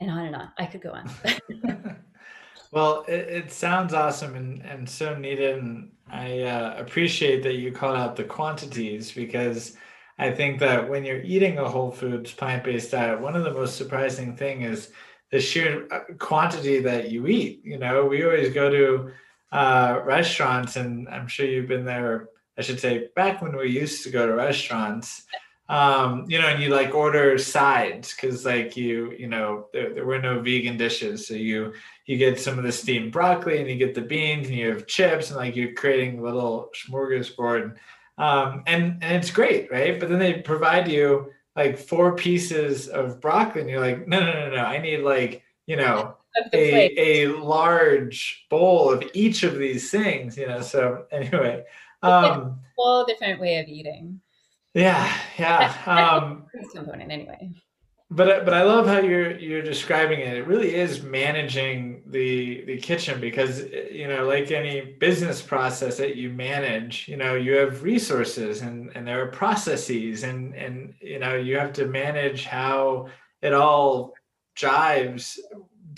and 0.00 0.10
on 0.10 0.26
and 0.26 0.36
on. 0.36 0.50
I 0.58 0.66
could 0.66 0.80
go 0.80 0.92
on. 0.92 1.10
well, 2.72 3.04
it, 3.08 3.28
it, 3.28 3.52
sounds 3.52 3.94
awesome 3.94 4.34
and, 4.36 4.62
and 4.62 4.88
so 4.88 5.16
needed, 5.16 5.58
and 5.58 5.90
I 6.10 6.42
uh, 6.42 6.76
appreciate 6.78 7.42
that 7.42 7.54
you 7.54 7.72
call 7.72 7.94
out 7.94 8.16
the 8.16 8.24
quantities 8.24 9.12
because 9.12 9.76
I 10.18 10.30
think 10.30 10.58
that 10.60 10.88
when 10.88 11.04
you're 11.04 11.22
eating 11.22 11.58
a 11.58 11.68
whole 11.68 11.90
foods 11.90 12.32
plant-based 12.32 12.90
diet, 12.90 13.20
one 13.20 13.36
of 13.36 13.44
the 13.44 13.52
most 13.52 13.76
surprising 13.76 14.36
thing 14.36 14.62
is 14.62 14.90
the 15.30 15.40
sheer 15.40 15.86
uh, 15.92 16.00
quantity 16.18 16.80
that 16.80 17.10
you 17.10 17.26
eat. 17.26 17.60
You 17.64 17.78
know, 17.78 18.06
we 18.06 18.24
always 18.24 18.52
go 18.52 18.70
to 18.70 19.12
uh, 19.52 20.00
restaurants, 20.04 20.76
and 20.76 21.08
I'm 21.08 21.28
sure 21.28 21.46
you've 21.46 21.68
been 21.68 21.84
there. 21.84 22.28
I 22.58 22.62
should 22.62 22.80
say, 22.80 23.08
back 23.14 23.40
when 23.40 23.56
we 23.56 23.70
used 23.70 24.02
to 24.04 24.10
go 24.10 24.26
to 24.26 24.34
restaurants, 24.34 25.24
um, 25.68 26.24
you 26.28 26.40
know, 26.40 26.48
and 26.48 26.62
you 26.62 26.70
like 26.70 26.94
order 26.94 27.36
sides 27.38 28.14
because 28.14 28.44
like 28.44 28.76
you, 28.76 29.12
you 29.18 29.28
know, 29.28 29.66
there, 29.72 29.94
there 29.94 30.06
were 30.06 30.18
no 30.18 30.40
vegan 30.40 30.76
dishes, 30.76 31.26
so 31.26 31.34
you 31.34 31.72
you 32.06 32.16
get 32.16 32.40
some 32.40 32.58
of 32.58 32.64
the 32.64 32.72
steamed 32.72 33.12
broccoli 33.12 33.58
and 33.58 33.68
you 33.68 33.76
get 33.76 33.94
the 33.94 34.00
beans 34.00 34.48
and 34.48 34.56
you 34.56 34.70
have 34.70 34.86
chips 34.86 35.28
and 35.28 35.36
like 35.36 35.54
you're 35.54 35.74
creating 35.74 36.18
a 36.18 36.22
little 36.22 36.70
smorgasbord, 36.74 37.76
um, 38.16 38.62
and 38.66 39.02
and 39.02 39.16
it's 39.16 39.30
great, 39.30 39.70
right? 39.70 40.00
But 40.00 40.08
then 40.08 40.18
they 40.18 40.34
provide 40.34 40.88
you 40.88 41.32
like 41.58 41.76
four 41.76 42.14
pieces 42.14 42.86
of 42.86 43.20
broccoli 43.20 43.62
and 43.62 43.68
you're 43.68 43.80
like 43.80 44.06
no 44.06 44.20
no 44.20 44.32
no 44.32 44.50
no 44.54 44.64
i 44.64 44.78
need 44.78 44.98
like 44.98 45.42
you 45.66 45.76
know 45.76 46.16
a, 46.52 47.24
a 47.24 47.26
large 47.28 48.46
bowl 48.50 48.92
of 48.92 49.02
each 49.14 49.42
of 49.42 49.58
these 49.58 49.90
things 49.90 50.36
you 50.36 50.46
know 50.46 50.60
so 50.60 51.04
anyway 51.10 51.64
um 52.02 52.60
whole 52.76 53.04
different 53.04 53.40
way 53.40 53.58
of 53.58 53.66
eating. 53.66 54.20
Yeah 54.74 55.12
yeah 55.38 55.74
um 55.86 56.46
component 56.72 57.10
anyway. 57.10 57.50
but 58.10 58.44
but 58.44 58.54
I 58.54 58.62
love 58.62 58.86
how 58.86 59.00
you're 59.00 59.36
you're 59.38 59.62
describing 59.62 60.20
it. 60.20 60.36
It 60.36 60.46
really 60.46 60.74
is 60.74 61.02
managing 61.02 62.02
the 62.06 62.64
the 62.64 62.78
kitchen 62.78 63.20
because 63.20 63.64
you 63.90 64.06
know, 64.06 64.26
like 64.26 64.50
any 64.50 64.80
business 64.80 65.42
process 65.42 65.96
that 65.98 66.16
you 66.16 66.30
manage, 66.30 67.08
you 67.08 67.16
know, 67.16 67.34
you 67.34 67.54
have 67.56 67.82
resources 67.82 68.62
and 68.62 68.90
and 68.94 69.06
there 69.06 69.22
are 69.22 69.28
processes 69.28 70.22
and 70.22 70.54
and 70.54 70.94
you 71.00 71.18
know 71.18 71.34
you 71.34 71.58
have 71.58 71.72
to 71.74 71.86
manage 71.86 72.44
how 72.44 73.08
it 73.42 73.52
all 73.52 74.14
jives 74.56 75.38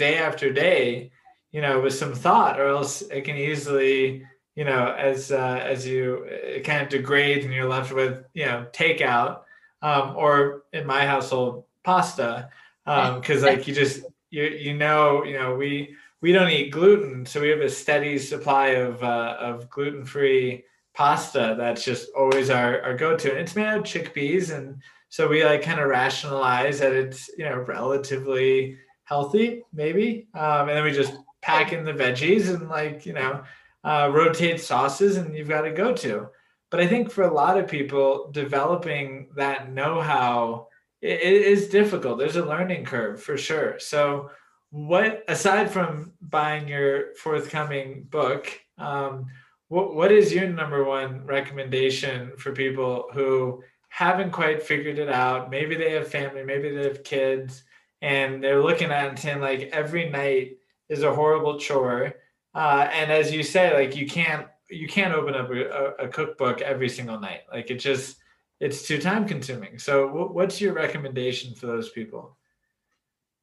day 0.07 0.17
after 0.19 0.53
day, 0.53 1.13
you 1.53 1.61
know, 1.61 1.81
with 1.81 1.95
some 1.95 2.15
thought, 2.15 2.59
or 2.59 2.69
else 2.69 3.03
it 3.03 3.23
can 3.23 3.37
easily 3.37 4.25
you 4.61 4.65
know 4.65 4.95
as 4.99 5.33
uh, 5.33 5.61
as 5.65 5.87
you 5.87 6.25
it 6.29 6.65
kind 6.65 6.83
of 6.83 6.89
degrades 6.89 7.45
and 7.45 7.55
you're 7.55 7.69
left 7.69 7.93
with 7.93 8.25
you 8.35 8.45
know 8.45 8.67
takeout 8.73 9.41
um, 9.83 10.15
or 10.17 10.65
in 10.73 10.87
my 10.87 11.07
household 11.07 11.65
pasta 11.85 12.51
because 12.85 13.43
um, 13.43 13.49
like 13.51 13.67
you 13.67 13.75
just 13.75 14.05
you 14.31 14.43
you 14.45 14.75
know 14.75 15.25
you 15.25 15.39
know 15.39 15.55
we 15.55 15.95
we 16.21 16.33
don't 16.33 16.51
eat 16.51 16.71
gluten 16.71 17.25
so 17.25 17.41
we 17.41 17.49
have 17.49 17.61
a 17.61 17.71
steady 17.71 18.19
supply 18.19 18.69
of 18.69 19.03
uh, 19.03 19.37
of 19.41 19.71
gluten 19.71 20.05
free 20.05 20.65
pasta 20.95 21.55
that's 21.57 21.85
just 21.85 22.11
always 22.15 22.51
our, 22.51 22.83
our 22.83 22.95
go-to 22.95 23.31
and 23.31 23.39
it's 23.39 23.57
made 23.57 23.73
of 23.73 23.85
chickpeas 23.85 24.55
and 24.55 24.83
so 25.09 25.27
we 25.27 25.45
like 25.45 25.63
kind 25.63 25.81
of 25.81 25.89
rationalize 25.89 26.81
that 26.81 26.93
it's 26.93 27.31
you 27.39 27.45
know 27.45 27.57
relatively 27.57 28.77
healthy 29.11 29.63
maybe 29.73 30.27
um, 30.35 30.69
and 30.69 30.71
then 30.71 30.85
we 30.85 30.93
just 30.93 31.13
pack 31.43 31.75
in 31.75 31.85
the 31.85 31.93
veggies 31.93 32.49
and 32.49 32.69
like 32.69 33.05
you 33.05 33.13
know 33.13 33.43
uh, 33.85 34.11
rotate 34.13 34.61
sauces 34.61 35.19
and 35.19 35.37
you've 35.37 35.49
got 35.49 35.67
a 35.67 35.71
go-to 35.71 36.27
but 36.71 36.81
i 36.81 36.87
think 36.87 37.11
for 37.11 37.25
a 37.25 37.35
lot 37.35 37.59
of 37.59 37.69
people 37.69 38.31
developing 38.33 39.29
that 39.37 39.71
know-how 39.73 40.67
it 41.03 41.23
is 41.23 41.69
difficult. 41.69 42.19
There's 42.19 42.37
a 42.37 42.45
learning 42.45 42.85
curve 42.85 43.23
for 43.23 43.37
sure. 43.37 43.79
So, 43.79 44.31
what 44.71 45.25
aside 45.29 45.71
from 45.71 46.13
buying 46.21 46.69
your 46.69 47.15
forthcoming 47.15 48.05
book, 48.11 48.61
um, 48.79 49.27
what 49.69 49.95
what 49.95 50.13
is 50.13 50.33
your 50.33 50.49
number 50.49 50.85
one 50.85 51.25
recommendation 51.27 52.33
for 52.37 52.53
people 52.53 53.07
who 53.13 53.63
haven't 53.89 54.31
quite 54.31 54.63
figured 54.63 54.99
it 54.99 55.09
out? 55.09 55.51
Maybe 55.51 55.75
they 55.75 55.93
have 55.93 56.09
family, 56.09 56.45
maybe 56.45 56.71
they 56.71 56.85
have 56.85 57.03
kids, 57.03 57.65
and 58.03 58.43
they're 58.43 58.63
looking 58.63 58.91
at 58.91 59.09
and 59.09 59.19
saying 59.19 59.41
like 59.41 59.71
every 59.73 60.09
night 60.09 60.59
is 60.89 61.03
a 61.03 61.15
horrible 61.15 61.59
chore. 61.59 62.15
Uh, 62.55 62.89
and 62.93 63.13
as 63.13 63.33
you 63.33 63.43
say, 63.43 63.73
like 63.75 63.97
you 63.97 64.07
can't 64.07 64.47
you 64.69 64.87
can't 64.87 65.15
open 65.15 65.35
up 65.35 65.51
a, 65.51 66.05
a 66.05 66.09
cookbook 66.09 66.61
every 66.61 66.89
single 66.89 67.19
night. 67.19 67.41
Like 67.53 67.71
it 67.71 67.79
just 67.79 68.17
it's 68.61 68.87
too 68.87 68.99
time 68.99 69.27
consuming. 69.27 69.79
So, 69.79 70.29
what's 70.33 70.61
your 70.61 70.75
recommendation 70.75 71.55
for 71.55 71.67
those 71.67 71.89
people? 71.89 72.37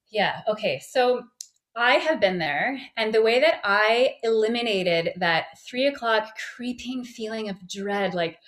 Yeah. 0.10 0.41
Okay. 0.47 0.80
So, 0.80 1.24
I 1.76 1.95
have 1.95 2.20
been 2.20 2.39
there, 2.39 2.80
and 2.95 3.14
the 3.14 3.22
way 3.22 3.39
that 3.39 3.60
I 3.64 4.16
eliminated 4.24 5.12
that 5.18 5.60
three 5.68 5.88
o'clock 5.88 6.36
creeping 6.55 7.03
feeling 7.03 7.49
of 7.49 7.68
dread, 7.68 8.16
like, 8.16 8.39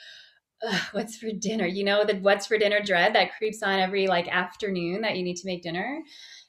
what's 0.92 1.18
for 1.18 1.32
dinner? 1.32 1.66
You 1.66 1.84
know, 1.84 2.04
the 2.04 2.16
what's 2.16 2.48
for 2.48 2.58
dinner 2.58 2.82
dread 2.82 3.16
that 3.16 3.36
creeps 3.38 3.64
on 3.64 3.80
every 3.80 4.08
like 4.08 4.28
afternoon 4.28 5.02
that 5.02 5.18
you 5.18 5.24
need 5.24 5.38
to 5.38 5.48
make 5.48 5.64
dinner. 5.64 6.02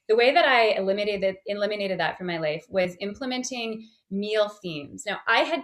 The 0.09 0.17
way 0.17 0.35
that 0.35 0.45
I 0.45 0.71
eliminated 0.71 1.37
eliminated 1.47 2.01
that 2.01 2.19
from 2.19 2.27
my 2.27 2.39
life 2.39 2.65
was 2.69 2.97
implementing 3.01 3.89
meal 4.11 4.49
themes. 4.49 5.05
Now, 5.07 5.19
I 5.29 5.41
had 5.41 5.63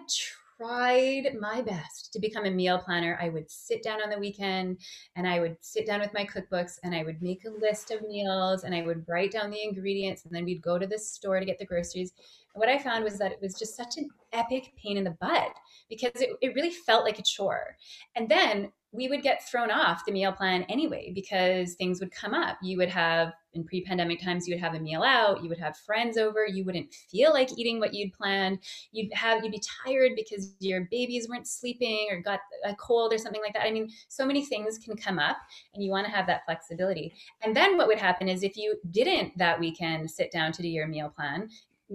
tried 0.57 1.37
my 1.39 1.61
best 1.63 2.13
to 2.13 2.21
become 2.21 2.45
a 2.45 2.51
meal 2.51 2.79
planner. 2.79 3.19
I 3.21 3.29
would 3.29 3.51
sit 3.51 3.83
down 3.83 4.03
on 4.03 4.09
the 4.09 4.19
weekend 4.19 4.79
and 5.15 5.27
I 5.29 5.41
would 5.41 5.57
sit 5.61 5.87
down 5.87 6.01
with 6.01 6.15
my 6.15 6.25
cookbooks 6.25 6.79
and 6.83 6.95
I 6.95 7.03
would 7.03 7.21
make 7.21 7.45
a 7.45 7.51
list 7.51 7.91
of 7.91 8.03
meals 8.03 8.65
and 8.65 8.75
I 8.75 8.83
would 8.83 9.05
write 9.09 9.33
down 9.33 9.51
the 9.51 9.63
ingredients 9.63 10.25
and 10.25 10.35
then 10.35 10.45
we'd 10.45 10.63
go 10.63 10.79
to 10.79 10.87
the 10.87 10.99
store 10.99 11.39
to 11.41 11.47
get 11.47 11.59
the 11.59 11.67
groceries. 11.67 12.13
What 12.57 12.71
I 12.71 12.79
found 12.79 13.05
was 13.05 13.19
that 13.19 13.33
it 13.33 13.39
was 13.41 13.55
just 13.55 13.77
such 13.77 13.99
an 13.99 14.09
epic 14.33 14.73
pain 14.83 14.97
in 14.97 15.05
the 15.05 15.17
butt 15.21 15.53
because 15.91 16.21
it, 16.23 16.31
it 16.41 16.55
really 16.55 16.71
felt 16.71 17.05
like 17.05 17.19
a 17.19 17.23
chore. 17.23 17.77
And 18.15 18.29
then 18.29 18.73
we 18.93 19.09
would 19.09 19.23
get 19.23 19.47
thrown 19.47 19.71
off 19.71 20.07
the 20.07 20.13
meal 20.13 20.33
plan 20.33 20.63
anyway 20.71 21.13
because 21.15 21.75
things 21.75 22.01
would 22.01 22.11
come 22.11 22.33
up. 22.33 22.57
You 22.63 22.79
would 22.79 22.89
have 22.89 23.35
in 23.53 23.65
pre-pandemic 23.65 24.23
times 24.23 24.49
you 24.49 24.55
would 24.55 24.63
have 24.63 24.75
a 24.75 24.81
meal 24.81 25.03
out, 25.03 25.43
you 25.43 25.51
would 25.51 25.59
have 25.59 25.77
friends 25.77 26.17
over, 26.17 26.47
you 26.47 26.65
wouldn't 26.65 26.93
feel 26.93 27.33
like 27.33 27.51
eating 27.59 27.79
what 27.79 27.93
you'd 27.93 28.13
planned. 28.15 28.59
You'd 28.93 29.13
have 29.13 29.45
you'd 29.45 29.53
be 29.53 29.63
tired 29.85 30.13
because 30.17 30.55
your 30.61 30.89
babies 30.91 31.29
weren't 31.29 31.47
sleeping 31.47 32.09
or 32.11 32.21
got 32.21 32.41
a 32.65 32.75
cold 32.77 33.13
or 33.13 33.19
something 33.19 33.43
like 33.43 33.53
that. 33.53 33.67
I 33.67 33.71
mean, 33.71 33.91
so 34.09 34.25
many 34.25 34.45
things 34.45 34.79
can 34.79 34.97
come 34.97 35.19
up 35.19 35.37
and 35.75 35.85
you 35.85 35.91
want 35.91 36.07
to 36.07 36.13
have 36.13 36.27
that 36.27 36.47
flexibility. 36.47 37.15
And 37.43 37.55
then 37.55 37.77
what 37.77 37.89
would 37.89 37.99
happen 37.99 38.29
is 38.29 38.43
if 38.43 38.57
you 38.57 38.77
didn't 38.91 39.37
that 39.37 39.61
weekend 39.61 40.11
sit 40.11 40.31
down 40.31 40.53
to 40.53 40.63
do 40.63 40.69
your 40.69 40.87
meal 40.87 41.11
plan, 41.15 41.51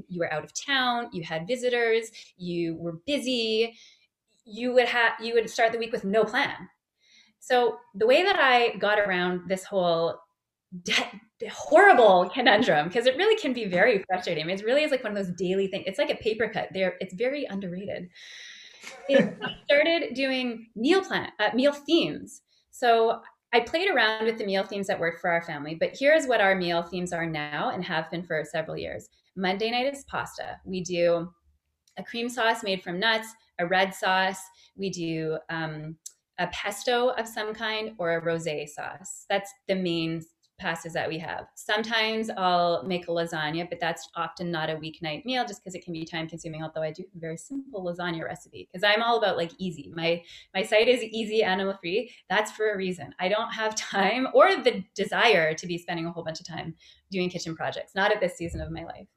you 0.07 0.19
were 0.19 0.33
out 0.33 0.43
of 0.43 0.53
town, 0.53 1.09
you 1.11 1.23
had 1.23 1.47
visitors, 1.47 2.11
you 2.37 2.75
were 2.75 2.99
busy, 3.05 3.77
you 4.45 4.73
would 4.73 4.87
have 4.87 5.13
you 5.21 5.33
would 5.33 5.49
start 5.49 5.71
the 5.71 5.77
week 5.77 5.91
with 5.91 6.03
no 6.03 6.23
plan 6.23 6.67
so 7.41 7.79
the 7.95 8.05
way 8.05 8.23
that 8.23 8.37
I 8.39 8.77
got 8.77 8.99
around 8.99 9.49
this 9.49 9.63
whole 9.63 10.19
de- 10.83 11.21
horrible 11.49 12.29
conundrum, 12.31 12.87
because 12.87 13.07
it 13.07 13.17
really 13.17 13.35
can 13.35 13.51
be 13.51 13.65
very 13.65 14.03
frustrating. 14.07 14.47
It 14.47 14.63
really 14.63 14.83
is 14.83 14.91
like 14.91 15.03
one 15.03 15.17
of 15.17 15.17
those 15.17 15.35
daily 15.35 15.65
things. 15.67 15.85
It's 15.87 15.97
like 15.97 16.11
a 16.11 16.15
paper 16.15 16.47
cut. 16.47 16.69
There, 16.71 16.97
it's 17.01 17.15
very 17.15 17.45
underrated. 17.45 18.09
It 19.09 19.35
started 19.65 20.13
doing 20.13 20.67
meal 20.75 21.03
plan, 21.03 21.31
uh, 21.39 21.49
meal 21.55 21.73
themes. 21.73 22.43
So 22.69 23.21
I 23.53 23.59
played 23.59 23.89
around 23.89 24.25
with 24.25 24.37
the 24.37 24.45
meal 24.45 24.63
themes 24.63 24.85
that 24.85 24.99
work 24.99 25.19
for 25.19 25.31
our 25.31 25.41
family, 25.41 25.73
but 25.73 25.97
here's 25.97 26.27
what 26.27 26.41
our 26.41 26.55
meal 26.55 26.83
themes 26.83 27.11
are 27.11 27.25
now 27.25 27.71
and 27.71 27.83
have 27.83 28.09
been 28.11 28.23
for 28.23 28.43
several 28.45 28.77
years. 28.77 29.09
Monday 29.35 29.71
night 29.71 29.93
is 29.93 30.03
pasta. 30.05 30.59
We 30.65 30.81
do 30.81 31.31
a 31.97 32.03
cream 32.03 32.29
sauce 32.29 32.63
made 32.63 32.83
from 32.83 32.99
nuts, 32.99 33.27
a 33.59 33.65
red 33.65 33.93
sauce. 33.93 34.41
We 34.75 34.89
do 34.89 35.37
um, 35.49 35.95
a 36.39 36.47
pesto 36.47 37.09
of 37.09 37.27
some 37.27 37.53
kind 37.53 37.93
or 37.97 38.17
a 38.17 38.21
rosé 38.21 38.67
sauce. 38.67 39.25
That's 39.29 39.51
the 39.67 39.75
main 39.75 40.23
pastas 40.61 40.93
that 40.93 41.09
we 41.09 41.17
have. 41.17 41.47
Sometimes 41.55 42.29
I'll 42.29 42.83
make 42.83 43.07
a 43.07 43.11
lasagna, 43.11 43.67
but 43.67 43.79
that's 43.79 44.07
often 44.15 44.51
not 44.51 44.69
a 44.69 44.75
weeknight 44.75 45.25
meal 45.25 45.43
just 45.45 45.61
because 45.61 45.75
it 45.75 45.83
can 45.83 45.93
be 45.93 46.05
time 46.05 46.27
consuming. 46.27 46.63
Although 46.63 46.83
I 46.83 46.91
do 46.91 47.03
a 47.03 47.19
very 47.19 47.37
simple 47.37 47.83
lasagna 47.83 48.23
recipe 48.23 48.67
because 48.71 48.83
I'm 48.83 49.01
all 49.01 49.17
about 49.17 49.37
like 49.37 49.51
easy. 49.57 49.91
My 49.95 50.21
my 50.53 50.61
site 50.61 50.87
is 50.87 51.01
easy 51.03 51.43
animal 51.43 51.77
free. 51.81 52.11
That's 52.29 52.51
for 52.51 52.71
a 52.71 52.77
reason. 52.77 53.13
I 53.19 53.27
don't 53.27 53.51
have 53.51 53.75
time 53.75 54.27
or 54.33 54.55
the 54.55 54.83
desire 54.95 55.53
to 55.53 55.67
be 55.67 55.77
spending 55.77 56.05
a 56.05 56.11
whole 56.11 56.23
bunch 56.23 56.39
of 56.39 56.47
time 56.47 56.75
doing 57.09 57.29
kitchen 57.29 57.55
projects. 57.55 57.95
Not 57.95 58.11
at 58.11 58.19
this 58.19 58.37
season 58.37 58.61
of 58.61 58.71
my 58.71 58.83
life. 58.83 59.07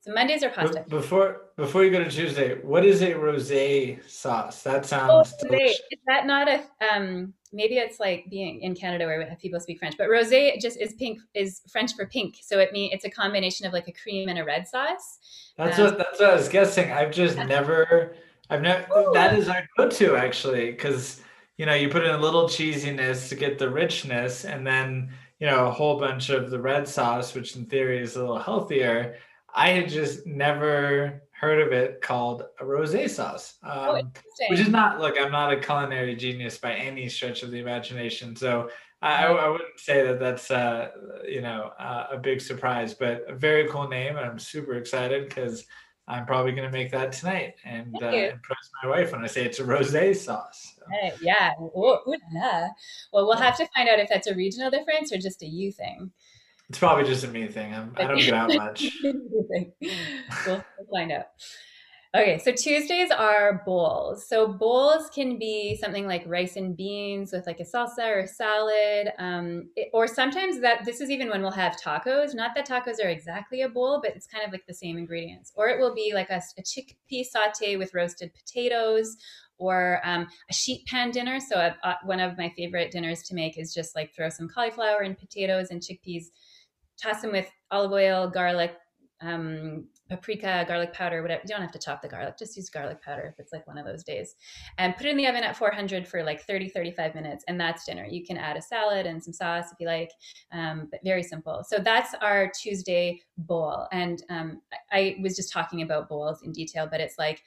So 0.00 0.14
Mondays 0.14 0.42
are 0.42 0.48
pasta. 0.48 0.84
Before 0.88 1.42
before 1.56 1.84
you 1.84 1.90
go 1.90 2.02
to 2.02 2.10
Tuesday, 2.10 2.54
what 2.62 2.86
is 2.86 3.02
a 3.02 3.12
rosé 3.12 4.02
sauce? 4.08 4.62
That 4.62 4.86
sounds 4.86 5.34
oh, 5.44 5.46
Is 5.50 5.78
that 6.06 6.26
not 6.26 6.48
a 6.48 6.62
um 6.90 7.34
maybe 7.52 7.76
it's 7.76 8.00
like 8.00 8.24
being 8.30 8.62
in 8.62 8.74
Canada 8.74 9.04
where 9.04 9.36
people 9.42 9.60
speak 9.60 9.78
French, 9.78 9.96
but 9.98 10.08
rosé 10.08 10.58
just 10.58 10.80
is 10.80 10.94
pink 10.94 11.18
is 11.34 11.60
French 11.70 11.94
for 11.94 12.06
pink. 12.06 12.36
So 12.40 12.58
it 12.60 12.72
mean 12.72 12.90
it's 12.92 13.04
a 13.04 13.10
combination 13.10 13.66
of 13.66 13.74
like 13.74 13.88
a 13.88 13.92
cream 13.92 14.30
and 14.30 14.38
a 14.38 14.44
red 14.44 14.66
sauce. 14.66 15.18
That's 15.58 15.78
um, 15.78 15.84
what 15.84 15.98
that's 15.98 16.18
what 16.18 16.30
I 16.30 16.34
was 16.34 16.48
guessing. 16.48 16.90
I've 16.90 17.12
just 17.12 17.36
never 17.36 18.16
I've 18.48 18.62
never 18.62 18.86
Ooh. 18.96 19.12
that 19.12 19.38
is 19.38 19.50
our 19.50 19.68
go-to 19.76 20.16
actually 20.16 20.70
because 20.70 21.20
you 21.58 21.66
know 21.66 21.74
you 21.74 21.90
put 21.90 22.04
in 22.04 22.14
a 22.14 22.18
little 22.18 22.44
cheesiness 22.44 23.28
to 23.28 23.34
get 23.34 23.58
the 23.58 23.68
richness 23.68 24.46
and 24.46 24.66
then 24.66 25.10
you 25.40 25.46
know 25.46 25.66
a 25.66 25.70
whole 25.70 25.98
bunch 25.98 26.30
of 26.30 26.50
the 26.50 26.58
red 26.58 26.88
sauce 26.88 27.34
which 27.34 27.54
in 27.54 27.66
theory 27.66 28.00
is 28.00 28.16
a 28.16 28.20
little 28.20 28.38
healthier 28.38 29.16
I 29.54 29.70
had 29.70 29.88
just 29.88 30.26
never 30.26 31.22
heard 31.32 31.60
of 31.60 31.72
it 31.72 32.02
called 32.02 32.42
a 32.60 32.64
rosé 32.64 33.08
sauce, 33.08 33.54
Oh, 33.64 33.96
um, 33.96 34.12
which 34.48 34.60
is 34.60 34.68
not. 34.68 35.00
Look, 35.00 35.16
I'm 35.18 35.32
not 35.32 35.52
a 35.52 35.60
culinary 35.60 36.14
genius 36.14 36.58
by 36.58 36.74
any 36.74 37.08
stretch 37.08 37.42
of 37.42 37.50
the 37.50 37.58
imagination, 37.58 38.36
so 38.36 38.68
I, 39.02 39.24
I 39.24 39.48
wouldn't 39.48 39.78
say 39.80 40.06
that 40.06 40.20
that's 40.20 40.50
uh, 40.50 40.90
you 41.26 41.40
know 41.40 41.72
uh, 41.78 42.08
a 42.12 42.18
big 42.18 42.40
surprise, 42.40 42.94
but 42.94 43.24
a 43.28 43.34
very 43.34 43.68
cool 43.68 43.88
name, 43.88 44.16
and 44.16 44.26
I'm 44.26 44.38
super 44.38 44.74
excited 44.74 45.28
because 45.28 45.64
I'm 46.10 46.26
probably 46.26 46.52
going 46.52 46.70
to 46.70 46.76
make 46.76 46.90
that 46.90 47.12
tonight 47.12 47.54
and 47.64 47.94
uh, 48.02 48.06
impress 48.06 48.70
my 48.82 48.90
wife 48.90 49.12
when 49.12 49.22
I 49.22 49.28
say 49.28 49.44
it's 49.44 49.60
a 49.60 49.64
rosé 49.64 50.14
sauce. 50.16 50.74
So. 50.76 50.84
Hey, 50.90 51.12
yeah. 51.22 51.52
Ooh, 51.60 51.98
ooh, 52.08 52.16
Well, 53.12 53.26
we'll 53.26 53.36
have 53.36 53.56
to 53.58 53.68
find 53.76 53.88
out 53.88 54.00
if 54.00 54.08
that's 54.08 54.26
a 54.26 54.34
regional 54.34 54.70
difference 54.70 55.12
or 55.12 55.18
just 55.18 55.42
a 55.42 55.46
you 55.46 55.70
thing. 55.70 56.10
It's 56.70 56.78
probably 56.78 57.02
just 57.02 57.24
a 57.24 57.28
me 57.28 57.48
thing. 57.48 57.74
I'm, 57.74 57.92
I 57.96 58.02
do 58.02 58.08
not 58.08 58.18
get 58.20 58.32
out 58.32 58.54
much. 58.54 58.92
we'll, 59.02 59.74
we'll 60.46 60.64
find 60.88 61.10
out. 61.10 61.24
Okay, 62.14 62.38
so 62.38 62.52
Tuesdays 62.52 63.10
are 63.10 63.64
bowls. 63.66 64.28
So 64.28 64.46
bowls 64.46 65.10
can 65.10 65.36
be 65.36 65.76
something 65.76 66.06
like 66.06 66.22
rice 66.26 66.54
and 66.54 66.76
beans 66.76 67.32
with 67.32 67.44
like 67.44 67.58
a 67.58 67.64
salsa 67.64 68.06
or 68.06 68.20
a 68.20 68.28
salad, 68.28 69.08
um, 69.18 69.68
it, 69.74 69.88
or 69.92 70.06
sometimes 70.06 70.60
that 70.60 70.84
this 70.84 71.00
is 71.00 71.10
even 71.10 71.28
when 71.28 71.42
we'll 71.42 71.50
have 71.50 71.76
tacos. 71.76 72.36
Not 72.36 72.52
that 72.54 72.68
tacos 72.68 73.04
are 73.04 73.08
exactly 73.08 73.62
a 73.62 73.68
bowl, 73.68 74.00
but 74.00 74.14
it's 74.14 74.28
kind 74.28 74.46
of 74.46 74.52
like 74.52 74.66
the 74.68 74.74
same 74.74 74.96
ingredients. 74.96 75.50
Or 75.56 75.68
it 75.70 75.80
will 75.80 75.94
be 75.94 76.12
like 76.14 76.30
a, 76.30 76.40
a 76.56 76.62
chickpea 76.62 77.24
saute 77.24 77.74
with 77.74 77.94
roasted 77.94 78.30
potatoes, 78.32 79.16
or 79.60 80.00
um, 80.04 80.26
a 80.48 80.52
sheet 80.52 80.86
pan 80.86 81.10
dinner. 81.10 81.38
So 81.38 81.56
uh, 81.56 81.74
uh, 81.84 81.94
one 82.04 82.18
of 82.18 82.36
my 82.36 82.52
favorite 82.56 82.90
dinners 82.90 83.22
to 83.24 83.34
make 83.34 83.58
is 83.58 83.72
just 83.72 83.94
like 83.94 84.14
throw 84.14 84.30
some 84.30 84.48
cauliflower 84.48 85.00
and 85.00 85.16
potatoes 85.16 85.68
and 85.70 85.80
chickpeas, 85.80 86.24
toss 87.00 87.22
them 87.22 87.32
with 87.32 87.48
olive 87.70 87.92
oil, 87.92 88.28
garlic, 88.28 88.76
um, 89.22 89.86
paprika, 90.08 90.64
garlic 90.66 90.92
powder, 90.92 91.22
whatever. 91.22 91.42
You 91.44 91.48
don't 91.48 91.60
have 91.60 91.72
to 91.72 91.78
chop 91.78 92.02
the 92.02 92.08
garlic, 92.08 92.38
just 92.38 92.56
use 92.56 92.68
garlic 92.68 93.02
powder 93.02 93.22
if 93.32 93.38
it's 93.38 93.52
like 93.52 93.66
one 93.66 93.78
of 93.78 93.84
those 93.84 94.02
days. 94.02 94.34
And 94.78 94.96
put 94.96 95.06
it 95.06 95.10
in 95.10 95.16
the 95.16 95.26
oven 95.26 95.44
at 95.44 95.56
400 95.56 96.08
for 96.08 96.22
like 96.22 96.42
30, 96.42 96.70
35 96.70 97.14
minutes. 97.14 97.44
And 97.46 97.60
that's 97.60 97.84
dinner. 97.84 98.06
You 98.06 98.24
can 98.24 98.36
add 98.36 98.56
a 98.56 98.62
salad 98.62 99.06
and 99.06 99.22
some 99.22 99.32
sauce 99.32 99.72
if 99.72 99.78
you 99.78 99.86
like, 99.86 100.10
um, 100.52 100.88
but 100.90 101.00
very 101.04 101.22
simple. 101.22 101.62
So 101.66 101.78
that's 101.78 102.14
our 102.20 102.50
Tuesday 102.50 103.20
bowl. 103.38 103.86
And 103.92 104.22
um, 104.30 104.62
I, 104.90 104.98
I 104.98 105.16
was 105.22 105.36
just 105.36 105.52
talking 105.52 105.82
about 105.82 106.08
bowls 106.08 106.42
in 106.42 106.52
detail, 106.52 106.88
but 106.90 107.00
it's 107.00 107.18
like, 107.18 107.42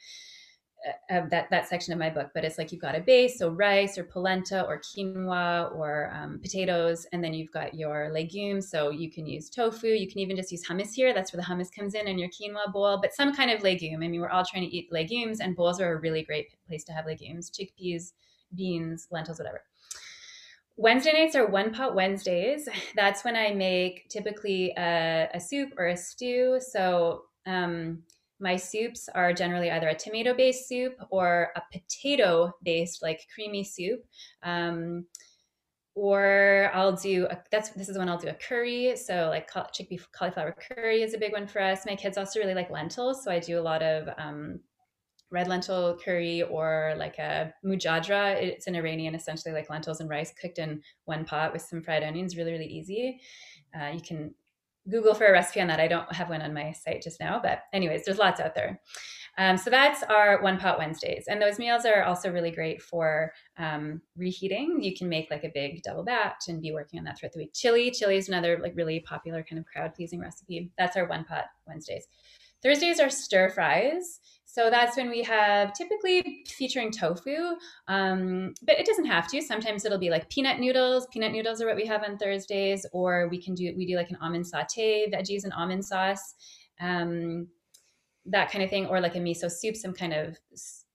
of 1.10 1.30
that 1.30 1.48
that 1.50 1.68
section 1.68 1.92
of 1.92 1.98
my 1.98 2.10
book 2.10 2.30
but 2.34 2.44
it's 2.44 2.58
like 2.58 2.70
you've 2.70 2.80
got 2.80 2.94
a 2.94 3.00
base 3.00 3.38
so 3.38 3.48
rice 3.50 3.96
or 3.96 4.04
polenta 4.04 4.64
or 4.66 4.80
quinoa 4.80 5.74
or 5.74 6.12
um, 6.14 6.38
potatoes 6.40 7.06
and 7.12 7.22
then 7.22 7.32
you've 7.32 7.52
got 7.52 7.74
your 7.74 8.10
legumes 8.12 8.70
so 8.70 8.90
you 8.90 9.10
can 9.10 9.26
use 9.26 9.48
tofu 9.48 9.88
you 9.88 10.08
can 10.08 10.18
even 10.18 10.36
just 10.36 10.52
use 10.52 10.66
hummus 10.66 10.92
here 10.94 11.14
that's 11.14 11.32
where 11.32 11.42
the 11.42 11.46
hummus 11.46 11.72
comes 11.72 11.94
in 11.94 12.06
in 12.06 12.18
your 12.18 12.28
quinoa 12.28 12.72
bowl 12.72 12.98
but 13.00 13.12
some 13.12 13.34
kind 13.34 13.50
of 13.50 13.62
legume 13.62 14.02
i 14.02 14.08
mean 14.08 14.20
we're 14.20 14.28
all 14.28 14.44
trying 14.44 14.62
to 14.62 14.76
eat 14.76 14.92
legumes 14.92 15.40
and 15.40 15.56
bowls 15.56 15.80
are 15.80 15.94
a 15.94 16.00
really 16.00 16.22
great 16.22 16.48
place 16.66 16.84
to 16.84 16.92
have 16.92 17.06
legumes 17.06 17.50
chickpeas 17.50 18.12
beans 18.54 19.08
lentils 19.10 19.38
whatever 19.38 19.62
Wednesday 20.76 21.12
nights 21.12 21.36
are 21.36 21.46
one 21.46 21.72
pot 21.72 21.94
Wednesdays. 21.94 22.68
That's 22.96 23.24
when 23.24 23.36
I 23.36 23.52
make 23.52 24.08
typically 24.08 24.72
a, 24.76 25.28
a 25.32 25.38
soup 25.38 25.72
or 25.78 25.86
a 25.86 25.96
stew. 25.96 26.58
So 26.60 27.26
um, 27.46 28.02
my 28.40 28.56
soups 28.56 29.08
are 29.14 29.32
generally 29.32 29.70
either 29.70 29.88
a 29.88 29.94
tomato 29.94 30.34
based 30.34 30.68
soup 30.68 30.96
or 31.10 31.52
a 31.56 31.62
potato 31.72 32.52
based, 32.62 33.02
like 33.02 33.20
creamy 33.34 33.64
soup. 33.64 34.04
Um, 34.42 35.06
or 35.94 36.70
I'll 36.74 36.96
do 36.96 37.26
a, 37.30 37.40
that's 37.52 37.70
this 37.70 37.88
is 37.88 37.96
when 37.96 38.08
I'll 38.08 38.18
do 38.18 38.28
a 38.28 38.34
curry. 38.34 38.96
So 38.96 39.28
like 39.28 39.48
chickpea 39.50 40.00
cauliflower 40.12 40.56
curry 40.74 41.02
is 41.02 41.14
a 41.14 41.18
big 41.18 41.32
one 41.32 41.46
for 41.46 41.62
us. 41.62 41.86
My 41.86 41.94
kids 41.94 42.18
also 42.18 42.40
really 42.40 42.54
like 42.54 42.70
lentils, 42.70 43.22
so 43.22 43.30
I 43.30 43.38
do 43.38 43.60
a 43.60 43.62
lot 43.62 43.82
of 43.82 44.08
um, 44.18 44.58
red 45.30 45.46
lentil 45.46 45.96
curry 46.04 46.42
or 46.42 46.94
like 46.96 47.18
a 47.18 47.54
mujadra. 47.64 48.34
It's 48.34 48.66
an 48.66 48.74
Iranian, 48.74 49.14
essentially 49.14 49.54
like 49.54 49.70
lentils 49.70 50.00
and 50.00 50.10
rice 50.10 50.32
cooked 50.40 50.58
in 50.58 50.82
one 51.04 51.24
pot 51.24 51.52
with 51.52 51.62
some 51.62 51.82
fried 51.82 52.02
onions. 52.02 52.36
Really, 52.36 52.52
really 52.52 52.66
easy. 52.66 53.20
Uh, 53.78 53.90
you 53.90 54.00
can 54.00 54.34
Google 54.88 55.14
for 55.14 55.26
a 55.26 55.32
recipe 55.32 55.60
on 55.60 55.68
that. 55.68 55.80
I 55.80 55.88
don't 55.88 56.12
have 56.12 56.28
one 56.28 56.42
on 56.42 56.54
my 56.54 56.72
site 56.72 57.02
just 57.02 57.20
now, 57.20 57.40
but 57.42 57.60
anyways, 57.72 58.04
there's 58.04 58.18
lots 58.18 58.40
out 58.40 58.54
there. 58.54 58.80
Um, 59.36 59.56
so 59.56 59.68
that's 59.68 60.04
our 60.04 60.40
one 60.42 60.58
pot 60.58 60.78
Wednesdays, 60.78 61.24
and 61.26 61.42
those 61.42 61.58
meals 61.58 61.84
are 61.84 62.04
also 62.04 62.30
really 62.30 62.52
great 62.52 62.80
for 62.80 63.32
um, 63.58 64.00
reheating. 64.16 64.80
You 64.80 64.94
can 64.94 65.08
make 65.08 65.30
like 65.30 65.42
a 65.42 65.50
big 65.52 65.82
double 65.82 66.04
batch 66.04 66.44
and 66.48 66.62
be 66.62 66.72
working 66.72 67.00
on 67.00 67.04
that 67.06 67.18
throughout 67.18 67.32
the 67.32 67.40
week. 67.40 67.52
Chili, 67.52 67.90
chili 67.90 68.16
is 68.16 68.28
another 68.28 68.58
like 68.62 68.76
really 68.76 69.00
popular 69.00 69.42
kind 69.42 69.58
of 69.58 69.66
crowd 69.66 69.94
pleasing 69.94 70.20
recipe. 70.20 70.70
That's 70.78 70.96
our 70.96 71.08
one 71.08 71.24
pot 71.24 71.46
Wednesdays. 71.66 72.06
Thursdays 72.62 73.00
are 73.00 73.10
stir 73.10 73.50
fries. 73.50 74.20
So 74.54 74.70
that's 74.70 74.96
when 74.96 75.10
we 75.10 75.20
have 75.24 75.72
typically 75.72 76.44
featuring 76.46 76.92
tofu, 76.92 77.56
um, 77.88 78.54
but 78.62 78.78
it 78.78 78.86
doesn't 78.86 79.06
have 79.06 79.26
to. 79.32 79.42
Sometimes 79.42 79.84
it'll 79.84 79.98
be 79.98 80.10
like 80.10 80.30
peanut 80.30 80.60
noodles. 80.60 81.08
Peanut 81.12 81.32
noodles 81.32 81.60
are 81.60 81.66
what 81.66 81.74
we 81.74 81.84
have 81.86 82.04
on 82.04 82.16
Thursdays, 82.18 82.86
or 82.92 83.26
we 83.32 83.42
can 83.42 83.56
do 83.56 83.74
we 83.76 83.84
do 83.84 83.96
like 83.96 84.10
an 84.10 84.18
almond 84.22 84.46
saute, 84.46 85.10
veggies 85.10 85.42
and 85.42 85.52
almond 85.54 85.84
sauce, 85.84 86.36
um, 86.80 87.48
that 88.26 88.48
kind 88.48 88.62
of 88.62 88.70
thing, 88.70 88.86
or 88.86 89.00
like 89.00 89.16
a 89.16 89.18
miso 89.18 89.50
soup, 89.50 89.74
some 89.74 89.92
kind 89.92 90.12
of 90.12 90.38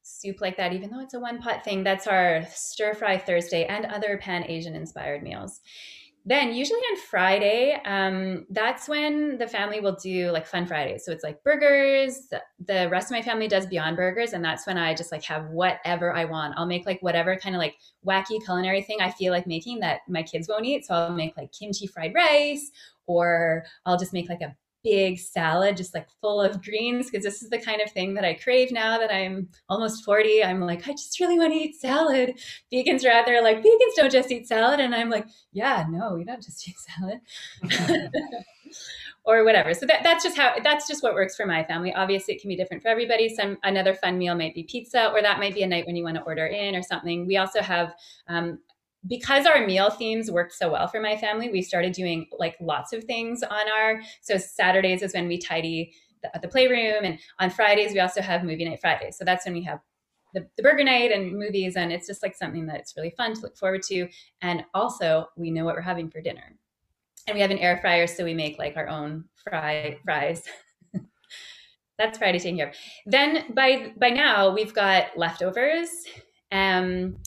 soup 0.03 0.39
like 0.39 0.55
that. 0.55 0.71
Even 0.71 0.89
though 0.89 1.01
it's 1.01 1.13
a 1.13 1.19
one 1.19 1.41
pot 1.41 1.65
thing, 1.65 1.83
that's 1.83 2.07
our 2.07 2.45
stir 2.53 2.93
fry 2.93 3.17
Thursday 3.17 3.65
and 3.65 3.85
other 3.87 4.17
Pan 4.19 4.45
Asian 4.49 4.73
inspired 4.73 5.21
meals 5.21 5.59
then 6.29 6.53
usually 6.53 6.79
on 6.79 6.97
friday 6.97 7.81
um, 7.85 8.45
that's 8.51 8.87
when 8.87 9.37
the 9.39 9.47
family 9.47 9.79
will 9.79 9.95
do 9.95 10.29
like 10.31 10.45
fun 10.45 10.65
fridays. 10.67 11.03
So 11.03 11.11
it's 11.11 11.23
like 11.23 11.43
burgers. 11.43 12.31
The 12.65 12.87
rest 12.89 13.07
of 13.07 13.11
my 13.11 13.21
family 13.21 13.47
does 13.47 13.65
beyond 13.65 13.97
burgers 13.97 14.33
and 14.33 14.45
that's 14.45 14.67
when 14.67 14.77
i 14.77 14.93
just 14.93 15.11
like 15.11 15.23
have 15.23 15.49
whatever 15.49 16.13
i 16.13 16.25
want. 16.25 16.53
I'll 16.55 16.67
make 16.67 16.85
like 16.85 17.01
whatever 17.01 17.35
kind 17.35 17.55
of 17.55 17.59
like 17.59 17.77
wacky 18.05 18.43
culinary 18.45 18.83
thing 18.83 18.97
i 19.01 19.09
feel 19.09 19.33
like 19.33 19.47
making 19.47 19.79
that 19.79 20.01
my 20.07 20.23
kids 20.23 20.47
won't 20.47 20.65
eat. 20.65 20.85
So 20.85 20.93
i'll 20.93 21.11
make 21.11 21.35
like 21.35 21.51
kimchi 21.51 21.87
fried 21.87 22.13
rice 22.13 22.71
or 23.07 23.65
i'll 23.85 23.97
just 23.97 24.13
make 24.13 24.29
like 24.29 24.41
a 24.41 24.55
big 24.83 25.19
salad, 25.19 25.77
just 25.77 25.93
like 25.93 26.07
full 26.21 26.41
of 26.41 26.63
greens, 26.63 27.09
because 27.09 27.23
this 27.23 27.41
is 27.41 27.49
the 27.49 27.59
kind 27.59 27.81
of 27.81 27.91
thing 27.91 28.13
that 28.13 28.25
I 28.25 28.33
crave 28.33 28.71
now 28.71 28.97
that 28.97 29.13
I'm 29.13 29.49
almost 29.67 30.03
40. 30.03 30.43
I'm 30.43 30.61
like, 30.61 30.87
I 30.87 30.91
just 30.91 31.19
really 31.19 31.37
want 31.37 31.53
to 31.53 31.59
eat 31.59 31.75
salad. 31.75 32.39
Vegans 32.71 33.05
are 33.05 33.11
out 33.11 33.25
there 33.25 33.43
like, 33.43 33.57
vegans 33.63 33.95
don't 33.95 34.11
just 34.11 34.31
eat 34.31 34.47
salad. 34.47 34.79
And 34.79 34.95
I'm 34.95 35.09
like, 35.09 35.27
yeah, 35.51 35.85
no, 35.89 36.15
we 36.15 36.23
don't 36.23 36.43
just 36.43 36.67
eat 36.67 36.77
salad. 36.79 37.19
or 39.25 39.43
whatever. 39.43 39.73
So 39.73 39.85
that, 39.85 40.01
that's 40.03 40.23
just 40.23 40.37
how 40.37 40.55
that's 40.63 40.87
just 40.87 41.03
what 41.03 41.13
works 41.13 41.35
for 41.35 41.45
my 41.45 41.63
family. 41.63 41.93
Obviously, 41.93 42.33
it 42.33 42.41
can 42.41 42.49
be 42.49 42.55
different 42.55 42.81
for 42.81 42.89
everybody. 42.89 43.29
Some 43.29 43.57
another 43.63 43.93
fun 43.93 44.17
meal 44.17 44.35
might 44.35 44.55
be 44.55 44.63
pizza, 44.63 45.11
or 45.11 45.21
that 45.21 45.39
might 45.39 45.53
be 45.53 45.63
a 45.63 45.67
night 45.67 45.85
when 45.85 45.95
you 45.95 46.03
want 46.03 46.15
to 46.15 46.23
order 46.23 46.47
in 46.47 46.75
or 46.75 46.81
something. 46.81 47.27
We 47.27 47.37
also 47.37 47.61
have 47.61 47.93
um, 48.27 48.59
because 49.07 49.45
our 49.45 49.65
meal 49.65 49.89
themes 49.89 50.29
worked 50.29 50.53
so 50.53 50.71
well 50.71 50.87
for 50.87 50.99
my 50.99 51.15
family, 51.15 51.49
we 51.49 51.61
started 51.61 51.93
doing 51.93 52.27
like 52.37 52.55
lots 52.59 52.93
of 52.93 53.03
things 53.05 53.43
on 53.43 53.71
our. 53.71 54.01
So 54.21 54.37
Saturdays 54.37 55.01
is 55.01 55.13
when 55.13 55.27
we 55.27 55.37
tidy 55.37 55.93
the, 56.21 56.39
the 56.41 56.47
playroom, 56.47 57.03
and 57.03 57.19
on 57.39 57.49
Fridays 57.49 57.93
we 57.93 57.99
also 57.99 58.21
have 58.21 58.43
movie 58.43 58.65
night 58.65 58.81
Fridays. 58.81 59.17
So 59.17 59.23
that's 59.23 59.45
when 59.45 59.53
we 59.53 59.63
have 59.63 59.79
the, 60.33 60.47
the, 60.57 60.63
burger 60.63 60.83
night 60.83 61.11
and 61.11 61.37
movies, 61.37 61.75
and 61.75 61.91
it's 61.91 62.07
just 62.07 62.21
like 62.21 62.35
something 62.35 62.67
that's 62.67 62.95
really 62.95 63.13
fun 63.17 63.33
to 63.33 63.41
look 63.41 63.57
forward 63.57 63.81
to. 63.83 64.07
And 64.41 64.63
also, 64.73 65.27
we 65.37 65.49
know 65.49 65.65
what 65.65 65.75
we're 65.75 65.81
having 65.81 66.09
for 66.09 66.21
dinner, 66.21 66.55
and 67.25 67.35
we 67.35 67.41
have 67.41 67.51
an 67.51 67.57
air 67.57 67.77
fryer, 67.77 68.05
so 68.05 68.25
we 68.25 68.33
make 68.33 68.59
like 68.59 68.75
our 68.75 68.89
own 68.89 69.25
fry 69.35 69.97
fries. 70.03 70.43
that's 71.97 72.17
Friday 72.17 72.39
taken 72.39 72.57
care 72.57 72.69
of. 72.69 72.75
Then 73.05 73.53
by 73.53 73.93
by 73.97 74.09
now 74.09 74.53
we've 74.53 74.73
got 74.73 75.17
leftovers. 75.17 75.89
Um, 76.51 77.17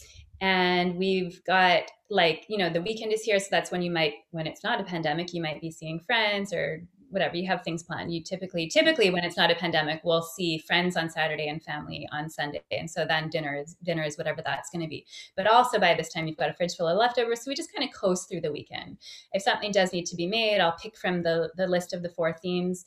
and 0.43 0.97
we've 0.97 1.43
got 1.45 1.85
like 2.11 2.45
you 2.49 2.59
know 2.59 2.69
the 2.69 2.83
weekend 2.83 3.13
is 3.13 3.23
here 3.23 3.39
so 3.39 3.47
that's 3.51 3.71
when 3.71 3.81
you 3.81 3.91
might 3.91 4.15
when 4.33 4.47
it's 4.47 4.65
not 4.65 4.81
a 4.81 4.85
pandemic 4.85 5.33
you 5.33 5.41
might 5.41 5.61
be 5.61 5.71
seeing 5.71 6.01
friends 6.01 6.53
or 6.53 6.83
whatever 7.13 7.37
you 7.37 7.47
have 7.47 7.63
things 7.63 7.83
planned. 7.83 8.13
You 8.13 8.23
typically 8.23 8.69
typically 8.69 9.11
when 9.11 9.23
it's 9.23 9.37
not 9.37 9.51
a 9.51 9.55
pandemic 9.55 10.01
we'll 10.03 10.23
see 10.23 10.59
friends 10.59 10.97
on 10.97 11.11
saturday 11.11 11.47
and 11.49 11.63
family 11.63 12.09
on 12.11 12.29
sunday. 12.29 12.63
And 12.71 12.91
so 12.91 13.05
then 13.05 13.29
dinner 13.29 13.55
is 13.55 13.77
dinner 13.85 14.03
is 14.03 14.17
whatever 14.17 14.43
that's 14.43 14.71
going 14.71 14.83
to 14.83 14.89
be. 14.89 15.07
But 15.37 15.47
also 15.47 15.79
by 15.79 15.95
this 15.95 16.09
time 16.09 16.27
you've 16.27 16.39
got 16.39 16.51
a 16.51 16.55
fridge 16.55 16.75
full 16.75 16.89
of 16.89 16.97
leftovers 16.97 17.45
so 17.45 17.51
we 17.51 17.55
just 17.55 17.73
kind 17.73 17.87
of 17.87 17.95
coast 17.95 18.29
through 18.29 18.41
the 18.41 18.51
weekend. 18.51 18.97
If 19.33 19.43
something 19.43 19.73
does 19.73 19.93
need 19.93 20.07
to 20.07 20.17
be 20.17 20.27
made 20.27 20.61
i'll 20.61 20.73
pick 20.73 20.97
from 20.97 21.23
the 21.23 21.51
the 21.57 21.67
list 21.67 21.93
of 21.93 22.03
the 22.03 22.09
four 22.09 22.33
themes 22.33 22.87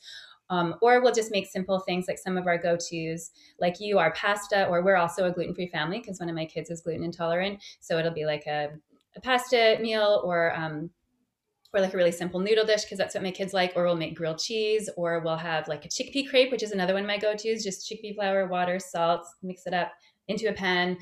um, 0.49 0.75
or 0.81 1.01
we'll 1.01 1.13
just 1.13 1.31
make 1.31 1.47
simple 1.47 1.79
things 1.79 2.05
like 2.07 2.17
some 2.17 2.37
of 2.37 2.47
our 2.47 2.57
go 2.57 2.77
tos, 2.77 3.31
like 3.59 3.79
you 3.79 3.97
are 3.97 4.13
pasta, 4.13 4.67
or 4.67 4.83
we're 4.83 4.95
also 4.95 5.25
a 5.25 5.31
gluten 5.31 5.55
free 5.55 5.67
family 5.67 5.99
because 5.99 6.19
one 6.19 6.29
of 6.29 6.35
my 6.35 6.45
kids 6.45 6.69
is 6.69 6.81
gluten 6.81 7.03
intolerant. 7.03 7.61
So 7.79 7.97
it'll 7.97 8.13
be 8.13 8.25
like 8.25 8.45
a, 8.47 8.69
a 9.15 9.21
pasta 9.21 9.77
meal 9.81 10.21
or, 10.23 10.55
um, 10.55 10.89
or 11.73 11.81
like 11.81 11.93
a 11.93 11.97
really 11.97 12.11
simple 12.11 12.39
noodle 12.39 12.65
dish 12.65 12.83
because 12.83 12.97
that's 12.97 13.15
what 13.15 13.23
my 13.23 13.31
kids 13.31 13.53
like. 13.53 13.73
Or 13.75 13.85
we'll 13.85 13.95
make 13.95 14.15
grilled 14.15 14.39
cheese, 14.39 14.89
or 14.95 15.19
we'll 15.19 15.35
have 15.37 15.67
like 15.67 15.85
a 15.85 15.89
chickpea 15.89 16.29
crepe, 16.29 16.51
which 16.51 16.63
is 16.63 16.71
another 16.71 16.93
one 16.93 17.03
of 17.03 17.07
my 17.07 17.17
go 17.17 17.33
tos, 17.33 17.63
just 17.63 17.89
chickpea 17.89 18.15
flour, 18.15 18.47
water, 18.47 18.79
salt, 18.79 19.25
mix 19.41 19.65
it 19.65 19.73
up 19.73 19.91
into 20.27 20.49
a 20.49 20.53
pan 20.53 20.97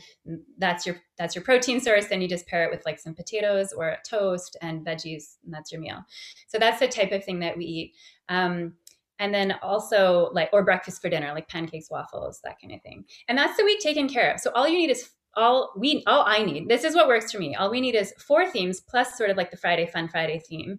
that's 0.57 0.85
your 0.85 0.97
that's 1.17 1.33
your 1.33 1.43
protein 1.43 1.79
source 1.79 2.07
then 2.07 2.21
you 2.21 2.27
just 2.27 2.45
pair 2.45 2.65
it 2.65 2.71
with 2.71 2.85
like 2.85 2.99
some 2.99 3.13
potatoes 3.13 3.71
or 3.71 3.95
toast 4.05 4.57
and 4.61 4.85
veggies 4.85 5.37
and 5.45 5.53
that's 5.53 5.71
your 5.71 5.79
meal 5.79 6.03
so 6.47 6.57
that's 6.57 6.79
the 6.79 6.87
type 6.87 7.11
of 7.11 7.23
thing 7.23 7.39
that 7.39 7.57
we 7.57 7.63
eat 7.63 7.93
um, 8.29 8.73
and 9.19 9.33
then 9.33 9.55
also 9.61 10.29
like 10.33 10.49
or 10.53 10.63
breakfast 10.63 11.01
for 11.01 11.09
dinner 11.09 11.33
like 11.33 11.47
pancakes 11.47 11.89
waffles 11.89 12.39
that 12.43 12.59
kind 12.61 12.73
of 12.73 12.81
thing. 12.81 13.05
And 13.27 13.37
that's 13.37 13.57
the 13.57 13.63
week 13.63 13.79
taken 13.79 14.07
care 14.07 14.33
of. 14.33 14.39
So 14.39 14.51
all 14.53 14.67
you 14.67 14.77
need 14.77 14.89
is 14.89 15.09
all 15.35 15.73
we 15.75 16.03
all 16.05 16.23
i 16.27 16.43
need 16.43 16.69
this 16.69 16.83
is 16.83 16.93
what 16.93 17.07
works 17.07 17.31
for 17.31 17.39
me. 17.39 17.55
All 17.55 17.71
we 17.71 17.81
need 17.81 17.95
is 17.95 18.13
four 18.19 18.45
themes 18.45 18.81
plus 18.81 19.17
sort 19.17 19.29
of 19.29 19.37
like 19.37 19.51
the 19.51 19.57
friday 19.57 19.87
fun 19.87 20.07
friday 20.07 20.41
theme. 20.47 20.77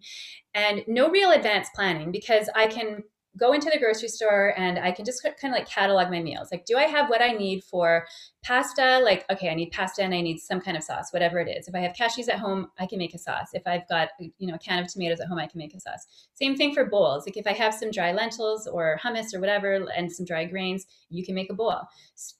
And 0.54 0.82
no 0.86 1.10
real 1.10 1.32
advanced 1.32 1.72
planning 1.74 2.12
because 2.12 2.48
i 2.54 2.66
can 2.66 3.02
go 3.36 3.52
into 3.52 3.70
the 3.70 3.78
grocery 3.78 4.08
store 4.08 4.54
and 4.56 4.78
I 4.78 4.92
can 4.92 5.04
just 5.04 5.22
kind 5.22 5.52
of 5.52 5.58
like 5.58 5.68
catalog 5.68 6.10
my 6.10 6.22
meals. 6.22 6.48
Like, 6.52 6.66
do 6.66 6.76
I 6.76 6.84
have 6.84 7.08
what 7.08 7.20
I 7.20 7.32
need 7.32 7.64
for 7.64 8.06
pasta? 8.42 9.00
Like, 9.02 9.24
okay, 9.30 9.48
I 9.48 9.54
need 9.54 9.72
pasta 9.72 10.02
and 10.02 10.14
I 10.14 10.20
need 10.20 10.38
some 10.38 10.60
kind 10.60 10.76
of 10.76 10.82
sauce, 10.82 11.12
whatever 11.12 11.40
it 11.40 11.48
is. 11.48 11.66
If 11.66 11.74
I 11.74 11.80
have 11.80 11.94
cashews 11.94 12.28
at 12.28 12.38
home, 12.38 12.68
I 12.78 12.86
can 12.86 12.98
make 12.98 13.14
a 13.14 13.18
sauce. 13.18 13.48
If 13.52 13.66
I've 13.66 13.88
got, 13.88 14.10
you 14.18 14.46
know, 14.46 14.54
a 14.54 14.58
can 14.58 14.82
of 14.82 14.92
tomatoes 14.92 15.20
at 15.20 15.28
home, 15.28 15.38
I 15.38 15.46
can 15.46 15.58
make 15.58 15.74
a 15.74 15.80
sauce. 15.80 16.06
Same 16.34 16.56
thing 16.56 16.74
for 16.74 16.84
bowls. 16.84 17.26
Like, 17.26 17.36
if 17.36 17.46
I 17.46 17.52
have 17.52 17.74
some 17.74 17.90
dry 17.90 18.12
lentils 18.12 18.66
or 18.66 19.00
hummus 19.02 19.34
or 19.34 19.40
whatever 19.40 19.86
and 19.96 20.12
some 20.12 20.26
dry 20.26 20.44
grains, 20.44 20.86
you 21.10 21.24
can 21.24 21.34
make 21.34 21.50
a 21.50 21.54
bowl. 21.54 21.80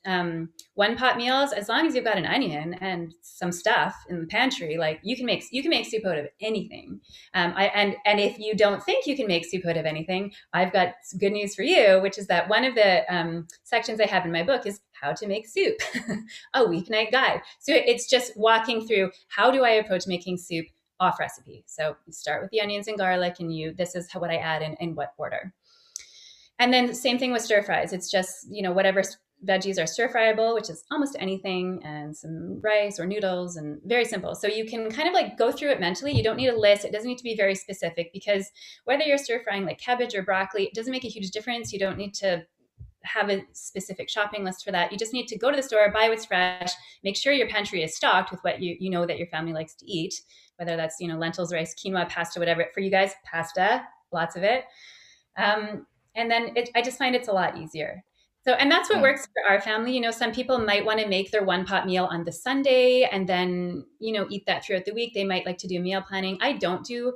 Um, 0.07 0.51
one 0.75 0.97
pot 0.97 1.17
meals, 1.17 1.53
as 1.53 1.69
long 1.69 1.87
as 1.87 1.95
you've 1.95 2.05
got 2.05 2.19
an 2.19 2.27
onion 2.27 2.75
and 2.81 3.15
some 3.23 3.53
stuff 3.53 3.97
in 4.09 4.21
the 4.21 4.27
pantry, 4.27 4.77
like 4.77 5.01
you 5.03 5.17
can 5.17 5.27
make 5.27 5.45
you 5.51 5.63
can 5.63 5.71
make 5.71 5.87
soup 5.87 6.05
out 6.05 6.19
of 6.19 6.27
anything. 6.41 7.01
Um, 7.33 7.55
I, 7.57 7.67
and 7.67 7.97
and 8.05 8.21
if 8.21 8.39
you 8.39 8.55
don't 8.55 8.83
think 8.83 9.07
you 9.07 9.17
can 9.17 9.27
make 9.27 9.45
soup 9.45 9.67
out 9.67 9.77
of 9.77 9.87
anything, 9.87 10.33
I've 10.53 10.73
got 10.73 10.84
good 11.19 11.33
news 11.33 11.55
for 11.55 11.63
you, 11.63 12.01
which 12.03 12.19
is 12.19 12.27
that 12.29 12.49
one 12.49 12.65
of 12.65 12.75
the 12.75 13.15
um, 13.15 13.47
sections 13.63 14.01
I 14.01 14.07
have 14.07 14.25
in 14.25 14.33
my 14.33 14.43
book 14.43 14.67
is 14.67 14.81
how 14.93 15.13
to 15.13 15.27
make 15.27 15.47
soup, 15.47 15.77
a 16.55 16.61
weeknight 16.61 17.13
guide. 17.13 17.41
So 17.61 17.73
it's 17.75 18.09
just 18.09 18.37
walking 18.37 18.87
through 18.87 19.11
how 19.29 19.51
do 19.51 19.65
I 19.65 19.71
approach 19.71 20.07
making 20.07 20.39
soup 20.39 20.67
off 21.01 21.19
recipe. 21.19 21.65
So 21.67 21.97
you 22.07 22.13
start 22.13 22.43
with 22.43 22.51
the 22.51 22.61
onions 22.61 22.89
and 22.89 22.99
garlic, 22.99 23.37
and 23.41 23.55
you 23.55 23.75
this 23.75 23.95
is 23.95 24.11
what 24.13 24.31
I 24.31 24.37
add 24.37 24.63
in, 24.63 24.75
in 24.81 24.95
what 24.95 25.13
order. 25.19 25.53
And 26.59 26.73
then 26.73 26.95
same 26.95 27.19
thing 27.19 27.33
with 27.33 27.43
stir 27.43 27.63
fries. 27.63 27.93
It's 27.93 28.11
just 28.11 28.47
you 28.51 28.63
know 28.63 28.73
whatever 28.73 29.03
veggies 29.45 29.83
are 29.83 29.87
stir 29.87 30.09
fryable, 30.09 30.55
which 30.55 30.71
is 30.71 30.85
almost 30.91 31.17
anything, 31.19 31.81
and 31.85 32.17
some 32.17 32.61
rice 32.61 32.99
or 32.99 33.07
noodles, 33.07 33.57
and 33.57 33.81
very 33.85 34.05
simple. 34.05 34.35
So 34.35 34.47
you 34.47 34.65
can 34.65 34.91
kind 34.91 35.09
of 35.09 35.15
like 35.15 35.37
go 35.37 35.53
through 35.53 35.71
it 35.71 35.81
mentally. 35.81 36.13
You 36.13 36.23
don't 36.23 36.37
need 36.37 36.49
a 36.49 36.59
list. 36.59 36.85
It 36.85 36.93
doesn't 36.93 37.09
need 37.09 37.19
to 37.19 37.25
be 37.25 37.37
very 37.37 37.55
specific 37.55 38.13
because 38.13 38.51
whether 38.85 39.05
you're 39.05 39.19
stir 39.19 39.43
frying 39.43 39.65
like 39.65 39.79
cabbage 39.79 40.15
or 40.15 40.23
broccoli, 40.23 40.65
it 40.65 40.75
doesn't 40.75 40.93
make 40.93 41.05
a 41.05 41.09
huge 41.09 41.31
difference. 41.31 41.73
You 41.73 41.79
don't 41.79 41.99
need 41.99 42.15
to 42.15 42.45
have 43.03 43.29
a 43.29 43.43
specific 43.53 44.09
shopping 44.09 44.45
list 44.45 44.65
for 44.65 44.73
that. 44.73 44.91
You 44.91 44.99
just 44.99 45.13
need 45.13 45.29
to 45.29 45.39
go 45.39 45.51
to 45.51 45.57
the 45.57 45.63
store, 45.63 45.91
buy 45.93 46.09
what's 46.09 46.25
fresh, 46.25 46.73
make 47.03 47.17
sure 47.17 47.33
your 47.33 47.49
pantry 47.49 47.83
is 47.83 47.95
stocked 47.95 48.31
with 48.31 48.41
what 48.41 48.61
you 48.61 48.77
you 48.81 48.91
know 48.91 49.07
that 49.07 49.19
your 49.19 49.29
family 49.29 49.53
likes 49.53 49.75
to 49.77 49.87
eat, 49.87 50.15
whether 50.57 50.77
that's 50.77 50.97
you 51.01 51.09
know 51.09 51.19
lentils, 51.19 51.53
rice, 51.53 51.75
quinoa, 51.75 52.09
pasta, 52.09 52.41
whatever. 52.41 52.67
For 52.75 52.81
you 52.81 52.91
guys, 52.91 53.13
pasta, 53.31 53.83
lots 54.13 54.37
of 54.37 54.43
it. 54.43 54.65
Um, 55.37 55.87
and 56.15 56.31
then 56.31 56.53
it, 56.57 56.71
I 56.75 56.83
just 56.83 56.99
find 56.99 57.15
it's 57.15 57.29
a 57.29 57.33
lot 57.33 57.59
easier. 57.59 58.05
So, 58.47 58.53
and 58.53 58.71
that's 58.71 58.91
what 58.91 59.01
works 59.01 59.27
for 59.27 59.51
our 59.51 59.61
family. 59.61 59.95
You 59.95 60.03
know, 60.03 60.11
some 60.11 60.31
people 60.31 60.59
might 60.59 60.85
want 60.85 61.01
to 61.01 61.09
make 61.09 61.31
their 61.31 61.45
one 61.45 61.65
pot 61.65 61.87
meal 61.87 62.05
on 62.05 62.25
the 62.25 62.33
Sunday 62.33 63.09
and 63.11 63.27
then, 63.27 63.87
you 64.01 64.13
know, 64.13 64.27
eat 64.29 64.45
that 64.47 64.65
throughout 64.65 64.85
the 64.85 64.93
week. 64.93 65.15
They 65.15 65.25
might 65.25 65.47
like 65.47 65.57
to 65.59 65.67
do 65.67 65.81
meal 65.81 66.03
planning. 66.03 66.37
I 66.43 66.53
don't 66.53 66.85
do 66.85 67.15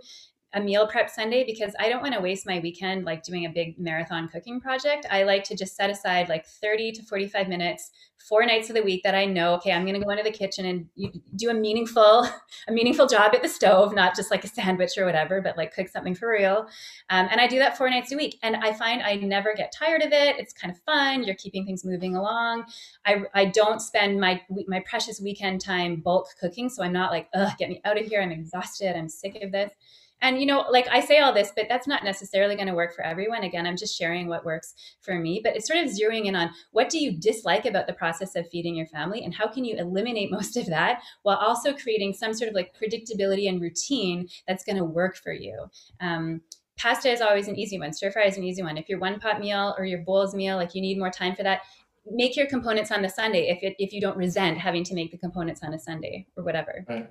a 0.55 0.61
meal 0.61 0.86
prep 0.86 1.11
Sunday 1.11 1.44
because 1.44 1.74
I 1.78 1.90
don't 1.90 2.01
want 2.01 2.14
to 2.14 2.20
waste 2.20 2.46
my 2.46 2.59
weekend 2.61 3.05
like 3.05 3.22
doing 3.22 3.44
a 3.44 3.51
big 3.51 3.78
marathon 3.78 4.28
cooking 4.28 4.61
project. 4.61 5.07
I 5.11 5.24
like 5.24 5.44
to 5.44 5.57
just 5.57 5.76
set 5.76 5.90
aside 5.90 6.30
like 6.30 6.46
30 6.46 6.92
to 6.92 7.03
45 7.03 7.49
minutes, 7.49 7.90
four 8.16 8.46
nights 8.46 8.70
of 8.70 8.74
the 8.74 8.82
week 8.82 9.03
that 9.05 9.14
I 9.14 9.26
know, 9.26 9.55
okay, 9.55 9.72
I'm 9.72 9.84
going 9.84 9.99
to 9.99 10.05
go 10.05 10.11
into 10.11 10.22
the 10.22 10.30
kitchen 10.30 10.64
and 10.64 11.12
do 11.36 11.51
a 11.51 11.55
meaningful, 11.55 12.26
a 12.68 12.72
meaningful 12.72 13.07
job 13.07 13.34
at 13.34 13.42
the 13.42 13.49
stove, 13.49 13.94
not 13.94 14.16
just 14.16 14.30
like 14.30 14.42
a 14.42 14.49
sandwich 14.49 14.96
or 14.96 15.05
whatever, 15.05 15.42
but 15.42 15.59
like 15.59 15.74
cook 15.74 15.88
something 15.88 16.14
for 16.14 16.30
real. 16.30 16.66
Um, 17.11 17.28
and 17.30 17.42
I 17.42 17.46
do 17.46 17.59
that 17.59 17.76
four 17.76 17.90
nights 17.90 18.11
a 18.12 18.16
week. 18.16 18.38
And 18.42 18.57
I 18.57 18.72
find 18.72 19.03
I 19.03 19.16
never 19.16 19.53
get 19.55 19.70
tired 19.70 20.01
of 20.01 20.12
it. 20.12 20.38
It's 20.38 20.55
kind 20.55 20.72
of 20.72 20.80
fun. 20.80 21.24
You're 21.24 21.36
keeping 21.36 21.66
things 21.66 21.84
moving 21.84 22.16
along. 22.16 22.64
I, 23.05 23.22
I 23.34 23.44
don't 23.44 23.80
spend 23.80 24.18
my, 24.18 24.40
my 24.66 24.80
precious 24.80 25.20
weekend 25.20 25.61
time 25.61 25.96
bulk 25.96 26.28
cooking. 26.40 26.70
So 26.70 26.82
I'm 26.82 26.92
not 26.92 27.11
like, 27.11 27.28
ugh, 27.34 27.53
get 27.59 27.68
me 27.68 27.82
out 27.84 28.01
of 28.01 28.07
here. 28.07 28.22
I'm 28.22 28.32
exhausted. 28.32 28.96
I'm 28.96 29.11
sick 29.11 29.38
of 29.42 29.53
this. 29.53 29.72
And, 30.20 30.40
you 30.40 30.46
know, 30.46 30.64
like 30.70 30.88
I 30.88 31.00
say 31.00 31.18
all 31.20 31.32
this, 31.32 31.52
but 31.54 31.66
that's 31.68 31.86
not 31.86 32.02
necessarily 32.02 32.56
going 32.56 32.68
to 32.68 32.74
work 32.74 32.94
for 32.94 33.04
everyone. 33.04 33.44
Again, 33.44 33.66
I'm 33.66 33.76
just 33.76 33.96
sharing 33.96 34.26
what 34.26 34.44
works 34.44 34.74
for 35.00 35.18
me, 35.18 35.40
but 35.42 35.54
it's 35.54 35.66
sort 35.66 35.78
of 35.78 35.90
zeroing 35.90 36.26
in 36.26 36.34
on 36.34 36.50
what 36.72 36.88
do 36.88 36.98
you 36.98 37.12
dislike 37.12 37.66
about 37.66 37.86
the 37.86 37.92
process 37.92 38.34
of 38.34 38.48
feeding 38.48 38.74
your 38.74 38.86
family 38.86 39.24
and 39.24 39.34
how 39.34 39.46
can 39.46 39.64
you 39.64 39.76
eliminate 39.76 40.30
most 40.38 40.56
of 40.56 40.66
that 40.66 41.00
while 41.22 41.36
also 41.36 41.72
creating 41.72 42.12
some 42.12 42.34
sort 42.34 42.48
of 42.48 42.54
like 42.54 42.74
predictability 42.74 43.48
and 43.48 43.60
routine 43.60 44.28
that's 44.46 44.64
going 44.64 44.76
to 44.76 44.84
work 44.84 45.16
for 45.16 45.32
you. 45.32 45.66
Um, 46.00 46.40
pasta 46.78 47.10
is 47.10 47.20
always 47.20 47.48
an 47.48 47.58
easy 47.58 47.78
one. 47.78 47.92
Stir 47.92 48.10
fry 48.10 48.24
is 48.24 48.36
an 48.36 48.44
easy 48.44 48.62
one. 48.62 48.76
If 48.76 48.88
your 48.88 48.98
one 48.98 49.20
pot 49.20 49.40
meal 49.40 49.74
or 49.78 49.84
your 49.84 50.00
bowls 50.00 50.34
meal, 50.34 50.56
like 50.56 50.74
you 50.74 50.80
need 50.80 50.98
more 50.98 51.10
time 51.10 51.34
for 51.34 51.42
that, 51.42 51.62
make 52.10 52.36
your 52.36 52.46
components 52.46 52.90
on 52.90 53.02
the 53.02 53.08
Sunday 53.08 53.48
if 53.48 53.62
it, 53.62 53.76
if 53.78 53.92
you 53.92 54.00
don't 54.00 54.16
resent 54.16 54.58
having 54.58 54.84
to 54.84 54.94
make 54.94 55.10
the 55.10 55.18
components 55.18 55.62
on 55.62 55.74
a 55.74 55.78
Sunday 55.78 56.26
or 56.36 56.44
whatever. 56.44 56.84
Right. 56.88 57.08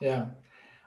Yeah. 0.00 0.26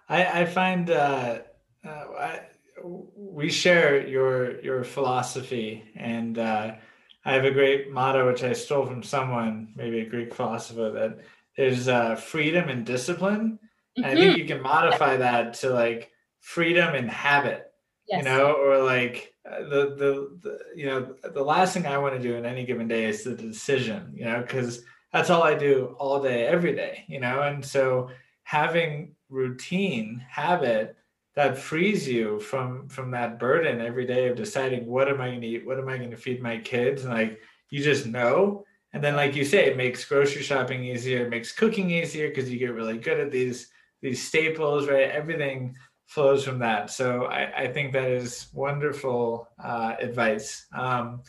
I, 0.08 0.42
I 0.42 0.46
find 0.46 0.90
uh, 0.90 1.40
uh, 1.86 1.90
I, 1.90 2.40
we 2.84 3.50
share 3.50 4.06
your 4.08 4.62
your 4.62 4.84
philosophy, 4.84 5.84
and 5.96 6.38
uh, 6.38 6.76
I 7.24 7.34
have 7.34 7.46
a 7.46 7.52
great 7.52 7.92
motto 7.92 8.28
which 8.28 8.44
I 8.44 8.54
stole 8.54 8.86
from 8.86 9.04
someone, 9.04 9.74
maybe 9.76 10.00
a 10.00 10.10
Greek 10.10 10.34
philosopher, 10.34 10.92
that 10.92 11.20
there's 11.58 11.88
uh, 11.88 12.16
freedom 12.16 12.70
and 12.70 12.86
discipline. 12.86 13.60
Mm-hmm. 13.98 14.04
And 14.04 14.06
I 14.06 14.16
think 14.16 14.32
mm-hmm. 14.32 14.40
you 14.40 14.46
can 14.46 14.62
modify 14.62 15.18
that 15.18 15.56
to 15.56 15.70
like 15.72 16.12
freedom 16.42 16.94
and 16.94 17.10
habit, 17.10 17.72
yes. 18.08 18.24
you 18.24 18.30
know, 18.30 18.54
or 18.54 18.84
like 18.84 19.34
uh, 19.50 19.62
the, 19.62 19.96
the 19.98 20.40
the 20.42 20.60
you 20.76 20.86
know 20.86 21.16
the 21.24 21.44
last 21.44 21.74
thing 21.74 21.88
I 21.88 21.98
want 21.98 22.16
to 22.16 22.22
do 22.22 22.36
in 22.36 22.46
any 22.46 22.66
given 22.66 22.88
day 22.88 23.06
is 23.06 23.24
the 23.24 23.36
decision, 23.36 24.14
you 24.14 24.26
know, 24.26 24.42
because 24.42 24.84
that's 25.12 25.30
all 25.30 25.44
I 25.44 25.56
do 25.56 25.96
all 25.98 26.22
day, 26.22 26.46
every 26.46 26.76
day, 26.76 27.06
you 27.08 27.20
know, 27.20 27.42
and 27.42 27.66
so 27.66 28.10
having 28.44 29.15
routine 29.36 30.24
habit 30.30 30.96
that 31.36 31.58
frees 31.58 32.08
you 32.08 32.40
from 32.40 32.88
from 32.88 33.12
that 33.12 33.38
burden 33.38 33.82
every 33.82 34.06
day 34.06 34.30
of 34.30 34.38
deciding 34.38 34.86
what 34.86 35.10
am 35.10 35.20
i 35.20 35.28
going 35.28 35.42
to 35.42 35.48
eat? 35.48 35.66
What 35.66 35.78
am 35.78 35.90
i 35.90 35.98
going 35.98 36.12
to 36.12 36.18
feed 36.18 36.42
my 36.42 36.58
kids? 36.58 37.04
And 37.04 37.14
like 37.14 37.40
you 37.70 37.84
just 37.84 38.06
know. 38.06 38.66
And 38.94 39.04
then 39.04 39.18
like 39.18 39.36
you 39.36 39.44
say 39.44 39.66
it 39.66 39.76
makes 39.76 40.06
grocery 40.06 40.42
shopping 40.42 40.86
easier 40.86 41.26
it 41.26 41.30
makes 41.30 41.52
cooking 41.52 41.92
easier 41.92 42.30
because 42.30 42.50
you 42.50 42.58
get 42.58 42.74
really 42.74 42.98
good 42.98 43.20
at 43.20 43.32
these 43.32 43.68
these 44.02 44.26
staples 44.26 44.88
right? 44.88 45.12
Everything 45.12 45.76
flows 46.08 46.46
from 46.46 46.60
that. 46.60 46.90
So 46.90 47.26
i, 47.26 47.64
I 47.64 47.68
think 47.74 47.92
that 47.92 48.10
is 48.10 48.48
wonderful 48.54 49.50
uh, 49.62 49.96
advice. 50.00 50.66
Um, 50.74 51.22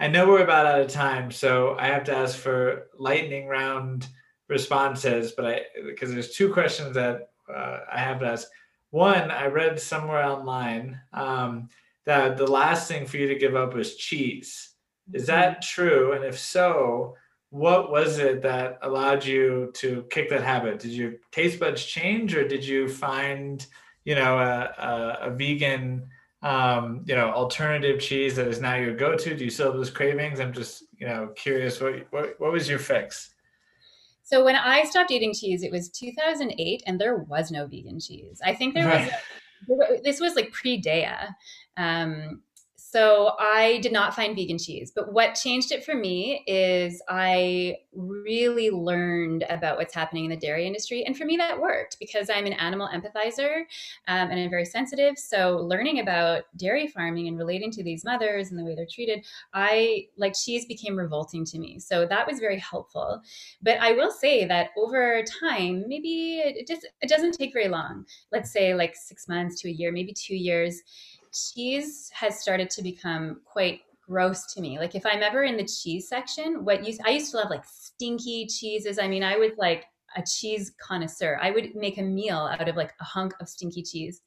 i 0.00 0.08
know 0.08 0.26
we're 0.26 0.42
about 0.42 0.66
out 0.66 0.80
of 0.80 0.88
time 0.88 1.30
so 1.30 1.76
i 1.78 1.86
have 1.86 2.02
to 2.02 2.16
ask 2.16 2.36
for 2.36 2.88
lightning 2.98 3.46
round 3.46 4.08
responses 4.48 5.32
but 5.36 5.46
i 5.46 5.60
because 5.86 6.10
there's 6.10 6.34
two 6.34 6.52
questions 6.52 6.94
that 6.94 7.31
uh, 7.48 7.78
I 7.90 7.98
have 7.98 8.20
to 8.20 8.26
ask. 8.26 8.48
One, 8.90 9.30
I 9.30 9.46
read 9.46 9.80
somewhere 9.80 10.22
online 10.22 11.00
um, 11.14 11.68
that 12.04 12.36
the 12.36 12.46
last 12.46 12.88
thing 12.88 13.06
for 13.06 13.16
you 13.16 13.28
to 13.28 13.34
give 13.36 13.56
up 13.56 13.74
was 13.74 13.96
cheese. 13.96 14.74
Is 15.12 15.26
that 15.26 15.50
mm-hmm. 15.52 15.60
true? 15.60 16.12
And 16.12 16.24
if 16.24 16.38
so, 16.38 17.16
what 17.50 17.90
was 17.90 18.18
it 18.18 18.42
that 18.42 18.78
allowed 18.82 19.24
you 19.24 19.70
to 19.74 20.06
kick 20.10 20.30
that 20.30 20.42
habit? 20.42 20.78
Did 20.78 20.92
your 20.92 21.12
taste 21.30 21.60
buds 21.60 21.84
change, 21.84 22.34
or 22.34 22.46
did 22.46 22.64
you 22.64 22.88
find, 22.88 23.66
you 24.04 24.14
know, 24.14 24.38
a, 24.38 24.74
a, 24.78 25.18
a 25.28 25.30
vegan, 25.30 26.08
um, 26.42 27.04
you 27.06 27.14
know, 27.14 27.30
alternative 27.30 28.00
cheese 28.00 28.36
that 28.36 28.48
is 28.48 28.60
now 28.60 28.76
your 28.76 28.94
go-to? 28.94 29.36
Do 29.36 29.44
you 29.44 29.50
still 29.50 29.66
have 29.66 29.76
those 29.76 29.90
cravings? 29.90 30.40
I'm 30.40 30.52
just, 30.52 30.84
you 30.98 31.06
know, 31.06 31.28
curious. 31.36 31.80
What 31.80 32.06
what, 32.10 32.34
what 32.38 32.52
was 32.52 32.68
your 32.68 32.78
fix? 32.78 33.31
So 34.32 34.42
when 34.42 34.56
I 34.56 34.84
stopped 34.84 35.10
eating 35.10 35.34
cheese, 35.34 35.62
it 35.62 35.70
was 35.70 35.90
2008, 35.90 36.84
and 36.86 36.98
there 36.98 37.18
was 37.18 37.50
no 37.50 37.66
vegan 37.66 38.00
cheese. 38.00 38.40
I 38.42 38.54
think 38.54 38.72
there 38.72 38.86
right. 38.86 39.12
was. 39.68 39.90
A, 39.90 40.00
this 40.02 40.20
was 40.20 40.34
like 40.36 40.50
pre-Daiya. 40.52 41.34
Um, 41.76 42.40
so 42.92 43.36
I 43.38 43.78
did 43.78 43.90
not 43.90 44.14
find 44.14 44.36
vegan 44.36 44.58
cheese. 44.58 44.92
But 44.94 45.14
what 45.14 45.34
changed 45.34 45.72
it 45.72 45.82
for 45.82 45.94
me 45.94 46.44
is 46.46 47.02
I 47.08 47.76
really 47.94 48.68
learned 48.68 49.46
about 49.48 49.78
what's 49.78 49.94
happening 49.94 50.26
in 50.26 50.30
the 50.30 50.36
dairy 50.36 50.66
industry. 50.66 51.02
And 51.02 51.16
for 51.16 51.24
me, 51.24 51.38
that 51.38 51.58
worked 51.58 51.98
because 51.98 52.28
I'm 52.28 52.44
an 52.44 52.52
animal 52.52 52.90
empathizer 52.92 53.60
um, 54.08 54.30
and 54.30 54.38
I'm 54.38 54.50
very 54.50 54.66
sensitive. 54.66 55.18
So 55.18 55.56
learning 55.56 56.00
about 56.00 56.42
dairy 56.58 56.86
farming 56.86 57.28
and 57.28 57.38
relating 57.38 57.70
to 57.70 57.82
these 57.82 58.04
mothers 58.04 58.50
and 58.50 58.58
the 58.58 58.64
way 58.64 58.74
they're 58.74 58.84
treated, 58.84 59.24
I 59.54 60.08
like 60.18 60.34
cheese 60.34 60.66
became 60.66 60.94
revolting 60.94 61.46
to 61.46 61.58
me. 61.58 61.78
So 61.78 62.04
that 62.04 62.26
was 62.26 62.40
very 62.40 62.58
helpful. 62.58 63.22
But 63.62 63.78
I 63.80 63.92
will 63.92 64.10
say 64.10 64.44
that 64.44 64.68
over 64.76 65.24
time, 65.40 65.84
maybe 65.88 66.42
it 66.44 66.68
just 66.68 66.86
it 67.00 67.08
doesn't 67.08 67.32
take 67.32 67.54
very 67.54 67.68
long. 67.68 68.04
Let's 68.30 68.52
say 68.52 68.74
like 68.74 68.94
six 68.96 69.28
months 69.28 69.62
to 69.62 69.68
a 69.68 69.72
year, 69.72 69.92
maybe 69.92 70.12
two 70.12 70.36
years 70.36 70.82
cheese 71.32 72.10
has 72.12 72.40
started 72.40 72.70
to 72.70 72.82
become 72.82 73.40
quite 73.44 73.80
gross 74.06 74.52
to 74.54 74.60
me. 74.60 74.78
Like 74.78 74.94
if 74.94 75.06
I'm 75.06 75.22
ever 75.22 75.44
in 75.44 75.56
the 75.56 75.66
cheese 75.66 76.08
section, 76.08 76.64
what 76.64 76.86
you 76.86 76.96
I 77.04 77.10
used 77.10 77.30
to 77.32 77.38
love 77.38 77.50
like 77.50 77.64
stinky 77.64 78.46
cheeses. 78.46 78.98
I 78.98 79.08
mean, 79.08 79.22
I 79.22 79.36
was 79.36 79.52
like 79.56 79.84
a 80.16 80.22
cheese 80.22 80.72
connoisseur. 80.80 81.38
I 81.40 81.50
would 81.50 81.74
make 81.74 81.98
a 81.98 82.02
meal 82.02 82.36
out 82.38 82.68
of 82.68 82.76
like 82.76 82.92
a 83.00 83.04
hunk 83.04 83.32
of 83.40 83.48
stinky 83.48 83.82
cheese. 83.82 84.20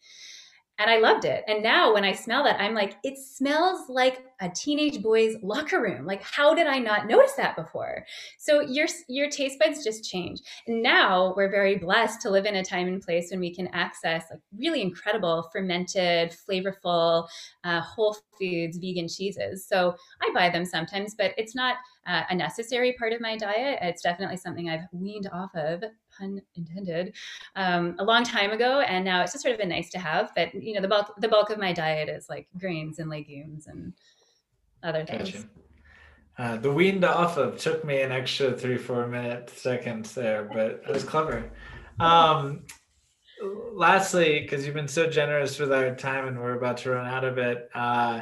And 0.78 0.90
I 0.90 0.98
loved 1.00 1.24
it. 1.26 1.44
And 1.48 1.64
now 1.64 1.94
when 1.94 2.04
I 2.04 2.12
smell 2.12 2.44
that, 2.44 2.60
I'm 2.60 2.74
like, 2.74 2.98
it 3.04 3.18
smells 3.18 3.90
like 3.90 4.26
a 4.42 4.50
teenage 4.50 5.02
boy's 5.02 5.36
locker 5.42 5.82
room. 5.82 6.06
Like, 6.06 6.22
how 6.22 6.54
did 6.54 6.68
I 6.68 6.80
not 6.80 7.08
notice 7.08 7.34
that 7.34 7.56
before? 7.56 8.06
So 8.38 8.60
your 8.60 8.88
your 9.08 9.30
taste 9.30 9.58
buds 9.60 9.84
just 9.84 10.10
change. 10.10 10.42
And 10.68 10.84
now 10.84 11.34
we're 11.38 11.50
very 11.50 11.78
blessed 11.78 12.22
to 12.22 12.30
live 12.30 12.46
in 12.46 12.56
a 12.56 12.64
time 12.64 12.88
and 12.88 13.02
place 13.02 13.32
when 13.32 13.40
we 13.40 13.56
can 13.56 13.68
access 13.68 14.26
like 14.30 14.42
really 14.58 14.82
incredible 14.82 15.50
fermented, 15.54 16.36
flavorful, 16.50 17.28
uh, 17.64 17.82
whole 17.82 18.18
foods, 18.38 18.78
vegan 18.78 19.08
cheeses. 19.08 19.66
So 19.68 19.96
I 20.22 20.32
buy 20.34 20.50
them 20.50 20.66
sometimes, 20.66 21.16
but 21.18 21.32
it's 21.38 21.56
not 21.56 21.78
uh, 22.08 22.24
a 22.30 22.36
necessary 22.36 22.94
part 23.00 23.14
of 23.14 23.22
my 23.22 23.38
diet. 23.38 23.80
It's 23.82 24.04
definitely 24.04 24.38
something 24.38 24.70
I've 24.70 24.88
weaned 24.92 25.30
off 25.32 25.52
of, 25.56 25.84
pun 26.18 26.42
intended, 26.56 27.14
um, 27.56 27.96
a 28.00 28.04
long 28.04 28.24
time 28.24 28.52
ago, 28.52 28.82
and 28.82 29.04
now 29.04 29.22
it's 29.22 29.32
just 29.34 29.44
sort 29.44 29.56
of 29.56 29.62
a 29.62 29.66
nice 29.66 29.90
to 29.92 30.00
have. 30.00 30.32
But 30.36 30.54
you 30.54 30.74
know, 30.74 30.82
the 30.82 30.88
bulk 30.88 31.14
the 31.20 31.28
bulk 31.28 31.50
of 31.50 31.58
my 31.58 31.74
diet 31.74 32.10
is 32.10 32.30
like 32.30 32.48
grains 32.58 33.00
and 33.00 33.10
legumes 33.10 33.68
and 33.68 33.94
other 34.84 35.06
things. 35.06 35.32
Gotcha. 35.32 35.48
Uh, 36.38 36.58
the 36.58 36.72
weaned 36.72 37.06
off 37.06 37.38
of 37.38 37.58
took 37.58 37.86
me 37.86 38.02
an 38.02 38.12
extra 38.12 38.52
three 38.52 38.78
four 38.78 39.08
minute 39.08 39.50
seconds 39.50 40.14
there, 40.14 40.50
but 40.54 40.84
it 40.88 40.88
was 40.88 41.04
clever. 41.04 41.50
Um, 42.00 42.64
lastly, 43.74 44.42
because 44.42 44.66
you've 44.66 44.76
been 44.76 44.88
so 44.88 45.08
generous 45.08 45.60
with 45.60 45.72
our 45.72 45.96
time 45.96 46.28
and 46.28 46.38
we're 46.40 46.58
about 46.58 46.78
to 46.78 46.92
run 46.92 47.08
out 47.08 47.24
of 47.24 47.38
it. 47.38 47.70
Uh, 47.74 48.22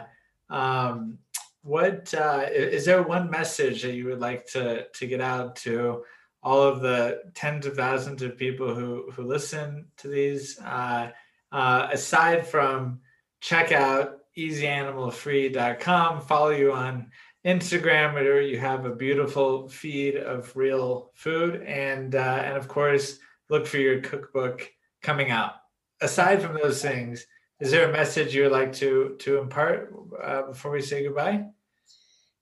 um, 0.50 1.18
what 1.64 2.14
uh, 2.14 2.46
is 2.52 2.86
there 2.86 3.02
one 3.02 3.32
message 3.32 3.82
that 3.82 3.94
you 3.94 4.06
would 4.06 4.20
like 4.20 4.46
to 4.48 4.86
to 4.89 5.08
get 5.08 5.22
out 5.22 5.56
to 5.56 6.04
all 6.44 6.62
of 6.62 6.82
the 6.82 7.22
tens 7.34 7.66
of 7.66 7.76
thousands 7.76 8.22
of 8.22 8.38
people 8.38 8.74
who 8.74 9.10
who 9.12 9.24
listen 9.24 9.86
to 9.98 10.08
these. 10.08 10.60
Uh, 10.60 11.10
uh, 11.52 11.88
aside 11.91 12.48
from 12.48 13.00
check 13.39 13.72
out 13.72 14.20
easyanimalfree.com 14.38 16.20
follow 16.22 16.50
you 16.50 16.74
on 16.74 17.12
instagram 17.46 18.16
where 18.16 18.41
you 18.41 18.58
have 18.58 18.86
a 18.86 18.96
beautiful 18.96 19.70
feed 19.70 20.16
of 20.16 20.56
real 20.56 21.12
food. 21.14 21.62
And 21.62 22.16
uh, 22.16 22.41
and 22.44 22.58
of 22.58 22.68
course 22.68 23.20
look 23.50 23.68
for 23.68 23.78
your 23.78 24.02
cookbook 24.02 24.70
coming 25.02 25.30
out. 25.30 25.54
Aside 26.02 26.41
from 26.41 26.56
those 26.56 26.82
things 26.82 27.26
is 27.60 27.72
there 27.72 27.88
a 27.88 27.94
message 27.94 28.36
you 28.36 28.44
would 28.44 28.52
like 28.52 28.74
to 28.74 29.16
to 29.20 29.38
impart 29.38 29.94
uh, 30.22 30.44
before 30.44 30.72
we 30.72 30.82
say 30.82 31.04
goodbye 31.04 31.46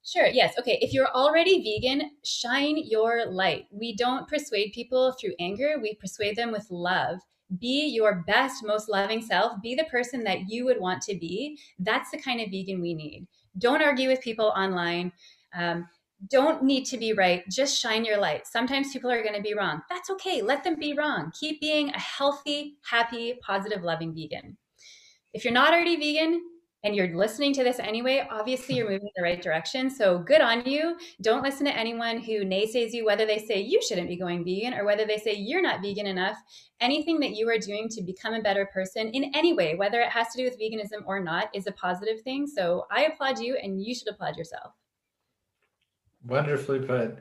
Sure. 0.04 0.26
Yes. 0.26 0.54
Okay. 0.58 0.78
If 0.82 0.92
you're 0.92 1.10
already 1.10 1.62
vegan, 1.62 2.10
shine 2.24 2.76
your 2.76 3.26
light. 3.26 3.66
We 3.70 3.94
don't 3.94 4.28
persuade 4.28 4.72
people 4.72 5.12
through 5.12 5.34
anger, 5.38 5.76
we 5.80 5.94
persuade 5.94 6.36
them 6.36 6.50
with 6.50 6.66
love. 6.70 7.20
Be 7.60 7.86
your 7.86 8.24
best, 8.26 8.64
most 8.64 8.88
loving 8.88 9.22
self. 9.22 9.60
Be 9.62 9.74
the 9.74 9.84
person 9.84 10.24
that 10.24 10.48
you 10.48 10.64
would 10.64 10.80
want 10.80 11.02
to 11.02 11.14
be. 11.14 11.58
That's 11.78 12.10
the 12.10 12.18
kind 12.18 12.40
of 12.40 12.50
vegan 12.50 12.80
we 12.80 12.94
need. 12.94 13.26
Don't 13.58 13.82
argue 13.82 14.08
with 14.08 14.22
people 14.22 14.52
online. 14.56 15.12
Um, 15.54 15.86
don't 16.30 16.62
need 16.62 16.84
to 16.86 16.96
be 16.96 17.12
right. 17.12 17.44
Just 17.50 17.78
shine 17.78 18.04
your 18.04 18.16
light. 18.16 18.46
Sometimes 18.46 18.92
people 18.92 19.10
are 19.10 19.22
going 19.22 19.34
to 19.34 19.42
be 19.42 19.54
wrong. 19.54 19.82
That's 19.90 20.08
okay. 20.10 20.40
Let 20.40 20.64
them 20.64 20.78
be 20.78 20.94
wrong. 20.94 21.32
Keep 21.38 21.60
being 21.60 21.90
a 21.90 21.98
healthy, 21.98 22.76
happy, 22.88 23.38
positive, 23.42 23.82
loving 23.82 24.14
vegan. 24.14 24.56
If 25.34 25.44
you're 25.44 25.52
not 25.52 25.74
already 25.74 25.96
vegan, 25.96 26.40
and 26.84 26.96
you're 26.96 27.16
listening 27.16 27.52
to 27.54 27.62
this 27.62 27.78
anyway, 27.78 28.26
obviously 28.30 28.74
you're 28.74 28.90
moving 28.90 29.06
in 29.06 29.12
the 29.14 29.22
right 29.22 29.40
direction. 29.40 29.88
So 29.88 30.18
good 30.18 30.40
on 30.40 30.64
you. 30.64 30.96
Don't 31.20 31.42
listen 31.42 31.64
to 31.66 31.76
anyone 31.76 32.18
who 32.18 32.44
naysays 32.44 32.92
you, 32.92 33.04
whether 33.04 33.24
they 33.24 33.38
say 33.38 33.60
you 33.60 33.80
shouldn't 33.80 34.08
be 34.08 34.16
going 34.16 34.44
vegan 34.44 34.74
or 34.74 34.84
whether 34.84 35.06
they 35.06 35.18
say 35.18 35.34
you're 35.34 35.62
not 35.62 35.80
vegan 35.80 36.06
enough. 36.06 36.36
Anything 36.80 37.20
that 37.20 37.36
you 37.36 37.48
are 37.48 37.58
doing 37.58 37.88
to 37.90 38.02
become 38.02 38.34
a 38.34 38.42
better 38.42 38.66
person 38.66 39.08
in 39.10 39.30
any 39.32 39.52
way, 39.52 39.76
whether 39.76 40.00
it 40.00 40.08
has 40.08 40.28
to 40.30 40.38
do 40.38 40.44
with 40.44 40.58
veganism 40.58 41.06
or 41.06 41.20
not, 41.20 41.50
is 41.54 41.68
a 41.68 41.72
positive 41.72 42.20
thing. 42.22 42.48
So 42.48 42.86
I 42.90 43.04
applaud 43.04 43.38
you 43.38 43.56
and 43.62 43.80
you 43.80 43.94
should 43.94 44.08
applaud 44.08 44.36
yourself. 44.36 44.72
Wonderfully 46.26 46.80
put. 46.80 47.18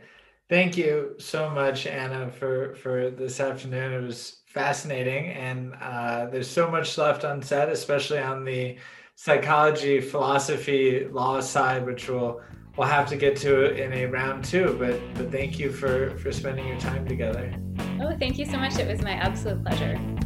Thank 0.50 0.76
you 0.76 1.16
so 1.20 1.50
much, 1.52 1.86
Anna, 1.86 2.32
for, 2.32 2.76
for 2.76 3.12
this 3.12 3.40
afternoon. 3.40 3.94
It 3.94 4.06
was 4.06 4.42
fascinating. 4.48 5.28
And 5.28 5.76
uh, 5.80 6.26
there's 6.26 6.50
so 6.50 6.70
much 6.70 6.98
left 6.98 7.24
unsaid, 7.24 7.70
especially 7.70 8.20
on 8.20 8.44
the 8.44 8.78
psychology, 9.24 10.02
philosophy, 10.02 11.06
law 11.06 11.40
side, 11.40 11.86
which 11.86 12.10
we'll 12.10 12.42
we'll 12.76 12.88
have 12.88 13.08
to 13.08 13.16
get 13.16 13.36
to 13.36 13.72
in 13.76 13.94
a 13.94 14.06
round 14.08 14.44
two. 14.44 14.76
But 14.80 15.00
but 15.14 15.32
thank 15.32 15.60
you 15.60 15.72
for 15.72 16.18
for 16.18 16.32
spending 16.32 16.68
your 16.68 16.80
time 16.80 17.08
together. 17.08 17.54
Oh, 18.02 18.18
thank 18.18 18.40
you 18.40 18.46
so 18.46 18.58
much. 18.58 18.80
It 18.80 18.88
was 18.88 19.04
my 19.04 19.12
absolute 19.12 19.64
pleasure. 19.64 20.21